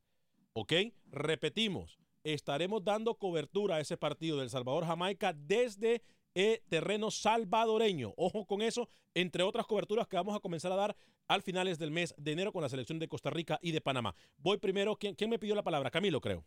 ¿Ok? 0.55 0.73
Repetimos, 1.11 1.99
estaremos 2.25 2.83
dando 2.85 3.15
cobertura 3.17 3.77
a 3.77 3.81
ese 3.81 3.99
partido 3.99 4.39
del 4.39 4.49
Salvador-Jamaica 4.49 5.35
desde 5.35 6.03
eh, 6.35 6.63
terreno 6.71 7.11
salvadoreño. 7.11 8.15
Ojo 8.17 8.47
con 8.47 8.63
eso, 8.63 8.89
entre 9.13 9.43
otras 9.43 9.67
coberturas 9.67 10.09
que 10.09 10.17
vamos 10.17 10.35
a 10.35 10.41
comenzar 10.41 10.73
a 10.73 10.77
dar 10.77 10.97
al 11.29 11.43
finales 11.43 11.79
del 11.79 11.91
mes 11.91 12.15
de 12.17 12.33
enero 12.33 12.53
con 12.53 12.63
la 12.63 12.69
selección 12.69 12.99
de 12.99 13.09
Costa 13.09 13.31
Rica 13.31 13.59
y 13.63 13.73
de 13.73 13.81
Panamá. 13.81 14.15
Voy 14.39 14.57
primero, 14.57 14.97
¿quién, 14.97 15.15
quién 15.15 15.29
me 15.29 15.39
pidió 15.39 15.55
la 15.55 15.63
palabra? 15.63 15.91
Camilo, 15.91 16.21
creo. 16.21 16.45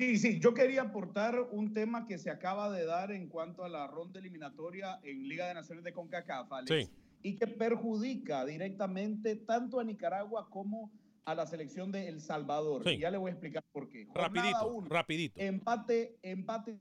Sí, 0.00 0.16
sí, 0.16 0.40
yo 0.40 0.54
quería 0.54 0.80
aportar 0.80 1.38
un 1.52 1.74
tema 1.74 2.06
que 2.06 2.16
se 2.16 2.30
acaba 2.30 2.70
de 2.70 2.86
dar 2.86 3.12
en 3.12 3.28
cuanto 3.28 3.64
a 3.64 3.68
la 3.68 3.86
ronda 3.86 4.18
eliminatoria 4.18 4.98
en 5.02 5.28
Liga 5.28 5.46
de 5.46 5.52
Naciones 5.52 5.84
de 5.84 5.92
CONCACAF, 5.92 6.50
Alex, 6.50 6.86
Sí. 6.86 6.90
y 7.22 7.36
que 7.36 7.46
perjudica 7.46 8.46
directamente 8.46 9.36
tanto 9.36 9.78
a 9.78 9.84
Nicaragua 9.84 10.48
como 10.48 10.90
a 11.26 11.34
la 11.34 11.46
selección 11.46 11.92
de 11.92 12.08
El 12.08 12.22
Salvador. 12.22 12.82
Sí. 12.84 12.96
Ya 12.96 13.10
le 13.10 13.18
voy 13.18 13.28
a 13.28 13.32
explicar 13.34 13.62
por 13.72 13.90
qué. 13.90 14.08
Rapidito, 14.14 14.72
uno, 14.72 14.88
rapidito. 14.88 15.38
Empate, 15.38 16.18
empate 16.22 16.80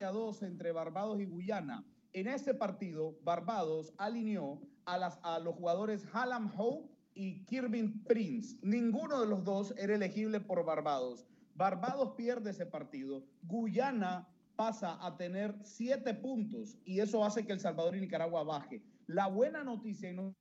a 0.00 0.10
dos 0.10 0.42
entre 0.42 0.72
Barbados 0.72 1.18
y 1.18 1.24
Guyana. 1.24 1.86
En 2.12 2.26
ese 2.28 2.52
partido, 2.52 3.16
Barbados 3.22 3.94
alineó 3.96 4.60
a, 4.84 4.98
las, 4.98 5.18
a 5.22 5.38
los 5.38 5.54
jugadores 5.54 6.04
Hallam 6.12 6.52
Hope 6.54 6.90
y 7.14 7.46
Kirby 7.46 7.94
Prince. 8.06 8.58
Ninguno 8.60 9.22
de 9.22 9.26
los 9.26 9.42
dos 9.42 9.72
era 9.78 9.94
elegible 9.94 10.38
por 10.40 10.62
Barbados. 10.66 11.26
Barbados 11.56 12.12
pierde 12.16 12.50
ese 12.50 12.66
partido. 12.66 13.24
Guyana 13.42 14.28
pasa 14.56 14.98
a 15.04 15.16
tener 15.16 15.54
siete 15.62 16.14
puntos 16.14 16.78
y 16.84 17.00
eso 17.00 17.24
hace 17.24 17.46
que 17.46 17.52
El 17.52 17.60
Salvador 17.60 17.96
y 17.96 18.00
Nicaragua 18.00 18.42
baje. 18.42 18.82
La 19.06 19.26
buena 19.28 19.62
noticia, 19.64 20.10
y 20.10 20.14
no 20.14 20.34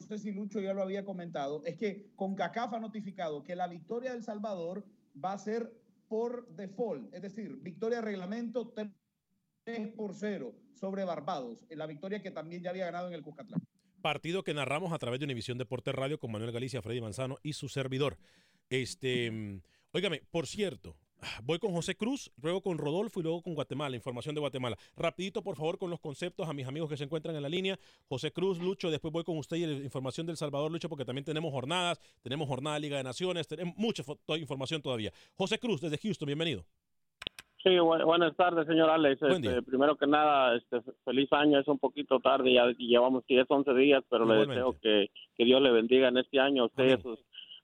sé 0.00 0.18
si 0.18 0.32
Lucho 0.32 0.60
ya 0.60 0.74
lo 0.74 0.82
había 0.82 1.04
comentado, 1.04 1.62
es 1.64 1.76
que 1.76 2.12
CONCACAF 2.16 2.74
ha 2.74 2.80
notificado 2.80 3.44
que 3.44 3.56
la 3.56 3.68
victoria 3.68 4.10
de 4.10 4.18
El 4.18 4.24
Salvador 4.24 4.84
va 5.22 5.32
a 5.32 5.38
ser 5.38 5.72
por 6.08 6.48
default, 6.48 7.14
es 7.14 7.22
decir, 7.22 7.56
victoria 7.62 7.98
de 7.98 8.04
reglamento 8.04 8.74
3 9.64 9.88
por 9.96 10.14
0 10.14 10.54
sobre 10.74 11.04
Barbados, 11.04 11.64
la 11.70 11.86
victoria 11.86 12.20
que 12.20 12.30
también 12.30 12.62
ya 12.62 12.70
había 12.70 12.86
ganado 12.86 13.08
en 13.08 13.14
el 13.14 13.22
Cuscatlán. 13.22 13.62
Partido 14.02 14.42
que 14.42 14.52
narramos 14.52 14.92
a 14.92 14.98
través 14.98 15.20
de 15.20 15.24
Univisión 15.24 15.56
Deporte 15.58 15.92
Radio 15.92 16.18
con 16.18 16.32
Manuel 16.32 16.52
Galicia, 16.52 16.82
Freddy 16.82 17.00
Manzano 17.00 17.38
y 17.42 17.52
su 17.52 17.68
servidor. 17.68 18.18
Este, 18.68 19.62
óigame, 19.92 20.22
por 20.30 20.46
cierto, 20.46 20.94
voy 21.44 21.58
con 21.58 21.72
José 21.72 21.94
Cruz, 21.94 22.30
luego 22.42 22.62
con 22.62 22.78
Rodolfo 22.78 23.20
y 23.20 23.22
luego 23.22 23.42
con 23.42 23.54
Guatemala, 23.54 23.94
información 23.96 24.34
de 24.34 24.40
Guatemala. 24.40 24.76
Rapidito, 24.96 25.42
por 25.42 25.56
favor, 25.56 25.78
con 25.78 25.90
los 25.90 26.00
conceptos 26.00 26.48
a 26.48 26.52
mis 26.52 26.66
amigos 26.66 26.88
que 26.88 26.96
se 26.96 27.04
encuentran 27.04 27.36
en 27.36 27.42
la 27.42 27.48
línea. 27.48 27.78
José 28.08 28.32
Cruz, 28.32 28.58
Lucho, 28.60 28.90
después 28.90 29.12
voy 29.12 29.24
con 29.24 29.36
usted 29.38 29.56
y 29.56 29.66
la 29.66 29.72
información 29.84 30.26
del 30.26 30.36
Salvador, 30.36 30.70
Lucho, 30.72 30.88
porque 30.88 31.04
también 31.04 31.24
tenemos 31.24 31.52
jornadas, 31.52 32.00
tenemos 32.22 32.48
jornada 32.48 32.74
de 32.74 32.80
Liga 32.80 32.96
de 32.96 33.04
Naciones, 33.04 33.46
tenemos 33.46 33.76
mucha 33.76 34.02
información 34.38 34.82
todavía. 34.82 35.12
José 35.36 35.58
Cruz, 35.58 35.80
desde 35.80 35.98
Houston, 35.98 36.26
bienvenido. 36.26 36.64
Sí, 37.62 37.68
bu- 37.68 38.04
buenas 38.04 38.34
tardes, 38.34 38.66
señor 38.66 38.90
Alex. 38.90 39.22
Este, 39.22 39.62
primero 39.62 39.96
que 39.96 40.08
nada, 40.08 40.56
este, 40.56 40.80
feliz 41.04 41.32
año. 41.32 41.60
Es 41.60 41.68
un 41.68 41.78
poquito 41.78 42.18
tarde, 42.18 42.52
ya 42.54 42.66
llevamos 42.76 43.24
10, 43.28 43.46
11 43.48 43.72
días, 43.74 44.02
pero 44.10 44.24
le 44.24 44.32
Igualmente. 44.42 44.54
deseo 44.54 44.80
que, 44.80 45.10
que 45.36 45.44
Dios 45.44 45.62
le 45.62 45.70
bendiga 45.70 46.08
en 46.08 46.18
este 46.18 46.40
año 46.40 46.64
a 46.64 46.66
usted 46.66 46.88
y 46.88 46.92
a 46.94 47.00
sus, 47.00 47.20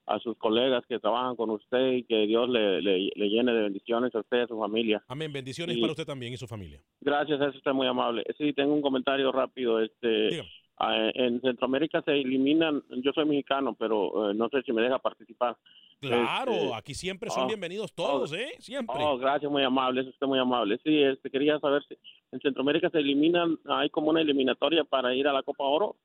a 0.09 0.19
sus 0.21 0.37
colegas 0.39 0.85
que 0.87 0.99
trabajan 0.99 1.37
con 1.37 1.51
usted 1.51 1.93
y 1.93 2.03
que 2.05 2.27
Dios 2.27 2.49
le, 2.49 2.81
le, 2.81 3.11
le 3.15 3.29
llene 3.29 3.53
de 3.53 3.63
bendiciones 3.63 4.15
a 4.15 4.21
usted 4.21 4.39
y 4.39 4.41
a 4.41 4.47
su 4.47 4.59
familia. 4.59 5.03
Amén, 5.09 5.33
bendiciones 5.33 5.77
Y- 5.77 5.81
para 5.81 5.93
usted 5.93 6.07
también 6.07 6.33
y 6.33 6.37
su 6.37 6.47
familia. 6.47 6.81
Gracias, 7.01 7.41
eso 7.41 7.57
está 7.59 7.73
muy 7.73 7.87
amable. 7.87 8.25
Sí, 8.39 8.53
tengo 8.53 8.75
un 8.75 8.83
comentario 8.83 9.31
rápido. 9.33 9.81
Este, 9.81 10.43
en 10.81 11.41
Centroamérica 11.41 12.03
se 12.03 12.13
eliminan, 12.13 12.83
yo 13.03 13.13
soy 13.13 13.25
mexicano, 13.27 13.75
pero 13.79 14.31
eh, 14.31 14.35
no 14.35 14.49
sé 14.49 14.63
si 14.63 14.73
me 14.73 14.83
deja 14.83 14.99
participar. 14.99 15.57
Claro, 16.01 16.53
Este, 16.53 16.75
aquí 16.75 16.95
siempre 16.95 17.29
son 17.29 17.45
ah, 17.45 17.47
bienvenidos 17.49 17.93
todos, 17.93 18.31
oh, 18.31 18.37
¿eh? 18.37 18.53
Siempre. 18.61 18.95
Oh, 19.01 19.19
gracias, 19.19 19.51
muy 19.51 19.65
amable, 19.65 20.03
eso 20.03 20.11
está 20.11 20.27
muy 20.27 20.39
amable. 20.39 20.79
Sí, 20.85 21.03
este, 21.03 21.29
quería 21.31 21.59
saber 21.59 21.83
si 21.89 21.97
en 22.31 22.41
Centroamérica 22.41 22.89
se 22.91 22.99
eliminan, 22.99 23.59
hay 23.67 23.91
como 23.91 24.11
una 24.11 24.21
eliminatoria 24.21 24.85
para 24.85 25.13
ir 25.15 25.27
a 25.27 25.33
la 25.33 25.43
Copa 25.43 25.65
Oro. 25.65 25.97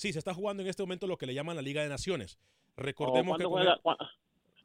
Sí, 0.00 0.14
se 0.14 0.18
está 0.18 0.32
jugando 0.32 0.62
en 0.62 0.68
este 0.70 0.82
momento 0.82 1.06
lo 1.06 1.18
que 1.18 1.26
le 1.26 1.34
llaman 1.34 1.56
la 1.56 1.60
Liga 1.60 1.82
de 1.82 1.90
Naciones. 1.90 2.38
Recordemos 2.74 3.34
¿O 3.34 3.38
que 3.38 3.44
juega? 3.44 3.74
el- 3.74 3.96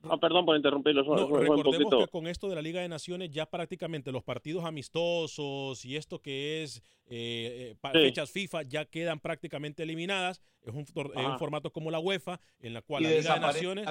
Ah, 0.09 0.17
perdón 0.17 0.45
por 0.45 0.55
interrumpirlo. 0.55 1.03
No, 1.03 1.11
un 1.27 1.39
recordemos 1.41 1.63
poquito- 1.63 1.99
que 1.99 2.07
con 2.07 2.27
esto 2.27 2.47
de 2.49 2.55
la 2.55 2.61
Liga 2.61 2.81
de 2.81 2.87
Naciones 2.89 3.31
ya 3.31 3.45
prácticamente 3.45 4.11
los 4.11 4.23
partidos 4.23 4.65
amistosos 4.65 5.83
y 5.85 5.95
esto 5.95 6.19
que 6.19 6.63
es 6.63 6.81
eh, 7.07 7.73
eh, 7.73 7.89
Sí. 7.93 7.99
fechas 7.99 8.31
FIFA 8.31 8.63
ya 8.63 8.85
quedan 8.85 9.19
prácticamente 9.19 9.83
eliminadas. 9.83 10.41
Es 10.63 10.73
un, 10.73 10.81
es 10.81 11.37
formato 11.37 11.69
como 11.71 11.91
la 11.91 11.99
UEFA 11.99 12.39
en 12.59 12.73
la 12.73 12.81
cual 12.81 13.03
Y 13.03 13.05
la 13.05 13.11
Liga 13.11 13.33
de 13.35 13.39
Naciones... 13.39 13.87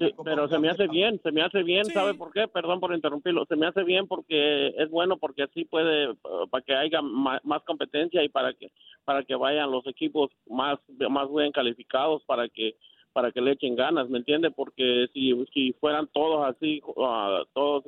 Sí, 0.00 0.12
pero 0.24 0.48
se 0.48 0.58
me 0.58 0.68
hace 0.70 0.88
bien, 0.88 1.20
se 1.22 1.30
me 1.30 1.42
hace 1.42 1.62
bien, 1.62 1.84
¿sabe 1.84 2.14
por 2.14 2.32
qué? 2.32 2.48
Perdón 2.48 2.80
por 2.80 2.92
interrumpirlo, 2.92 3.44
se 3.46 3.54
me 3.54 3.66
hace 3.68 3.84
bien 3.84 4.08
porque 4.08 4.68
es 4.76 4.90
bueno 4.90 5.16
porque 5.18 5.44
así 5.44 5.64
puede 5.64 6.10
eh, 6.10 6.16
para 6.50 6.64
que 6.64 6.74
haya 6.74 7.00
más 7.02 7.62
competencia 7.64 8.24
y 8.24 8.28
para 8.28 8.52
que 8.54 8.72
para 9.04 9.22
que 9.22 9.34
vayan 9.36 9.70
los 9.70 9.86
equipos 9.86 10.30
más 10.48 10.78
más 11.08 11.28
bien 11.32 11.52
calificados 11.52 12.22
para 12.24 12.48
que 12.48 12.74
para 13.18 13.32
que 13.32 13.40
le 13.40 13.50
echen 13.50 13.74
ganas, 13.74 14.08
¿me 14.08 14.18
entiende? 14.18 14.52
Porque 14.52 15.08
si 15.12 15.34
si 15.52 15.72
fueran 15.80 16.06
todos 16.12 16.46
así 16.46 16.80
ah, 17.04 17.42
todos 17.52 17.82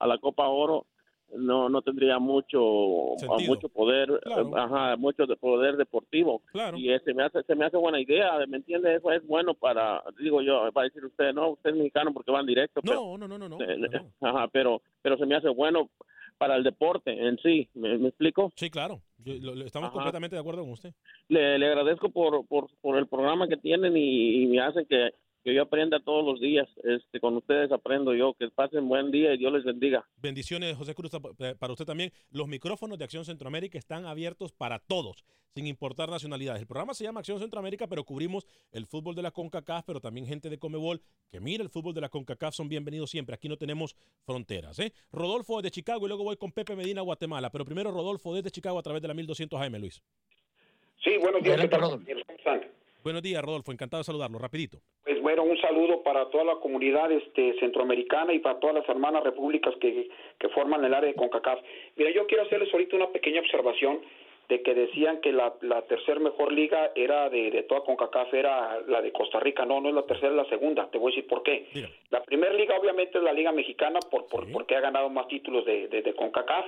a 0.00 0.08
la 0.08 0.18
Copa 0.18 0.48
Oro 0.48 0.86
no 1.36 1.68
no 1.68 1.82
tendría 1.82 2.18
mucho 2.18 2.58
Sentido. 3.16 3.48
mucho 3.48 3.68
poder 3.68 4.08
Claro. 4.24 4.48
eh, 4.48 4.52
ajá, 4.56 4.96
mucho 4.96 5.24
de 5.24 5.36
poder 5.36 5.76
deportivo 5.76 6.42
Claro. 6.50 6.76
y 6.76 6.90
eh, 6.92 7.00
se 7.04 7.14
me 7.14 7.22
hace 7.22 7.44
se 7.44 7.54
me 7.54 7.64
hace 7.64 7.76
buena 7.76 8.00
idea 8.00 8.32
me 8.48 8.56
entiende 8.56 8.92
eso 8.96 9.12
es 9.12 9.24
bueno 9.24 9.54
para 9.54 10.02
digo 10.18 10.42
yo 10.42 10.68
va 10.76 10.82
a 10.82 10.84
decir 10.84 11.04
usted 11.04 11.32
no 11.32 11.50
usted 11.50 11.70
es 11.70 11.76
mexicano 11.76 12.12
porque 12.12 12.32
van 12.32 12.44
directo 12.44 12.80
No, 12.82 13.16
no, 13.16 13.28
no, 13.28 13.38
no, 13.38 13.48
no. 13.48 13.58
ajá, 14.20 14.48
pero 14.48 14.82
pero 15.00 15.16
se 15.16 15.26
me 15.26 15.36
hace 15.36 15.48
bueno 15.48 15.88
para 16.42 16.56
el 16.56 16.64
deporte 16.64 17.10
en 17.12 17.38
sí 17.38 17.68
me, 17.74 17.96
me 17.98 18.08
explico 18.08 18.52
Sí, 18.56 18.68
claro. 18.70 19.00
Yo- 19.18 19.34
lo- 19.40 19.54
lo- 19.54 19.64
estamos 19.64 19.86
Ajá. 19.88 19.94
completamente 19.94 20.34
de 20.36 20.40
acuerdo 20.40 20.62
con 20.62 20.72
usted. 20.72 20.92
le, 21.28 21.58
le 21.58 21.66
agradezco 21.66 22.10
por, 22.10 22.46
por 22.46 22.68
por 22.80 22.98
el 22.98 23.06
programa 23.06 23.46
que 23.48 23.56
tienen 23.56 23.96
y, 23.96 24.42
y 24.42 24.46
me 24.48 24.60
hacen 24.60 24.84
que 24.86 25.10
que 25.42 25.54
yo 25.54 25.62
aprenda 25.62 26.00
todos 26.00 26.24
los 26.24 26.40
días 26.40 26.68
este 26.84 27.20
con 27.20 27.36
ustedes 27.36 27.70
aprendo 27.72 28.14
yo 28.14 28.34
que 28.34 28.48
pasen 28.48 28.88
buen 28.88 29.10
día 29.10 29.34
y 29.34 29.38
Dios 29.38 29.52
les 29.52 29.64
bendiga 29.64 30.06
Bendiciones, 30.16 30.76
José 30.76 30.94
Cruz, 30.94 31.10
eh, 31.38 31.54
para 31.58 31.72
usted 31.72 31.84
también. 31.84 32.12
Los 32.30 32.48
micrófonos 32.48 32.98
de 32.98 33.04
Acción 33.04 33.24
Centroamérica 33.24 33.78
están 33.78 34.06
abiertos 34.06 34.52
para 34.52 34.78
todos, 34.78 35.24
sin 35.54 35.66
importar 35.66 36.08
nacionalidades. 36.08 36.62
El 36.62 36.68
programa 36.68 36.94
se 36.94 37.04
llama 37.04 37.20
Acción 37.20 37.40
Centroamérica, 37.40 37.86
pero 37.88 38.04
cubrimos 38.04 38.46
el 38.70 38.86
fútbol 38.86 39.14
de 39.14 39.22
la 39.22 39.30
CONCACAF, 39.30 39.84
pero 39.84 40.00
también 40.00 40.26
gente 40.26 40.48
de 40.48 40.58
Comebol 40.58 41.00
que 41.30 41.40
mira 41.40 41.62
el 41.62 41.70
fútbol 41.70 41.94
de 41.94 42.02
la 42.02 42.08
CONCACAF 42.08 42.54
son 42.54 42.68
bienvenidos 42.68 43.10
siempre. 43.10 43.34
Aquí 43.34 43.48
no 43.48 43.56
tenemos 43.56 43.96
fronteras. 44.24 44.78
¿eh? 44.78 44.92
Rodolfo 45.10 45.56
desde 45.56 45.72
Chicago 45.72 46.06
y 46.06 46.08
luego 46.08 46.24
voy 46.24 46.36
con 46.36 46.52
Pepe 46.52 46.76
Medina, 46.76 47.00
Guatemala. 47.02 47.50
Pero 47.50 47.64
primero 47.64 47.90
Rodolfo 47.90 48.34
desde 48.34 48.50
Chicago 48.50 48.78
a 48.78 48.82
través 48.82 49.02
de 49.02 49.08
la 49.08 49.14
1200 49.14 49.60
AM, 49.60 49.76
Luis. 49.80 50.02
Sí, 51.02 51.16
buenos 51.18 51.42
días. 51.42 51.60
¿qué 51.60 51.68
tal, 51.68 51.80
compañeros? 51.80 52.22
¿Cómo 52.26 52.38
están? 52.38 52.81
Buenos 53.02 53.22
días, 53.22 53.42
Rodolfo. 53.42 53.72
Encantado 53.72 54.00
de 54.00 54.04
saludarlo. 54.04 54.38
Rapidito. 54.38 54.78
Pues 55.04 55.20
bueno, 55.20 55.42
un 55.42 55.58
saludo 55.60 56.02
para 56.02 56.30
toda 56.30 56.44
la 56.44 56.54
comunidad 56.56 57.10
este, 57.10 57.58
centroamericana 57.58 58.32
y 58.32 58.38
para 58.38 58.60
todas 58.60 58.76
las 58.76 58.88
hermanas 58.88 59.24
repúblicas 59.24 59.74
que, 59.80 60.08
que 60.38 60.48
forman 60.50 60.84
el 60.84 60.94
área 60.94 61.08
de 61.08 61.16
CONCACAF. 61.16 61.60
Mira, 61.96 62.10
yo 62.12 62.26
quiero 62.26 62.44
hacerles 62.44 62.72
ahorita 62.72 62.96
una 62.96 63.08
pequeña 63.08 63.40
observación 63.40 64.00
de 64.48 64.62
que 64.62 64.74
decían 64.74 65.20
que 65.20 65.32
la, 65.32 65.54
la 65.62 65.82
tercer 65.82 66.20
mejor 66.20 66.52
liga 66.52 66.90
era 66.94 67.30
de, 67.30 67.50
de 67.50 67.62
toda 67.62 67.82
CONCACAF, 67.82 68.34
era 68.34 68.80
la 68.86 69.00
de 69.00 69.12
Costa 69.12 69.40
Rica. 69.40 69.64
No, 69.64 69.80
no 69.80 69.88
es 69.88 69.94
la 69.94 70.02
tercera, 70.02 70.30
es 70.30 70.36
la 70.36 70.48
segunda. 70.48 70.88
Te 70.90 70.98
voy 70.98 71.12
a 71.12 71.14
decir 71.14 71.28
por 71.28 71.42
qué. 71.42 71.68
La 72.10 72.22
primera 72.22 72.52
liga 72.52 72.76
obviamente 72.78 73.18
es 73.18 73.24
la 73.24 73.32
liga 73.32 73.52
mexicana 73.52 73.98
por, 74.10 74.26
por 74.26 74.50
porque 74.52 74.76
ha 74.76 74.80
ganado 74.80 75.08
más 75.08 75.26
títulos 75.28 75.64
de, 75.64 75.88
de, 75.88 76.02
de 76.02 76.14
CONCACAF. 76.14 76.66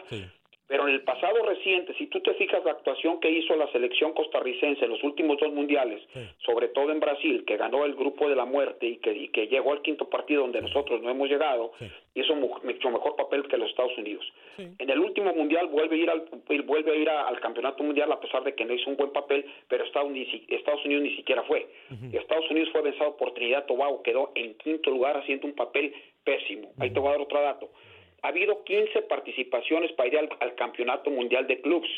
Pero 0.66 0.88
en 0.88 0.94
el 0.94 1.02
pasado 1.02 1.44
reciente, 1.44 1.92
si 1.98 2.06
tú 2.06 2.20
te 2.20 2.32
fijas 2.34 2.64
la 2.64 2.70
actuación 2.72 3.20
que 3.20 3.28
hizo 3.30 3.54
la 3.54 3.70
selección 3.70 4.12
costarricense 4.14 4.82
en 4.84 4.92
los 4.92 5.02
últimos 5.04 5.38
dos 5.38 5.52
mundiales, 5.52 6.02
sobre 6.38 6.68
todo 6.68 6.90
en 6.90 7.00
Brasil, 7.00 7.44
que 7.46 7.58
ganó 7.58 7.84
el 7.84 7.94
grupo 7.94 8.28
de 8.30 8.34
la 8.36 8.46
muerte 8.46 8.86
y 8.86 8.96
que, 8.96 9.12
y 9.12 9.28
que 9.28 9.46
llegó 9.48 9.72
al 9.72 9.82
quinto 9.82 10.08
partido 10.08 10.40
donde 10.40 10.62
nosotros 10.62 11.02
no 11.02 11.10
hemos 11.10 11.28
llegado, 11.28 11.72
hizo 12.14 12.34
mu- 12.34 12.48
mucho 12.62 12.90
mejor 12.90 13.14
papel 13.14 13.46
que 13.46 13.58
los 13.58 13.68
Estados 13.68 13.96
Unidos. 13.98 14.24
En 14.78 14.88
el 14.88 15.00
último 15.00 15.34
mundial 15.34 15.66
vuelve 15.66 15.96
a 15.96 15.98
ir 15.98 16.08
al 16.10 16.24
vuelve 16.64 16.92
a 16.92 16.94
ir 16.96 17.10
a- 17.10 17.28
al 17.28 17.40
campeonato 17.40 17.82
mundial 17.84 18.10
a 18.12 18.20
pesar 18.20 18.42
de 18.44 18.54
que 18.54 18.64
no 18.64 18.72
hizo 18.72 18.88
un 18.88 18.96
buen 18.96 19.10
papel, 19.10 19.44
pero 19.68 19.84
Estados, 19.84 20.10
ni 20.12 20.22
Estados 20.48 20.82
Unidos 20.86 21.02
ni 21.04 21.14
siquiera 21.16 21.42
fue. 21.42 21.66
Estados 22.12 22.50
Unidos 22.50 22.70
fue 22.72 22.80
vencido 22.80 23.16
por 23.18 23.34
Trinidad 23.34 23.66
Tobago, 23.66 24.02
quedó 24.02 24.32
en 24.34 24.54
quinto 24.54 24.90
lugar 24.90 25.16
haciendo 25.18 25.46
un 25.46 25.54
papel 25.54 25.92
pésimo. 26.24 26.72
Ahí 26.78 26.90
te 26.90 27.00
voy 27.00 27.08
a 27.08 27.12
dar 27.12 27.20
otro 27.20 27.40
dato. 27.42 27.68
Ha 28.24 28.28
habido 28.28 28.64
15 28.64 29.02
participaciones 29.02 29.92
para 29.92 30.08
ir 30.08 30.18
al, 30.18 30.28
al 30.40 30.54
campeonato 30.54 31.10
mundial 31.10 31.46
de 31.46 31.60
clubs. 31.60 31.88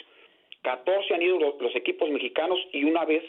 14 0.62 1.14
han 1.14 1.22
ido 1.22 1.39
los, 1.39 1.61
los 1.61 1.74
equipos 1.77 2.11
mexicanos 2.11 2.59
y 2.72 2.85
una 2.85 3.05
vez 3.05 3.22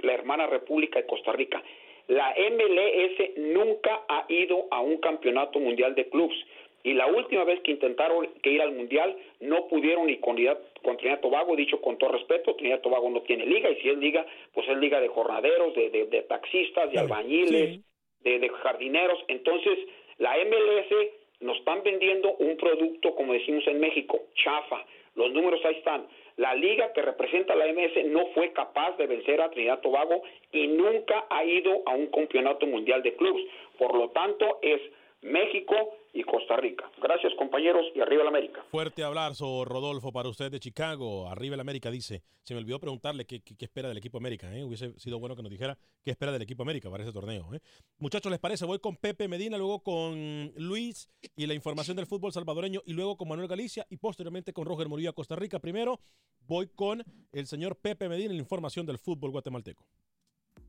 la 0.00 0.12
hermana 0.12 0.46
República 0.46 1.00
de 1.00 1.06
Costa 1.06 1.32
Rica. 1.32 1.62
La 2.08 2.34
MLS 2.38 3.30
nunca 3.36 4.02
ha 4.08 4.26
ido 4.28 4.66
a 4.70 4.80
un 4.80 4.98
campeonato 4.98 5.58
mundial 5.58 5.94
de 5.94 6.08
clubs. 6.08 6.36
Y 6.84 6.92
la 6.92 7.06
última 7.06 7.42
vez 7.44 7.58
que 7.62 7.72
intentaron 7.72 8.28
que 8.42 8.50
ir 8.50 8.62
al 8.62 8.72
mundial 8.72 9.16
no 9.40 9.66
pudieron 9.66 10.06
ni 10.06 10.18
con, 10.18 10.36
Trinidad- 10.36 10.60
con 10.84 10.96
Trinidad 10.98 11.20
Tobago, 11.20 11.56
dicho 11.56 11.80
con 11.80 11.98
todo 11.98 12.12
respeto, 12.12 12.54
Trinidad 12.54 12.80
Tobago 12.80 13.10
no 13.10 13.22
tiene 13.22 13.44
liga 13.44 13.70
y 13.70 13.76
si 13.80 13.88
es 13.88 13.96
liga, 13.98 14.24
pues 14.52 14.68
es 14.68 14.76
liga 14.76 15.00
de 15.00 15.08
jornaderos, 15.08 15.74
de, 15.74 15.90
de- 15.90 16.06
de 16.06 16.22
taxistas, 16.22 16.92
de 16.92 16.98
albañiles, 17.00 17.80
de, 18.20 18.38
de 18.38 18.48
jardineros. 18.50 19.18
Entonces, 19.26 19.78
la 20.18 20.36
MLS 20.44 20.92
nos 21.40 21.58
están 21.58 21.82
vendiendo 21.82 22.34
un 22.36 22.56
producto, 22.56 23.14
como 23.14 23.32
decimos 23.32 23.66
en 23.66 23.80
México, 23.80 24.20
chafa. 24.34 24.84
Los 25.14 25.32
números 25.32 25.64
ahí 25.64 25.76
están. 25.76 26.06
La 26.36 26.54
liga 26.54 26.92
que 26.92 27.02
representa 27.02 27.54
la 27.54 27.66
MS 27.66 28.06
no 28.06 28.26
fue 28.34 28.52
capaz 28.52 28.96
de 28.98 29.06
vencer 29.06 29.40
a 29.40 29.50
Trinidad 29.50 29.80
Tobago 29.80 30.22
y 30.52 30.66
nunca 30.66 31.26
ha 31.30 31.44
ido 31.44 31.82
a 31.86 31.94
un 31.94 32.08
campeonato 32.08 32.66
mundial 32.66 33.02
de 33.02 33.16
clubes. 33.16 33.44
Por 33.78 33.96
lo 33.96 34.10
tanto, 34.10 34.58
es 34.60 34.80
México 35.26 35.74
y 36.12 36.22
Costa 36.22 36.56
Rica. 36.56 36.90
Gracias, 37.02 37.34
compañeros, 37.34 37.84
y 37.94 38.00
arriba 38.00 38.22
la 38.22 38.30
América. 38.30 38.64
Fuerte 38.70 39.02
abrazo, 39.02 39.64
Rodolfo, 39.64 40.12
para 40.12 40.28
usted 40.28 40.50
de 40.50 40.60
Chicago. 40.60 41.28
Arriba 41.28 41.54
el 41.54 41.60
América 41.60 41.90
dice. 41.90 42.22
Se 42.42 42.54
me 42.54 42.60
olvidó 42.60 42.78
preguntarle 42.78 43.26
qué, 43.26 43.42
espera 43.58 43.88
del 43.88 43.98
equipo 43.98 44.18
América. 44.18 44.56
¿eh? 44.56 44.62
Hubiese 44.64 44.96
sido 45.00 45.18
bueno 45.18 45.34
que 45.34 45.42
nos 45.42 45.50
dijera 45.50 45.76
qué 46.04 46.12
espera 46.12 46.30
del 46.30 46.42
equipo 46.42 46.62
América 46.62 46.88
para 46.88 47.02
ese 47.02 47.12
torneo. 47.12 47.52
¿eh? 47.52 47.60
Muchachos, 47.98 48.30
¿les 48.30 48.38
parece? 48.38 48.64
Voy 48.64 48.78
con 48.78 48.96
Pepe 48.96 49.26
Medina, 49.26 49.58
luego 49.58 49.82
con 49.82 50.52
Luis 50.56 51.10
y 51.34 51.46
la 51.46 51.54
información 51.54 51.96
del 51.96 52.06
fútbol 52.06 52.32
salvadoreño, 52.32 52.82
y 52.86 52.92
luego 52.92 53.16
con 53.16 53.28
Manuel 53.28 53.48
Galicia 53.48 53.84
y 53.90 53.96
posteriormente 53.96 54.52
con 54.52 54.64
Roger 54.64 54.88
Murillo 54.88 55.12
Costa 55.12 55.34
Rica. 55.34 55.58
Primero 55.58 55.98
voy 56.46 56.68
con 56.68 57.02
el 57.32 57.46
señor 57.46 57.76
Pepe 57.76 58.08
Medina 58.08 58.32
y 58.32 58.36
la 58.36 58.42
información 58.42 58.86
del 58.86 58.98
fútbol 58.98 59.32
guatemalteco. 59.32 59.84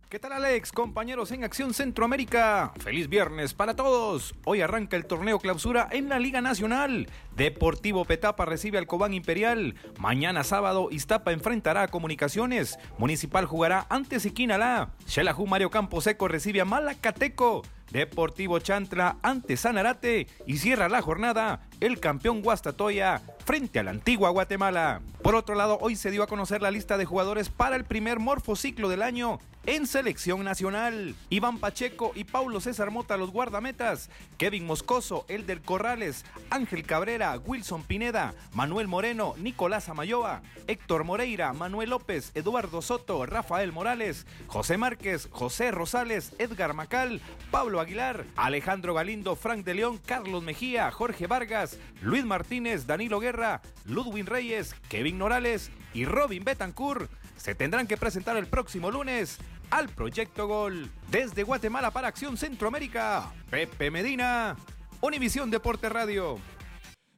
¿Qué 0.10 0.20
tal 0.20 0.32
Alex? 0.32 0.72
Compañeros 0.72 1.34
en 1.34 1.44
Acción 1.44 1.74
Centroamérica. 1.74 2.72
Feliz 2.80 3.10
viernes 3.10 3.54
para 3.54 3.76
todos. 3.76 4.36
Hoy 4.46 4.62
arranca 4.62 4.96
el 4.96 5.06
torneo 5.06 5.38
clausura 5.38 5.90
en 5.92 6.08
la 6.08 6.18
Liga 6.18 6.40
Nacional. 6.40 7.10
Deportivo 7.36 8.06
Petapa 8.06 8.46
recibe 8.46 8.78
al 8.78 8.88
Cobán 8.88 9.14
Imperial. 9.14 9.76
Mañana 10.00 10.46
sábado 10.46 10.88
Iztapa 10.92 11.34
enfrentará 11.34 11.82
a 11.82 11.88
Comunicaciones. 11.90 12.80
Municipal 12.98 13.46
jugará 13.46 13.86
ante 13.90 14.22
Siquinalá. 14.22 14.92
Xelajú 15.08 15.46
Mario 15.46 15.72
Camposeco 15.72 16.30
recibe 16.30 16.62
a 16.62 16.66
Malacateco. 16.66 17.64
Deportivo 17.92 18.60
Chantla 18.60 19.18
ante 19.24 19.58
Sanarate 19.58 20.28
y 20.46 20.58
cierra 20.58 20.88
la 20.88 21.02
jornada 21.02 21.68
el 21.82 22.00
campeón 22.00 22.42
Guastatoya 22.42 23.22
frente 23.46 23.80
a 23.80 23.84
la 23.84 23.92
antigua 23.92 24.30
Guatemala. 24.30 25.02
Por 25.22 25.36
otro 25.36 25.56
lado, 25.56 25.78
hoy 25.82 25.98
se 25.98 26.12
dio 26.12 26.24
a 26.24 26.28
conocer 26.28 26.62
la 26.62 26.72
lista 26.72 26.98
de 26.98 27.06
jugadores 27.06 27.50
para 27.50 27.76
el 27.76 27.84
primer 27.84 28.20
morfociclo 28.20 28.88
del 28.88 29.02
año 29.02 29.40
en 29.68 29.86
selección 29.86 30.46
nacional. 30.46 31.14
Iván 31.30 31.60
Pacheco 31.60 32.14
y 32.16 32.24
Paulo 32.24 32.62
César 32.62 32.90
Mota 32.90 33.18
los 33.18 33.32
guardametas, 33.32 34.10
Kevin 34.38 34.66
Moscoso, 34.66 35.26
Elder 35.28 35.62
Corrales, 35.62 36.24
Ángel 36.50 36.84
Cabrera, 36.84 37.38
Wilson 37.46 37.84
Pineda, 37.84 38.34
Manuel 38.54 38.88
Moreno, 38.88 39.36
Nicolás 39.38 39.90
Amayoa, 39.90 40.42
Héctor 40.68 41.04
Moreira, 41.04 41.52
Manuel 41.52 41.90
López, 41.90 42.32
Eduardo 42.34 42.82
Soto, 42.82 43.26
Rafael 43.26 43.74
Morales, 43.74 44.26
José 44.48 44.78
Márquez, 44.78 45.28
José 45.32 45.72
Rosales, 45.72 46.34
Edgar 46.40 46.74
Macal, 46.74 47.20
Pablo 47.52 47.82
Aguilar, 47.82 48.26
Alejandro 48.38 48.94
Galindo, 48.94 49.36
Frank 49.36 49.66
de 49.66 49.74
León, 49.74 50.00
Carlos 50.06 50.44
Mejía, 50.44 50.90
Jorge 50.92 51.28
Vargas, 51.28 51.78
Luis 52.02 52.24
Martínez, 52.24 52.88
Danilo 52.88 53.20
Guerra, 53.20 53.62
Ludwin 53.84 54.28
Reyes, 54.28 54.76
Kevin 54.88 55.18
Norales 55.18 55.72
y 55.94 56.06
Robin 56.06 56.46
Betancourt. 56.46 57.12
Se 57.36 57.54
tendrán 57.54 57.86
que 57.88 57.98
presentar 57.98 58.36
el 58.36 58.48
próximo 58.48 58.90
lunes 58.92 59.38
al 59.70 59.90
Proyecto 59.90 60.48
Gol. 60.48 60.90
Desde 61.12 61.44
Guatemala 61.44 61.92
para 61.92 62.08
Acción 62.08 62.38
Centroamérica, 62.38 63.34
Pepe 63.50 63.92
Medina, 63.92 64.56
Univisión 65.02 65.50
Deporte 65.50 65.90
Radio. 65.90 66.40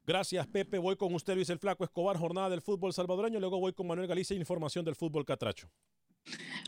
Gracias, 0.06 0.48
Pepe. 0.48 0.80
Voy 0.80 0.96
con 0.96 1.14
usted, 1.14 1.36
Luis 1.36 1.50
el 1.50 1.60
Flaco 1.60 1.84
Escobar, 1.84 2.18
jornada 2.18 2.50
del 2.50 2.62
fútbol 2.62 2.94
salvadoreño. 2.94 3.40
Luego 3.40 3.60
voy 3.60 3.74
con 3.74 3.88
Manuel 3.88 4.08
Galicia, 4.08 4.36
información 4.36 4.84
del 4.84 4.96
fútbol 4.96 5.26
catracho. 5.26 5.70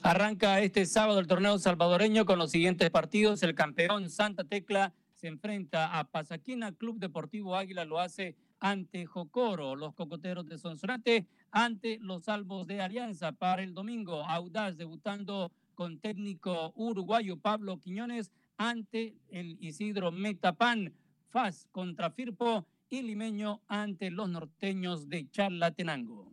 Arranca 0.03 0.59
este 0.61 0.85
sábado 0.85 1.19
el 1.19 1.27
torneo 1.27 1.57
salvadoreño 1.57 2.25
con 2.25 2.39
los 2.39 2.51
siguientes 2.51 2.89
partidos. 2.89 3.41
El 3.43 3.55
campeón 3.55 4.09
Santa 4.09 4.43
Tecla 4.43 4.93
se 5.15 5.27
enfrenta 5.27 5.99
a 5.99 6.03
Pasaquina, 6.05 6.71
Club 6.71 6.99
Deportivo 6.99 7.55
Águila 7.55 7.85
lo 7.85 7.99
hace 7.99 8.35
ante 8.59 9.05
Jocoro, 9.05 9.75
los 9.75 9.93
cocoteros 9.93 10.47
de 10.47 10.57
Sonsonate 10.57 11.27
ante 11.51 11.97
los 11.99 12.25
salvos 12.25 12.67
de 12.67 12.81
Alianza 12.81 13.31
para 13.31 13.63
el 13.63 13.73
domingo. 13.73 14.23
Audaz 14.25 14.77
debutando 14.77 15.51
con 15.81 15.97
técnico 15.97 16.73
uruguayo 16.75 17.37
Pablo 17.37 17.79
Quiñones 17.79 18.31
ante 18.55 19.15
el 19.31 19.57
Isidro 19.59 20.11
Metapan. 20.11 20.93
Faz 21.31 21.67
contra 21.71 22.11
Firpo 22.11 22.67
y 22.87 23.01
Limeño 23.01 23.63
ante 23.67 24.11
los 24.11 24.29
norteños 24.29 25.09
de 25.09 25.27
Charlatenango. 25.31 26.31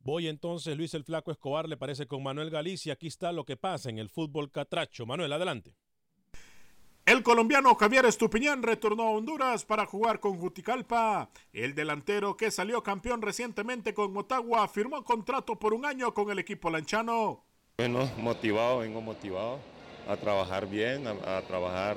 Voy 0.00 0.26
entonces, 0.26 0.76
Luis 0.76 0.94
el 0.94 1.04
Flaco 1.04 1.30
Escobar, 1.30 1.68
le 1.68 1.76
parece 1.76 2.08
con 2.08 2.24
Manuel 2.24 2.50
Galicia. 2.50 2.94
Aquí 2.94 3.06
está 3.06 3.30
lo 3.30 3.44
que 3.44 3.56
pasa 3.56 3.88
en 3.88 3.98
el 3.98 4.08
fútbol 4.08 4.50
catracho. 4.50 5.06
Manuel, 5.06 5.32
adelante. 5.32 5.76
El 7.06 7.22
colombiano 7.22 7.76
Javier 7.76 8.04
Estupiñán 8.04 8.64
retornó 8.64 9.04
a 9.04 9.10
Honduras 9.10 9.64
para 9.64 9.86
jugar 9.86 10.18
con 10.18 10.38
Juticalpa. 10.38 11.30
El 11.52 11.76
delantero 11.76 12.36
que 12.36 12.50
salió 12.50 12.82
campeón 12.82 13.22
recientemente 13.22 13.94
con 13.94 14.12
Motagua 14.12 14.66
firmó 14.66 15.04
contrato 15.04 15.56
por 15.56 15.72
un 15.72 15.86
año 15.86 16.12
con 16.12 16.32
el 16.32 16.40
equipo 16.40 16.68
lanchano. 16.68 17.47
Bueno, 17.80 18.10
motivado, 18.16 18.78
vengo 18.80 19.00
motivado 19.00 19.60
a 20.08 20.16
trabajar 20.16 20.66
bien, 20.66 21.06
a, 21.06 21.36
a 21.38 21.42
trabajar 21.42 21.96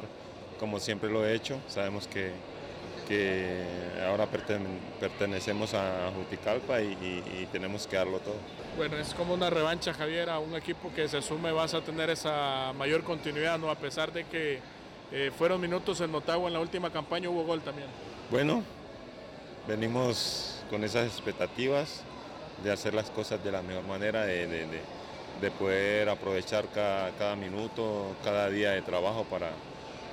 como 0.59 0.79
siempre 0.79 1.09
lo 1.09 1.25
he 1.25 1.33
hecho. 1.33 1.59
Sabemos 1.67 2.07
que, 2.07 2.33
que 3.07 3.63
ahora 4.07 4.27
perten- 4.29 4.77
pertenecemos 4.99 5.73
a 5.73 6.11
Juticalpa 6.15 6.81
y, 6.83 6.89
y- 7.01 7.41
y 7.41 7.47
tenemos 7.51 7.87
que 7.87 7.95
darlo 7.95 8.19
todo. 8.19 8.35
Bueno, 8.77 8.95
es 8.97 9.15
como 9.15 9.33
una 9.33 9.49
revancha, 9.49 9.91
Javier, 9.91 10.29
a 10.29 10.37
un 10.37 10.53
equipo 10.55 10.93
que 10.93 11.07
se 11.09 11.17
asume 11.17 11.51
vas 11.51 11.73
a 11.73 11.81
tener 11.81 12.11
esa 12.11 12.73
mayor 12.77 13.03
continuidad, 13.03 13.57
¿no? 13.57 13.71
A 13.71 13.75
pesar 13.75 14.13
de 14.13 14.25
que 14.25 14.59
eh, 15.11 15.31
fueron 15.35 15.59
minutos 15.59 15.99
en 16.01 16.11
Motagua 16.11 16.45
en 16.47 16.53
la 16.53 16.59
última 16.59 16.91
campaña, 16.91 17.27
hubo 17.31 17.43
gol 17.43 17.61
también. 17.61 17.87
Bueno, 18.29 18.61
venimos 19.67 20.61
con 20.69 20.83
esas 20.83 21.07
expectativas 21.07 22.03
de 22.63 22.71
hacer 22.71 22.93
las 22.93 23.09
cosas 23.09 23.43
de 23.43 23.51
la 23.51 23.63
mejor 23.63 23.85
manera, 23.87 24.25
de, 24.25 24.45
de- 24.45 24.67
de- 24.67 25.00
de 25.41 25.49
poder 25.51 26.07
aprovechar 26.07 26.67
cada, 26.69 27.35
minuto, 27.35 28.15
cada 28.23 28.49
día 28.49 28.71
de 28.71 28.81
trabajo 28.83 29.25
para, 29.25 29.51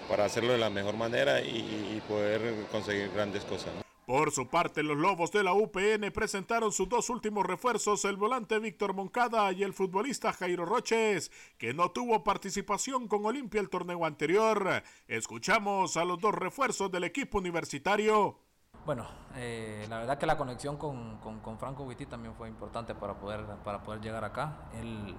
para 0.09 0.25
hacerlo 0.25 0.53
de 0.53 0.59
la 0.59 0.71
mejor 0.71 0.97
manera 0.97 1.43
y, 1.43 2.03
poder 2.09 2.67
conseguir 2.73 3.11
grandes 3.13 3.45
cosas. 3.45 3.71
Por 4.07 4.33
su 4.33 4.49
parte, 4.49 4.83
los 4.83 4.97
Lobos 4.97 5.31
de 5.33 5.45
la 5.45 5.53
UPN 5.53 6.11
presentaron 6.15 6.73
sus 6.73 6.89
dos 6.89 7.11
últimos 7.11 7.45
refuerzos, 7.45 8.07
el 8.07 8.17
volante 8.17 8.59
Víctor 8.59 8.95
Moncada 8.95 9.53
y 9.53 9.63
el 9.63 9.75
futbolista 9.75 10.33
Jairo 10.33 10.65
Roches, 10.65 11.31
que 11.59 11.75
no 11.75 11.91
tuvo 11.91 12.25
participación 12.25 13.07
con 13.07 13.27
Olimpia 13.27 13.61
el 13.61 13.69
torneo 13.69 14.07
anterior. 14.07 14.83
Escuchamos 15.09 15.99
a 15.99 16.07
los 16.07 16.19
dos 16.19 16.35
refuerzos 16.35 16.91
del 16.91 17.05
equipo 17.05 17.37
universitario. 17.37 18.48
Bueno, 18.87 19.07
eh, 19.35 19.87
la 19.89 19.99
verdad 19.99 20.19
que 20.19 20.27
la 20.27 20.39
conexión 20.39 20.77
con, 20.77 21.19
con, 21.19 21.41
con 21.41 21.59
Franco 21.59 21.87
Guiti 21.87 22.07
también 22.07 22.35
fue 22.35 22.49
importante 22.49 22.95
para 22.95 23.15
poder, 23.15 23.45
para 23.65 23.83
poder 23.83 24.01
llegar 24.01 24.25
acá. 24.25 24.69
Él, 24.81 25.15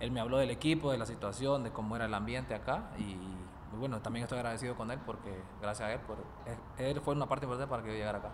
él 0.00 0.10
me 0.10 0.20
habló 0.20 0.38
del 0.38 0.50
equipo, 0.50 0.90
de 0.90 0.98
la 0.98 1.06
situación, 1.06 1.64
de 1.64 1.70
cómo 1.70 1.96
era 1.96 2.06
el 2.06 2.14
ambiente 2.14 2.54
acá 2.54 2.90
y 2.98 3.16
bueno, 3.76 4.00
también 4.00 4.24
estoy 4.24 4.38
agradecido 4.38 4.76
con 4.76 4.90
él 4.90 4.98
porque 5.04 5.42
gracias 5.60 5.88
a 5.88 5.92
él, 5.92 6.00
por, 6.00 6.16
él 6.78 7.00
fue 7.00 7.14
una 7.14 7.26
parte 7.28 7.44
importante 7.44 7.68
para 7.68 7.82
que 7.82 7.90
yo 7.90 7.94
llegara 7.94 8.18
acá. 8.18 8.30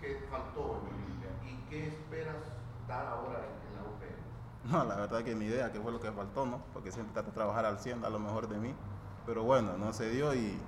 que 0.00 0.26
faltó 0.30 0.82
en 0.88 1.48
y 1.48 1.56
qué 1.68 1.88
esperas 1.88 2.36
dar 2.86 3.06
ahora 3.06 3.40
en, 3.40 3.74
la 3.74 3.82
UPN? 3.82 4.28
No, 4.72 4.84
la 4.84 4.96
verdad 4.96 5.24
que 5.24 5.34
ni 5.34 5.46
idea 5.46 5.72
qué 5.72 5.80
fue 5.80 5.92
lo 5.92 6.00
que 6.00 6.12
faltó, 6.12 6.46
¿no? 6.46 6.62
Porque 6.72 6.92
siempre 6.92 7.12
trato 7.12 7.28
de 7.28 7.34
trabajar 7.34 7.64
al 7.64 7.78
100, 7.78 8.04
a 8.04 8.10
lo 8.10 8.18
mejor 8.18 8.48
de 8.48 8.58
mí. 8.58 8.74
Pero 9.26 9.42
bueno, 9.44 9.76
no 9.76 9.92
se 9.92 10.10
dio 10.10 10.34
y 10.34 10.58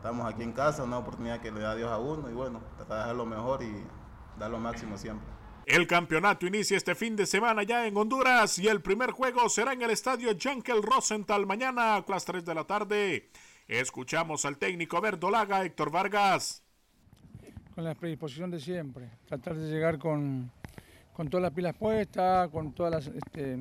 estamos 0.00 0.32
aquí 0.32 0.42
en 0.42 0.52
casa, 0.52 0.82
una 0.82 0.96
oportunidad 0.96 1.40
que 1.42 1.52
le 1.52 1.60
da 1.60 1.76
Dios 1.76 1.90
a 1.90 1.98
uno 1.98 2.30
y 2.30 2.32
bueno, 2.32 2.62
tratar 2.76 2.96
de 2.96 3.02
hacer 3.02 3.16
lo 3.16 3.26
mejor 3.26 3.62
y 3.62 3.84
dar 4.38 4.50
lo 4.50 4.58
máximo 4.58 4.96
siempre. 4.96 5.28
El 5.66 5.86
campeonato 5.86 6.46
inicia 6.46 6.78
este 6.78 6.94
fin 6.94 7.16
de 7.16 7.26
semana 7.26 7.64
ya 7.64 7.86
en 7.86 7.94
Honduras 7.94 8.58
y 8.58 8.66
el 8.66 8.80
primer 8.80 9.10
juego 9.10 9.46
será 9.50 9.74
en 9.74 9.82
el 9.82 9.90
estadio 9.90 10.30
Jankel 10.38 10.82
Rosenthal 10.82 11.44
mañana 11.44 11.96
a 11.96 12.04
las 12.08 12.24
3 12.24 12.42
de 12.46 12.54
la 12.54 12.64
tarde. 12.64 13.28
Escuchamos 13.68 14.46
al 14.46 14.56
técnico 14.56 15.02
verdolaga 15.02 15.62
Héctor 15.66 15.92
Vargas. 15.92 16.62
con 17.74 17.84
la 17.84 17.94
predisposición 17.94 18.50
de 18.50 18.58
siempre, 18.58 19.10
tratar 19.26 19.54
de 19.54 19.70
llegar 19.70 19.98
con, 19.98 20.50
con 21.12 21.28
todas 21.28 21.42
las 21.42 21.52
pilas 21.52 21.76
puestas, 21.76 22.48
con 22.48 22.72
todas 22.72 22.90
las, 22.90 23.06
este, 23.14 23.58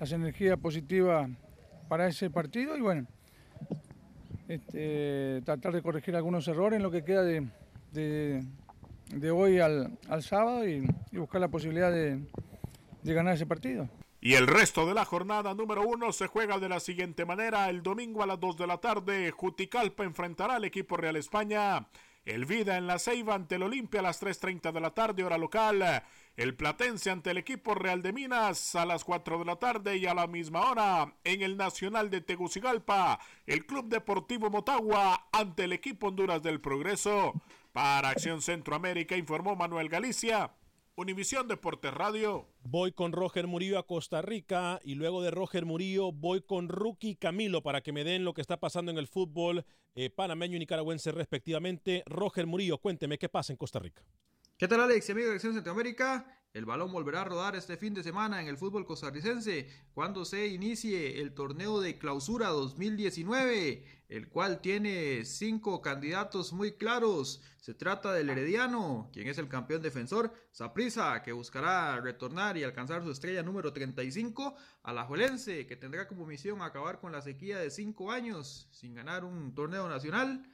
las 0.00 0.10
energías 0.10 0.58
positivas 0.58 1.28
para 1.86 2.08
ese 2.08 2.30
partido 2.30 2.78
y 2.78 2.80
bueno, 2.80 3.06
este, 4.48 5.42
tratar 5.44 5.72
de 5.72 5.82
corregir 5.82 6.16
algunos 6.16 6.46
errores 6.48 6.76
en 6.76 6.82
lo 6.82 6.90
que 6.90 7.04
queda 7.04 7.22
de, 7.22 7.46
de, 7.92 9.30
hoy 9.30 9.60
al, 9.60 9.98
al 10.08 10.22
sábado 10.22 10.68
y, 10.68 10.86
y 11.12 11.16
buscar 11.18 11.40
la 11.40 11.48
posibilidad 11.48 11.90
de, 11.90 12.20
de 13.02 13.14
ganar 13.14 13.34
ese 13.34 13.46
partido. 13.46 13.88
Y 14.20 14.34
el 14.34 14.46
resto 14.46 14.86
de 14.86 14.94
la 14.94 15.04
jornada 15.04 15.52
número 15.52 15.82
uno 15.86 16.10
se 16.10 16.28
juega 16.28 16.58
de 16.58 16.70
la 16.70 16.80
siguiente 16.80 17.26
manera. 17.26 17.68
El 17.68 17.82
domingo 17.82 18.22
a 18.22 18.26
las 18.26 18.40
2 18.40 18.56
de 18.56 18.66
la 18.66 18.78
tarde, 18.78 19.30
Juticalpa 19.30 20.02
enfrentará 20.02 20.54
al 20.54 20.64
equipo 20.64 20.96
Real 20.96 21.16
España. 21.16 21.86
El 22.24 22.46
Vida 22.46 22.78
en 22.78 22.86
la 22.86 22.98
Ceiba 22.98 23.34
ante 23.34 23.56
el 23.56 23.64
Olimpia 23.64 24.00
a 24.00 24.04
las 24.04 24.22
3.30 24.22 24.72
de 24.72 24.80
la 24.80 24.92
tarde, 24.92 25.24
hora 25.24 25.36
local. 25.36 26.02
El 26.36 26.56
Platense 26.56 27.10
ante 27.10 27.30
el 27.30 27.38
equipo 27.38 27.76
Real 27.76 28.02
de 28.02 28.12
Minas 28.12 28.74
a 28.74 28.84
las 28.84 29.04
4 29.04 29.38
de 29.38 29.44
la 29.44 29.56
tarde 29.56 29.98
y 29.98 30.06
a 30.06 30.14
la 30.14 30.26
misma 30.26 30.68
hora 30.68 31.14
en 31.22 31.42
el 31.42 31.56
Nacional 31.56 32.10
de 32.10 32.22
Tegucigalpa. 32.22 33.20
El 33.46 33.66
Club 33.66 33.88
Deportivo 33.88 34.50
Motagua 34.50 35.28
ante 35.30 35.62
el 35.62 35.72
equipo 35.72 36.08
Honduras 36.08 36.42
del 36.42 36.60
Progreso. 36.60 37.40
Para 37.70 38.08
Acción 38.08 38.42
Centroamérica 38.42 39.16
informó 39.16 39.54
Manuel 39.54 39.88
Galicia. 39.88 40.50
Univisión 40.96 41.46
Deportes 41.46 41.94
Radio. 41.94 42.48
Voy 42.64 42.90
con 42.90 43.12
Roger 43.12 43.46
Murillo 43.46 43.78
a 43.78 43.86
Costa 43.86 44.20
Rica 44.20 44.80
y 44.82 44.96
luego 44.96 45.22
de 45.22 45.30
Roger 45.30 45.64
Murillo 45.64 46.10
voy 46.10 46.40
con 46.40 46.68
Rookie 46.68 47.14
Camilo 47.14 47.62
para 47.62 47.80
que 47.80 47.92
me 47.92 48.02
den 48.02 48.24
lo 48.24 48.34
que 48.34 48.40
está 48.40 48.58
pasando 48.58 48.90
en 48.90 48.98
el 48.98 49.06
fútbol 49.06 49.64
eh, 49.94 50.10
panameño 50.10 50.56
y 50.56 50.60
nicaragüense 50.60 51.12
respectivamente. 51.12 52.02
Roger 52.06 52.48
Murillo, 52.48 52.78
cuénteme 52.78 53.18
qué 53.18 53.28
pasa 53.28 53.52
en 53.52 53.56
Costa 53.56 53.78
Rica. 53.78 54.02
¿Qué 54.56 54.68
tal 54.68 54.82
Alex, 54.82 55.10
amigo 55.10 55.26
de 55.30 55.34
Acción 55.34 55.52
Centroamérica? 55.52 56.24
El 56.52 56.64
balón 56.64 56.92
volverá 56.92 57.22
a 57.22 57.24
rodar 57.24 57.56
este 57.56 57.76
fin 57.76 57.92
de 57.92 58.04
semana 58.04 58.40
en 58.40 58.46
el 58.46 58.56
fútbol 58.56 58.86
costarricense 58.86 59.68
cuando 59.92 60.24
se 60.24 60.46
inicie 60.46 61.20
el 61.20 61.34
torneo 61.34 61.80
de 61.80 61.98
clausura 61.98 62.50
2019, 62.50 63.84
el 64.08 64.28
cual 64.28 64.60
tiene 64.60 65.24
cinco 65.24 65.82
candidatos 65.82 66.52
muy 66.52 66.74
claros. 66.74 67.42
Se 67.56 67.74
trata 67.74 68.12
del 68.12 68.30
Herediano, 68.30 69.10
quien 69.12 69.26
es 69.26 69.38
el 69.38 69.48
campeón 69.48 69.82
defensor, 69.82 70.32
Saprisa, 70.52 71.20
que 71.24 71.32
buscará 71.32 72.00
retornar 72.00 72.56
y 72.56 72.62
alcanzar 72.62 73.02
su 73.02 73.10
estrella 73.10 73.42
número 73.42 73.72
35, 73.72 74.54
Alajuelense, 74.84 75.66
que 75.66 75.74
tendrá 75.74 76.06
como 76.06 76.26
misión 76.26 76.62
acabar 76.62 77.00
con 77.00 77.10
la 77.10 77.22
sequía 77.22 77.58
de 77.58 77.72
cinco 77.72 78.12
años 78.12 78.68
sin 78.70 78.94
ganar 78.94 79.24
un 79.24 79.52
torneo 79.52 79.88
nacional 79.88 80.46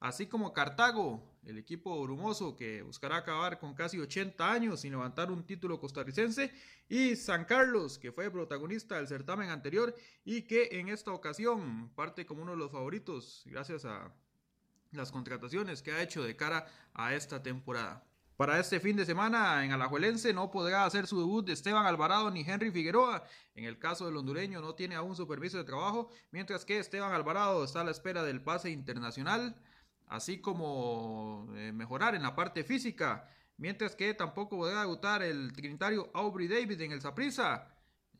así 0.00 0.26
como 0.26 0.52
Cartago, 0.52 1.22
el 1.44 1.58
equipo 1.58 2.02
brumoso 2.02 2.56
que 2.56 2.82
buscará 2.82 3.18
acabar 3.18 3.58
con 3.58 3.74
casi 3.74 3.98
80 3.98 4.50
años 4.50 4.80
sin 4.80 4.92
levantar 4.92 5.30
un 5.30 5.44
título 5.44 5.78
costarricense, 5.80 6.52
y 6.88 7.16
San 7.16 7.44
Carlos, 7.44 7.98
que 7.98 8.12
fue 8.12 8.30
protagonista 8.30 8.96
del 8.96 9.08
certamen 9.08 9.50
anterior 9.50 9.94
y 10.24 10.42
que 10.42 10.68
en 10.72 10.88
esta 10.88 11.12
ocasión 11.12 11.90
parte 11.94 12.26
como 12.26 12.42
uno 12.42 12.52
de 12.52 12.58
los 12.58 12.70
favoritos 12.70 13.42
gracias 13.46 13.84
a 13.84 14.12
las 14.92 15.10
contrataciones 15.10 15.82
que 15.82 15.92
ha 15.92 16.02
hecho 16.02 16.22
de 16.22 16.36
cara 16.36 16.66
a 16.92 17.14
esta 17.14 17.42
temporada. 17.42 18.04
Para 18.36 18.58
este 18.58 18.80
fin 18.80 18.96
de 18.96 19.06
semana 19.06 19.64
en 19.64 19.70
Alajuelense 19.70 20.32
no 20.32 20.50
podrá 20.50 20.84
hacer 20.84 21.06
su 21.06 21.20
debut 21.20 21.48
Esteban 21.48 21.86
Alvarado 21.86 22.32
ni 22.32 22.40
Henry 22.40 22.72
Figueroa. 22.72 23.24
En 23.54 23.64
el 23.64 23.78
caso 23.78 24.06
del 24.06 24.16
hondureño 24.16 24.60
no 24.60 24.74
tiene 24.74 24.96
aún 24.96 25.14
su 25.14 25.28
permiso 25.28 25.56
de 25.56 25.64
trabajo, 25.64 26.10
mientras 26.32 26.64
que 26.64 26.78
Esteban 26.78 27.12
Alvarado 27.12 27.62
está 27.62 27.82
a 27.82 27.84
la 27.84 27.92
espera 27.92 28.24
del 28.24 28.42
pase 28.42 28.70
internacional 28.70 29.54
así 30.14 30.38
como 30.38 31.48
eh, 31.56 31.72
mejorar 31.72 32.14
en 32.14 32.22
la 32.22 32.34
parte 32.34 32.64
física, 32.64 33.28
mientras 33.56 33.96
que 33.96 34.14
tampoco 34.14 34.56
podrá 34.56 34.80
debutar 34.80 35.22
el 35.22 35.52
trinitario 35.52 36.10
Aubrey 36.14 36.48
David 36.48 36.80
en 36.80 36.92
el 36.92 37.00
Saprissa. 37.00 37.68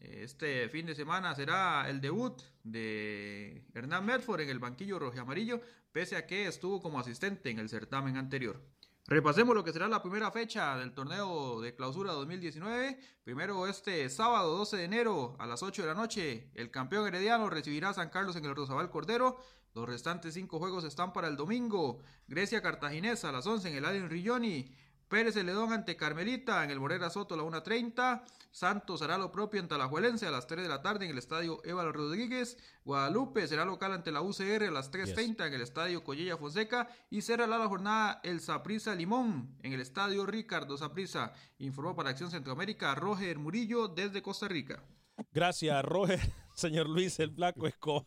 Este 0.01 0.69
fin 0.69 0.87
de 0.87 0.95
semana 0.95 1.35
será 1.35 1.89
el 1.89 2.01
debut 2.01 2.43
de 2.63 3.65
Hernán 3.73 4.05
Medford 4.05 4.43
en 4.43 4.51
el 4.51 4.59
banquillo 4.59 4.99
rojo 4.99 5.19
amarillo, 5.19 5.61
pese 5.93 6.17
a 6.17 6.27
que 6.27 6.47
estuvo 6.47 6.83
como 6.83 6.99
asistente 6.99 7.51
en 7.51 7.59
el 7.59 7.69
certamen 7.69 8.17
anterior. 8.17 8.61
Repasemos 9.07 9.55
lo 9.55 9.63
que 9.63 9.73
será 9.73 9.87
la 9.87 10.01
primera 10.01 10.31
fecha 10.31 10.79
del 10.79 10.95
torneo 10.95 11.61
de 11.61 11.75
clausura 11.75 12.13
2019. 12.13 12.99
Primero 13.23 13.67
este 13.67 14.09
sábado 14.09 14.57
12 14.57 14.79
de 14.79 14.85
enero 14.85 15.37
a 15.39 15.47
las 15.47 15.63
8 15.63 15.83
de 15.83 15.89
la 15.89 15.95
noche, 15.95 16.51
el 16.55 16.71
campeón 16.71 17.07
herediano 17.07 17.51
recibirá 17.51 17.91
a 17.91 17.95
San 17.95 18.09
Carlos 18.09 18.35
en 18.37 18.47
el 18.47 18.57
Rosabal 18.57 18.89
Cordero. 18.89 19.37
Los 19.75 19.87
restantes 19.87 20.33
cinco 20.33 20.59
juegos 20.59 20.85
están 20.85 21.13
para 21.13 21.29
el 21.29 21.37
domingo. 21.37 22.01
Grecia 22.29 22.63
Cartaginesa 22.63 23.29
a 23.29 23.33
las 23.33 23.47
11 23.47 23.69
en 23.69 23.75
el 23.75 23.85
Allen 23.85 24.09
Rilloni. 24.09 24.75
Pérez 25.09 25.35
Celedón 25.35 25.73
ante 25.73 25.97
Carmelita 25.97 26.65
en 26.65 26.71
el 26.71 26.81
Morera 26.81 27.11
Soto 27.11 27.35
a 27.35 27.37
la 27.37 27.45
1.30. 27.45 28.23
Santos 28.51 29.03
hará 29.03 29.19
lo 29.19 29.33
propio 29.33 29.61
ante 29.61 29.75
Alajuelense 29.75 30.27
a 30.27 30.31
las 30.31 30.47
3 30.47 30.63
de 30.63 30.69
la 30.69 30.81
tarde 30.81 31.05
en 31.05 31.11
el 31.11 31.19
estadio 31.19 31.61
Eva 31.65 31.85
Rodríguez. 31.91 32.57
Guadalupe 32.85 33.47
será 33.49 33.65
local 33.65 33.93
ante 33.93 34.13
la 34.13 34.23
UCR 34.23 34.65
a 34.65 34.71
las 34.71 34.93
3.30 34.93 35.47
en 35.47 35.55
el 35.55 35.61
estadio 35.61 36.05
Collella 36.05 36.37
Fonseca. 36.37 36.89
Y 37.11 37.23
cerrará 37.23 37.59
la 37.59 37.69
jornada 37.69 38.21
el 38.23 38.41
Saprisa 38.41 38.95
Limón 38.95 39.57
en 39.63 39.73
el 39.73 39.81
estadio 39.81 40.25
Ricardo 40.27 40.77
Saprisa. 40.77 41.33
Informó 41.59 41.97
para 41.97 42.11
Acción 42.11 42.31
Centroamérica 42.31 42.95
Roger 42.95 43.39
Murillo 43.39 43.89
desde 43.89 44.23
Costa 44.23 44.49
Rica. 44.49 44.83
Gracias, 45.33 45.85
Roger. 45.85 46.21
Señor 46.55 46.89
Luis 46.89 47.19
el 47.21 47.31
Blanco 47.31 47.67
Escobar. 47.67 48.07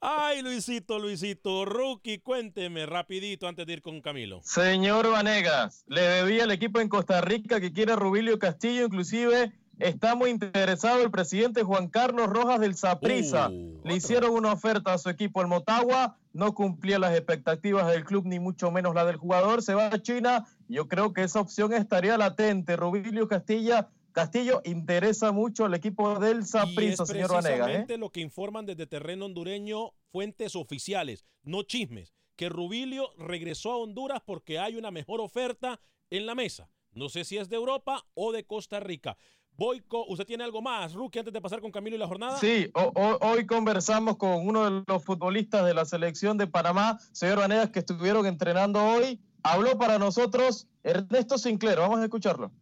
Ay, 0.00 0.42
Luisito, 0.42 0.98
Luisito, 0.98 1.64
rookie, 1.64 2.18
cuénteme 2.18 2.86
rapidito 2.86 3.48
antes 3.48 3.66
de 3.66 3.72
ir 3.74 3.82
con 3.82 4.00
Camilo. 4.00 4.40
Señor 4.44 5.10
Vanegas, 5.10 5.84
le 5.88 6.02
debía 6.02 6.44
al 6.44 6.52
equipo 6.52 6.80
en 6.80 6.88
Costa 6.88 7.20
Rica 7.20 7.60
que 7.60 7.72
quiere 7.72 7.92
a 7.92 7.96
Rubilio 7.96 8.38
Castillo, 8.38 8.84
inclusive 8.84 9.52
está 9.78 10.14
muy 10.14 10.30
interesado 10.30 11.02
el 11.02 11.10
presidente 11.10 11.64
Juan 11.64 11.88
Carlos 11.88 12.28
Rojas 12.28 12.60
del 12.60 12.76
Saprissa. 12.76 13.48
Uh, 13.48 13.80
le 13.84 13.96
hicieron 13.96 14.30
una 14.30 14.52
oferta 14.52 14.92
a 14.92 14.98
su 14.98 15.08
equipo 15.08 15.40
el 15.40 15.48
Motagua, 15.48 16.16
no 16.32 16.54
cumplía 16.54 16.98
las 16.98 17.14
expectativas 17.16 17.88
del 17.88 18.04
club, 18.04 18.24
ni 18.26 18.38
mucho 18.38 18.70
menos 18.70 18.94
la 18.94 19.04
del 19.04 19.16
jugador. 19.16 19.62
Se 19.62 19.74
va 19.74 19.86
a 19.86 20.02
China. 20.02 20.46
Yo 20.68 20.88
creo 20.88 21.12
que 21.12 21.22
esa 21.22 21.40
opción 21.40 21.72
estaría 21.72 22.18
latente. 22.18 22.76
Rubilio 22.76 23.28
Castilla 23.28 23.88
Castillo 24.14 24.62
interesa 24.64 25.32
mucho 25.32 25.64
al 25.64 25.74
equipo 25.74 26.20
del 26.20 26.46
Saprissa, 26.46 27.04
señor 27.04 27.32
Vanegas. 27.32 27.46
¿eh? 27.46 27.62
precisamente 27.62 27.98
lo 27.98 28.10
que 28.10 28.20
informan 28.20 28.64
desde 28.64 28.86
terreno 28.86 29.24
hondureño 29.24 29.90
fuentes 30.12 30.54
oficiales, 30.54 31.24
no 31.42 31.64
chismes, 31.64 32.14
que 32.36 32.48
Rubilio 32.48 33.10
regresó 33.18 33.72
a 33.72 33.76
Honduras 33.76 34.22
porque 34.24 34.60
hay 34.60 34.76
una 34.76 34.92
mejor 34.92 35.20
oferta 35.20 35.80
en 36.10 36.26
la 36.26 36.36
mesa. 36.36 36.70
No 36.92 37.08
sé 37.08 37.24
si 37.24 37.38
es 37.38 37.48
de 37.48 37.56
Europa 37.56 38.06
o 38.14 38.30
de 38.30 38.46
Costa 38.46 38.78
Rica. 38.78 39.16
Boico, 39.56 40.06
¿usted 40.06 40.24
tiene 40.26 40.44
algo 40.44 40.62
más, 40.62 40.94
Rookie, 40.94 41.18
antes 41.18 41.34
de 41.34 41.40
pasar 41.40 41.60
con 41.60 41.72
Camilo 41.72 41.96
y 41.96 41.98
la 41.98 42.06
jornada? 42.06 42.38
Sí, 42.38 42.70
hoy 42.74 43.46
conversamos 43.46 44.16
con 44.16 44.46
uno 44.46 44.64
de 44.70 44.84
los 44.86 45.02
futbolistas 45.02 45.66
de 45.66 45.74
la 45.74 45.84
selección 45.84 46.38
de 46.38 46.46
Panamá, 46.46 47.00
señor 47.10 47.38
Vanegas, 47.38 47.70
que 47.70 47.80
estuvieron 47.80 48.26
entrenando 48.26 48.80
hoy. 48.80 49.20
Habló 49.42 49.76
para 49.76 49.98
nosotros 49.98 50.68
Ernesto 50.84 51.36
Sinclair. 51.36 51.78
Vamos 51.78 51.98
a 51.98 52.04
escucharlo. 52.04 52.52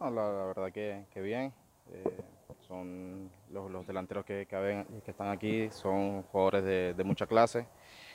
La, 0.00 0.10
verdad 0.10 0.72
que, 0.72 1.04
que 1.12 1.20
bien. 1.20 1.52
Eh, 1.92 2.22
son 2.66 3.30
los, 3.50 3.70
los 3.70 3.86
delanteros 3.86 4.24
que, 4.24 4.46
que 4.46 5.10
están 5.10 5.28
aquí, 5.28 5.68
son 5.70 6.22
jugadores 6.24 6.64
de, 6.64 6.94
de 6.94 7.04
mucha 7.04 7.26
clase. 7.26 7.66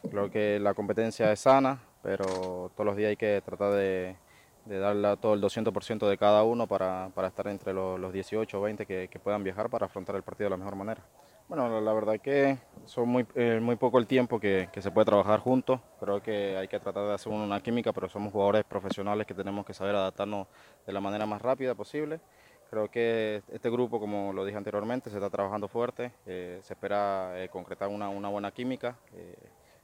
Creo 0.10 0.32
que 0.32 0.60
la 0.60 0.74
competencia 0.74 1.32
es 1.32 1.42
sana, 1.42 1.82
pero 2.02 2.72
todos 2.74 2.86
los 2.86 2.96
días 2.96 3.10
hay 3.10 3.18
que 3.18 3.42
tratar 3.46 3.74
de, 3.74 4.16
de 4.66 4.80
darle 4.80 5.18
todo 5.18 5.34
el 5.34 5.42
200% 5.42 6.08
de 6.08 6.18
cada 6.18 6.44
uno 6.44 6.68
para, 6.68 7.12
para 7.14 7.28
estar 7.28 7.48
entre 7.48 7.74
los, 7.74 8.00
los 8.00 8.14
18 8.14 8.58
o 8.58 8.62
20 8.62 8.86
que, 8.86 9.08
que 9.10 9.20
puedan 9.20 9.44
viajar 9.44 9.70
para 9.70 9.88
afrontar 9.88 10.16
el 10.16 10.24
partido 10.24 10.46
de 10.46 10.52
la 10.52 10.58
mejor 10.58 10.76
manera. 10.76 11.04
Bueno, 11.48 11.80
la, 11.80 11.94
verdad 11.94 12.20
que 12.20 12.58
son 12.86 13.08
muy, 13.08 13.26
eh, 13.36 13.60
muy 13.62 13.76
poco 13.76 14.00
el 14.00 14.08
tiempo 14.08 14.40
que, 14.40 14.68
se 14.80 14.90
puede 14.92 15.06
trabajar 15.06 15.40
juntos. 15.40 15.80
Creo 16.00 16.22
que 16.22 16.58
hay 16.58 16.68
que 16.68 16.80
tratar 16.80 17.06
de 17.08 17.14
hacer 17.14 17.32
una 17.32 17.62
química, 17.62 17.94
pero 17.94 18.10
somos 18.10 18.32
jugadores 18.34 18.64
profesionales 18.64 19.28
que 19.28 19.36
tenemos 19.36 19.64
que 19.66 19.74
saber 19.74 19.96
adaptarnos 19.96 20.48
de 20.88 20.94
la 20.94 21.00
manera 21.02 21.26
más 21.28 21.42
rápida 21.42 21.76
posible. 21.76 22.20
Creo 22.72 22.90
que 22.90 23.44
este 23.54 23.70
grupo, 23.70 24.00
como 24.00 24.34
lo 24.34 24.44
dije 24.44 24.58
anteriormente, 24.58 25.10
se 25.12 25.18
está 25.18 25.30
trabajando 25.30 25.68
fuerte. 25.68 26.12
eh, 26.26 26.60
se 26.64 26.74
espera 26.74 27.34
eh, 27.44 27.48
concretar 27.50 27.90
una, 27.90 28.10
una 28.10 28.30
buena 28.30 28.52
química 28.52 28.98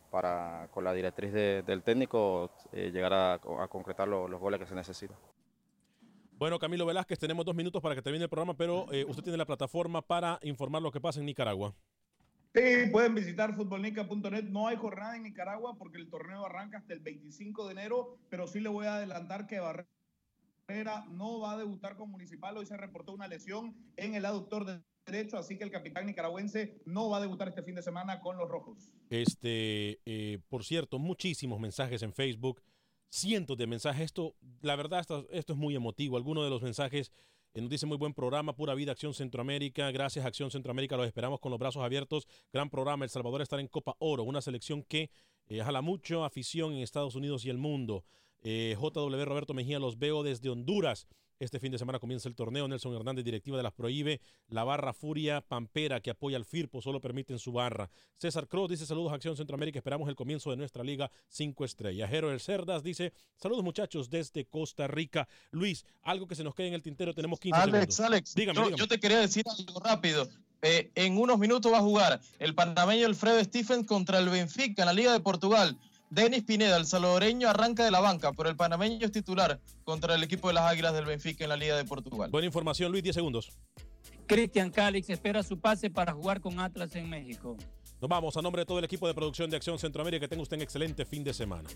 para, 0.09 0.67
con 0.71 0.83
la 0.83 0.93
directriz 0.93 1.31
de- 1.31 1.61
del 1.63 1.83
técnico, 1.83 2.49
llegar 2.73 3.13
a, 3.13 3.39
concretar 3.69 4.07
lo- 4.07 4.27
los 4.27 4.39
goles 4.39 4.59
que 4.59 4.65
se 4.65 4.75
necesitan. 4.75 5.17
Bueno, 6.41 6.57
Camilo 6.57 6.87
Velázquez, 6.87 7.19
tenemos 7.19 7.45
dos 7.45 7.53
minutos 7.53 7.83
para 7.83 7.93
que 7.93 8.01
termine 8.01 8.23
el 8.23 8.29
programa, 8.29 8.57
pero 8.57 8.91
eh, 8.91 9.05
usted 9.07 9.21
tiene 9.21 9.37
la 9.37 9.45
plataforma 9.45 10.01
para 10.01 10.39
informar 10.41 10.81
lo 10.81 10.91
que 10.91 10.99
pasa 10.99 11.19
en 11.19 11.27
Nicaragua. 11.27 11.75
Sí, 12.55 12.89
pueden 12.91 13.13
visitar 13.13 13.55
futbolnica.net. 13.55 14.45
No 14.45 14.67
hay 14.67 14.75
jornada 14.75 15.15
en 15.15 15.21
Nicaragua 15.21 15.77
porque 15.77 15.99
el 15.99 16.09
torneo 16.09 16.43
arranca 16.43 16.79
hasta 16.79 16.93
el 16.93 16.99
25 16.99 17.67
de 17.67 17.73
enero, 17.73 18.17
pero 18.31 18.47
sí 18.47 18.59
le 18.59 18.69
voy 18.69 18.87
a 18.87 18.95
adelantar 18.95 19.45
que 19.45 19.59
Barrera 19.59 21.05
no 21.11 21.39
va 21.41 21.51
a 21.51 21.57
debutar 21.57 21.95
con 21.95 22.09
Municipal. 22.09 22.57
Hoy 22.57 22.65
se 22.65 22.75
reportó 22.75 23.13
una 23.13 23.27
lesión 23.27 23.75
en 23.95 24.15
el 24.15 24.25
aductor 24.25 24.65
de 24.65 24.81
derecho, 25.05 25.37
así 25.37 25.59
que 25.59 25.63
el 25.63 25.69
capitán 25.69 26.07
nicaragüense 26.07 26.81
no 26.85 27.07
va 27.07 27.17
a 27.17 27.21
debutar 27.21 27.49
este 27.49 27.61
fin 27.61 27.75
de 27.75 27.83
semana 27.83 28.19
con 28.19 28.37
los 28.37 28.49
rojos. 28.49 28.91
Este, 29.11 29.99
eh, 30.07 30.39
por 30.49 30.63
cierto, 30.63 30.97
muchísimos 30.97 31.59
mensajes 31.59 32.01
en 32.01 32.13
Facebook, 32.13 32.63
cientos 33.11 33.57
de 33.57 33.67
mensajes. 33.67 34.05
Esto, 34.05 34.35
la 34.61 34.75
verdad, 34.75 35.01
esto, 35.01 35.27
esto 35.29 35.53
es 35.53 35.59
muy 35.59 35.75
emotivo. 35.75 36.17
Algunos 36.17 36.43
de 36.43 36.49
los 36.49 36.61
mensajes 36.61 37.11
nos 37.53 37.69
dice 37.69 37.85
muy 37.85 37.97
buen 37.97 38.13
programa, 38.13 38.55
pura 38.55 38.73
vida, 38.73 38.93
Acción 38.93 39.13
Centroamérica. 39.13 39.91
Gracias, 39.91 40.25
Acción 40.25 40.49
Centroamérica. 40.49 40.95
Los 40.95 41.05
esperamos 41.05 41.39
con 41.39 41.51
los 41.51 41.59
brazos 41.59 41.83
abiertos. 41.83 42.27
Gran 42.51 42.69
programa. 42.69 43.03
El 43.03 43.11
Salvador 43.11 43.41
estará 43.41 43.61
en 43.61 43.67
Copa 43.67 43.95
Oro, 43.99 44.23
una 44.23 44.41
selección 44.41 44.83
que 44.83 45.11
eh, 45.47 45.61
jala 45.61 45.81
mucho 45.81 46.23
afición 46.23 46.73
en 46.73 46.79
Estados 46.79 47.15
Unidos 47.15 47.43
y 47.45 47.49
el 47.49 47.57
mundo. 47.57 48.05
Eh, 48.41 48.75
JW 48.79 49.25
Roberto 49.25 49.53
Mejía, 49.53 49.79
los 49.79 49.99
veo 49.99 50.23
desde 50.23 50.49
Honduras. 50.49 51.07
Este 51.41 51.59
fin 51.59 51.71
de 51.71 51.79
semana 51.79 51.97
comienza 51.97 52.29
el 52.29 52.35
torneo. 52.35 52.67
Nelson 52.67 52.93
Hernández, 52.93 53.25
directiva 53.25 53.57
de 53.57 53.63
las 53.63 53.73
Prohíbe. 53.73 54.21
La 54.47 54.63
barra 54.63 54.93
Furia 54.93 55.41
Pampera, 55.41 55.99
que 55.99 56.11
apoya 56.11 56.37
al 56.37 56.45
FIRPO, 56.45 56.83
solo 56.83 57.01
permiten 57.01 57.39
su 57.39 57.51
barra. 57.51 57.89
César 58.15 58.47
Cruz 58.47 58.69
dice: 58.69 58.85
Saludos, 58.85 59.11
Acción 59.11 59.35
Centroamérica. 59.35 59.79
Esperamos 59.79 60.07
el 60.07 60.15
comienzo 60.15 60.51
de 60.51 60.57
nuestra 60.57 60.83
liga 60.83 61.09
5 61.29 61.65
estrellas. 61.65 62.11
Jero 62.11 62.31
El 62.31 62.39
Cerdas 62.39 62.83
dice: 62.83 63.11
Saludos, 63.37 63.63
muchachos, 63.63 64.11
desde 64.11 64.45
Costa 64.45 64.85
Rica. 64.85 65.27
Luis, 65.49 65.83
algo 66.03 66.27
que 66.27 66.35
se 66.35 66.43
nos 66.43 66.53
quede 66.53 66.67
en 66.67 66.73
el 66.75 66.83
tintero. 66.83 67.11
Tenemos 67.15 67.39
15 67.39 67.59
Alex, 67.59 67.95
segundos. 67.95 67.99
Alex, 68.01 68.35
dígame, 68.35 68.55
yo, 68.57 68.63
dígame. 68.65 68.77
yo 68.79 68.87
te 68.87 68.99
quería 68.99 69.19
decir 69.21 69.43
algo 69.49 69.79
rápido. 69.79 70.29
Eh, 70.61 70.91
en 70.93 71.17
unos 71.17 71.39
minutos 71.39 71.73
va 71.73 71.79
a 71.79 71.81
jugar 71.81 72.21
el 72.37 72.53
panameño 72.53 73.07
Alfredo 73.07 73.43
Stephens 73.43 73.87
contra 73.87 74.19
el 74.19 74.29
Benfica 74.29 74.83
en 74.83 74.85
la 74.85 74.93
Liga 74.93 75.11
de 75.11 75.21
Portugal. 75.21 75.75
Denis 76.11 76.43
Pineda, 76.43 76.75
el 76.75 76.85
salvadoreño, 76.85 77.47
arranca 77.47 77.85
de 77.85 77.91
la 77.91 78.01
banca, 78.01 78.33
pero 78.33 78.49
el 78.49 78.57
panameño 78.57 79.05
es 79.05 79.13
titular 79.13 79.61
contra 79.85 80.13
el 80.13 80.21
equipo 80.21 80.49
de 80.49 80.55
las 80.55 80.69
Águilas 80.69 80.93
del 80.93 81.05
Benfica 81.05 81.45
en 81.45 81.49
la 81.49 81.55
Liga 81.55 81.77
de 81.77 81.85
Portugal. 81.85 82.29
Buena 82.29 82.45
información, 82.45 82.91
Luis, 82.91 83.01
10 83.01 83.15
segundos. 83.15 83.57
Cristian 84.27 84.71
Calix 84.71 85.09
espera 85.09 85.41
su 85.41 85.57
pase 85.57 85.89
para 85.89 86.11
jugar 86.11 86.41
con 86.41 86.59
Atlas 86.59 86.93
en 86.97 87.09
México. 87.09 87.55
Nos 88.01 88.09
vamos 88.09 88.35
a 88.35 88.41
nombre 88.41 88.63
de 88.63 88.65
todo 88.65 88.79
el 88.79 88.83
equipo 88.83 89.07
de 89.07 89.13
producción 89.13 89.49
de 89.49 89.55
Acción 89.55 89.79
Centroamérica. 89.79 90.19
Que 90.19 90.27
tenga 90.27 90.43
usted 90.43 90.57
un 90.57 90.63
excelente 90.63 91.05
fin 91.05 91.23
de 91.23 91.33
semana. 91.33 91.69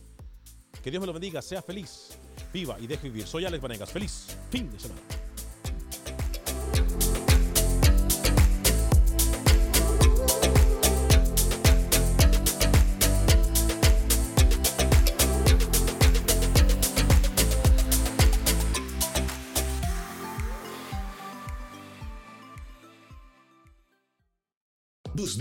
Que 0.84 0.92
Dios 0.92 1.00
me 1.00 1.08
lo 1.08 1.14
bendiga, 1.14 1.42
sea 1.42 1.62
feliz, 1.62 2.20
viva 2.52 2.76
y 2.78 2.88
deje 2.88 3.08
vivir. 3.08 3.26
Soy 3.26 3.46
Alex 3.46 3.62
Vanegas. 3.62 3.90
Feliz 3.90 4.38
fin 4.50 4.70
de 4.70 4.80
semana. 4.80 5.02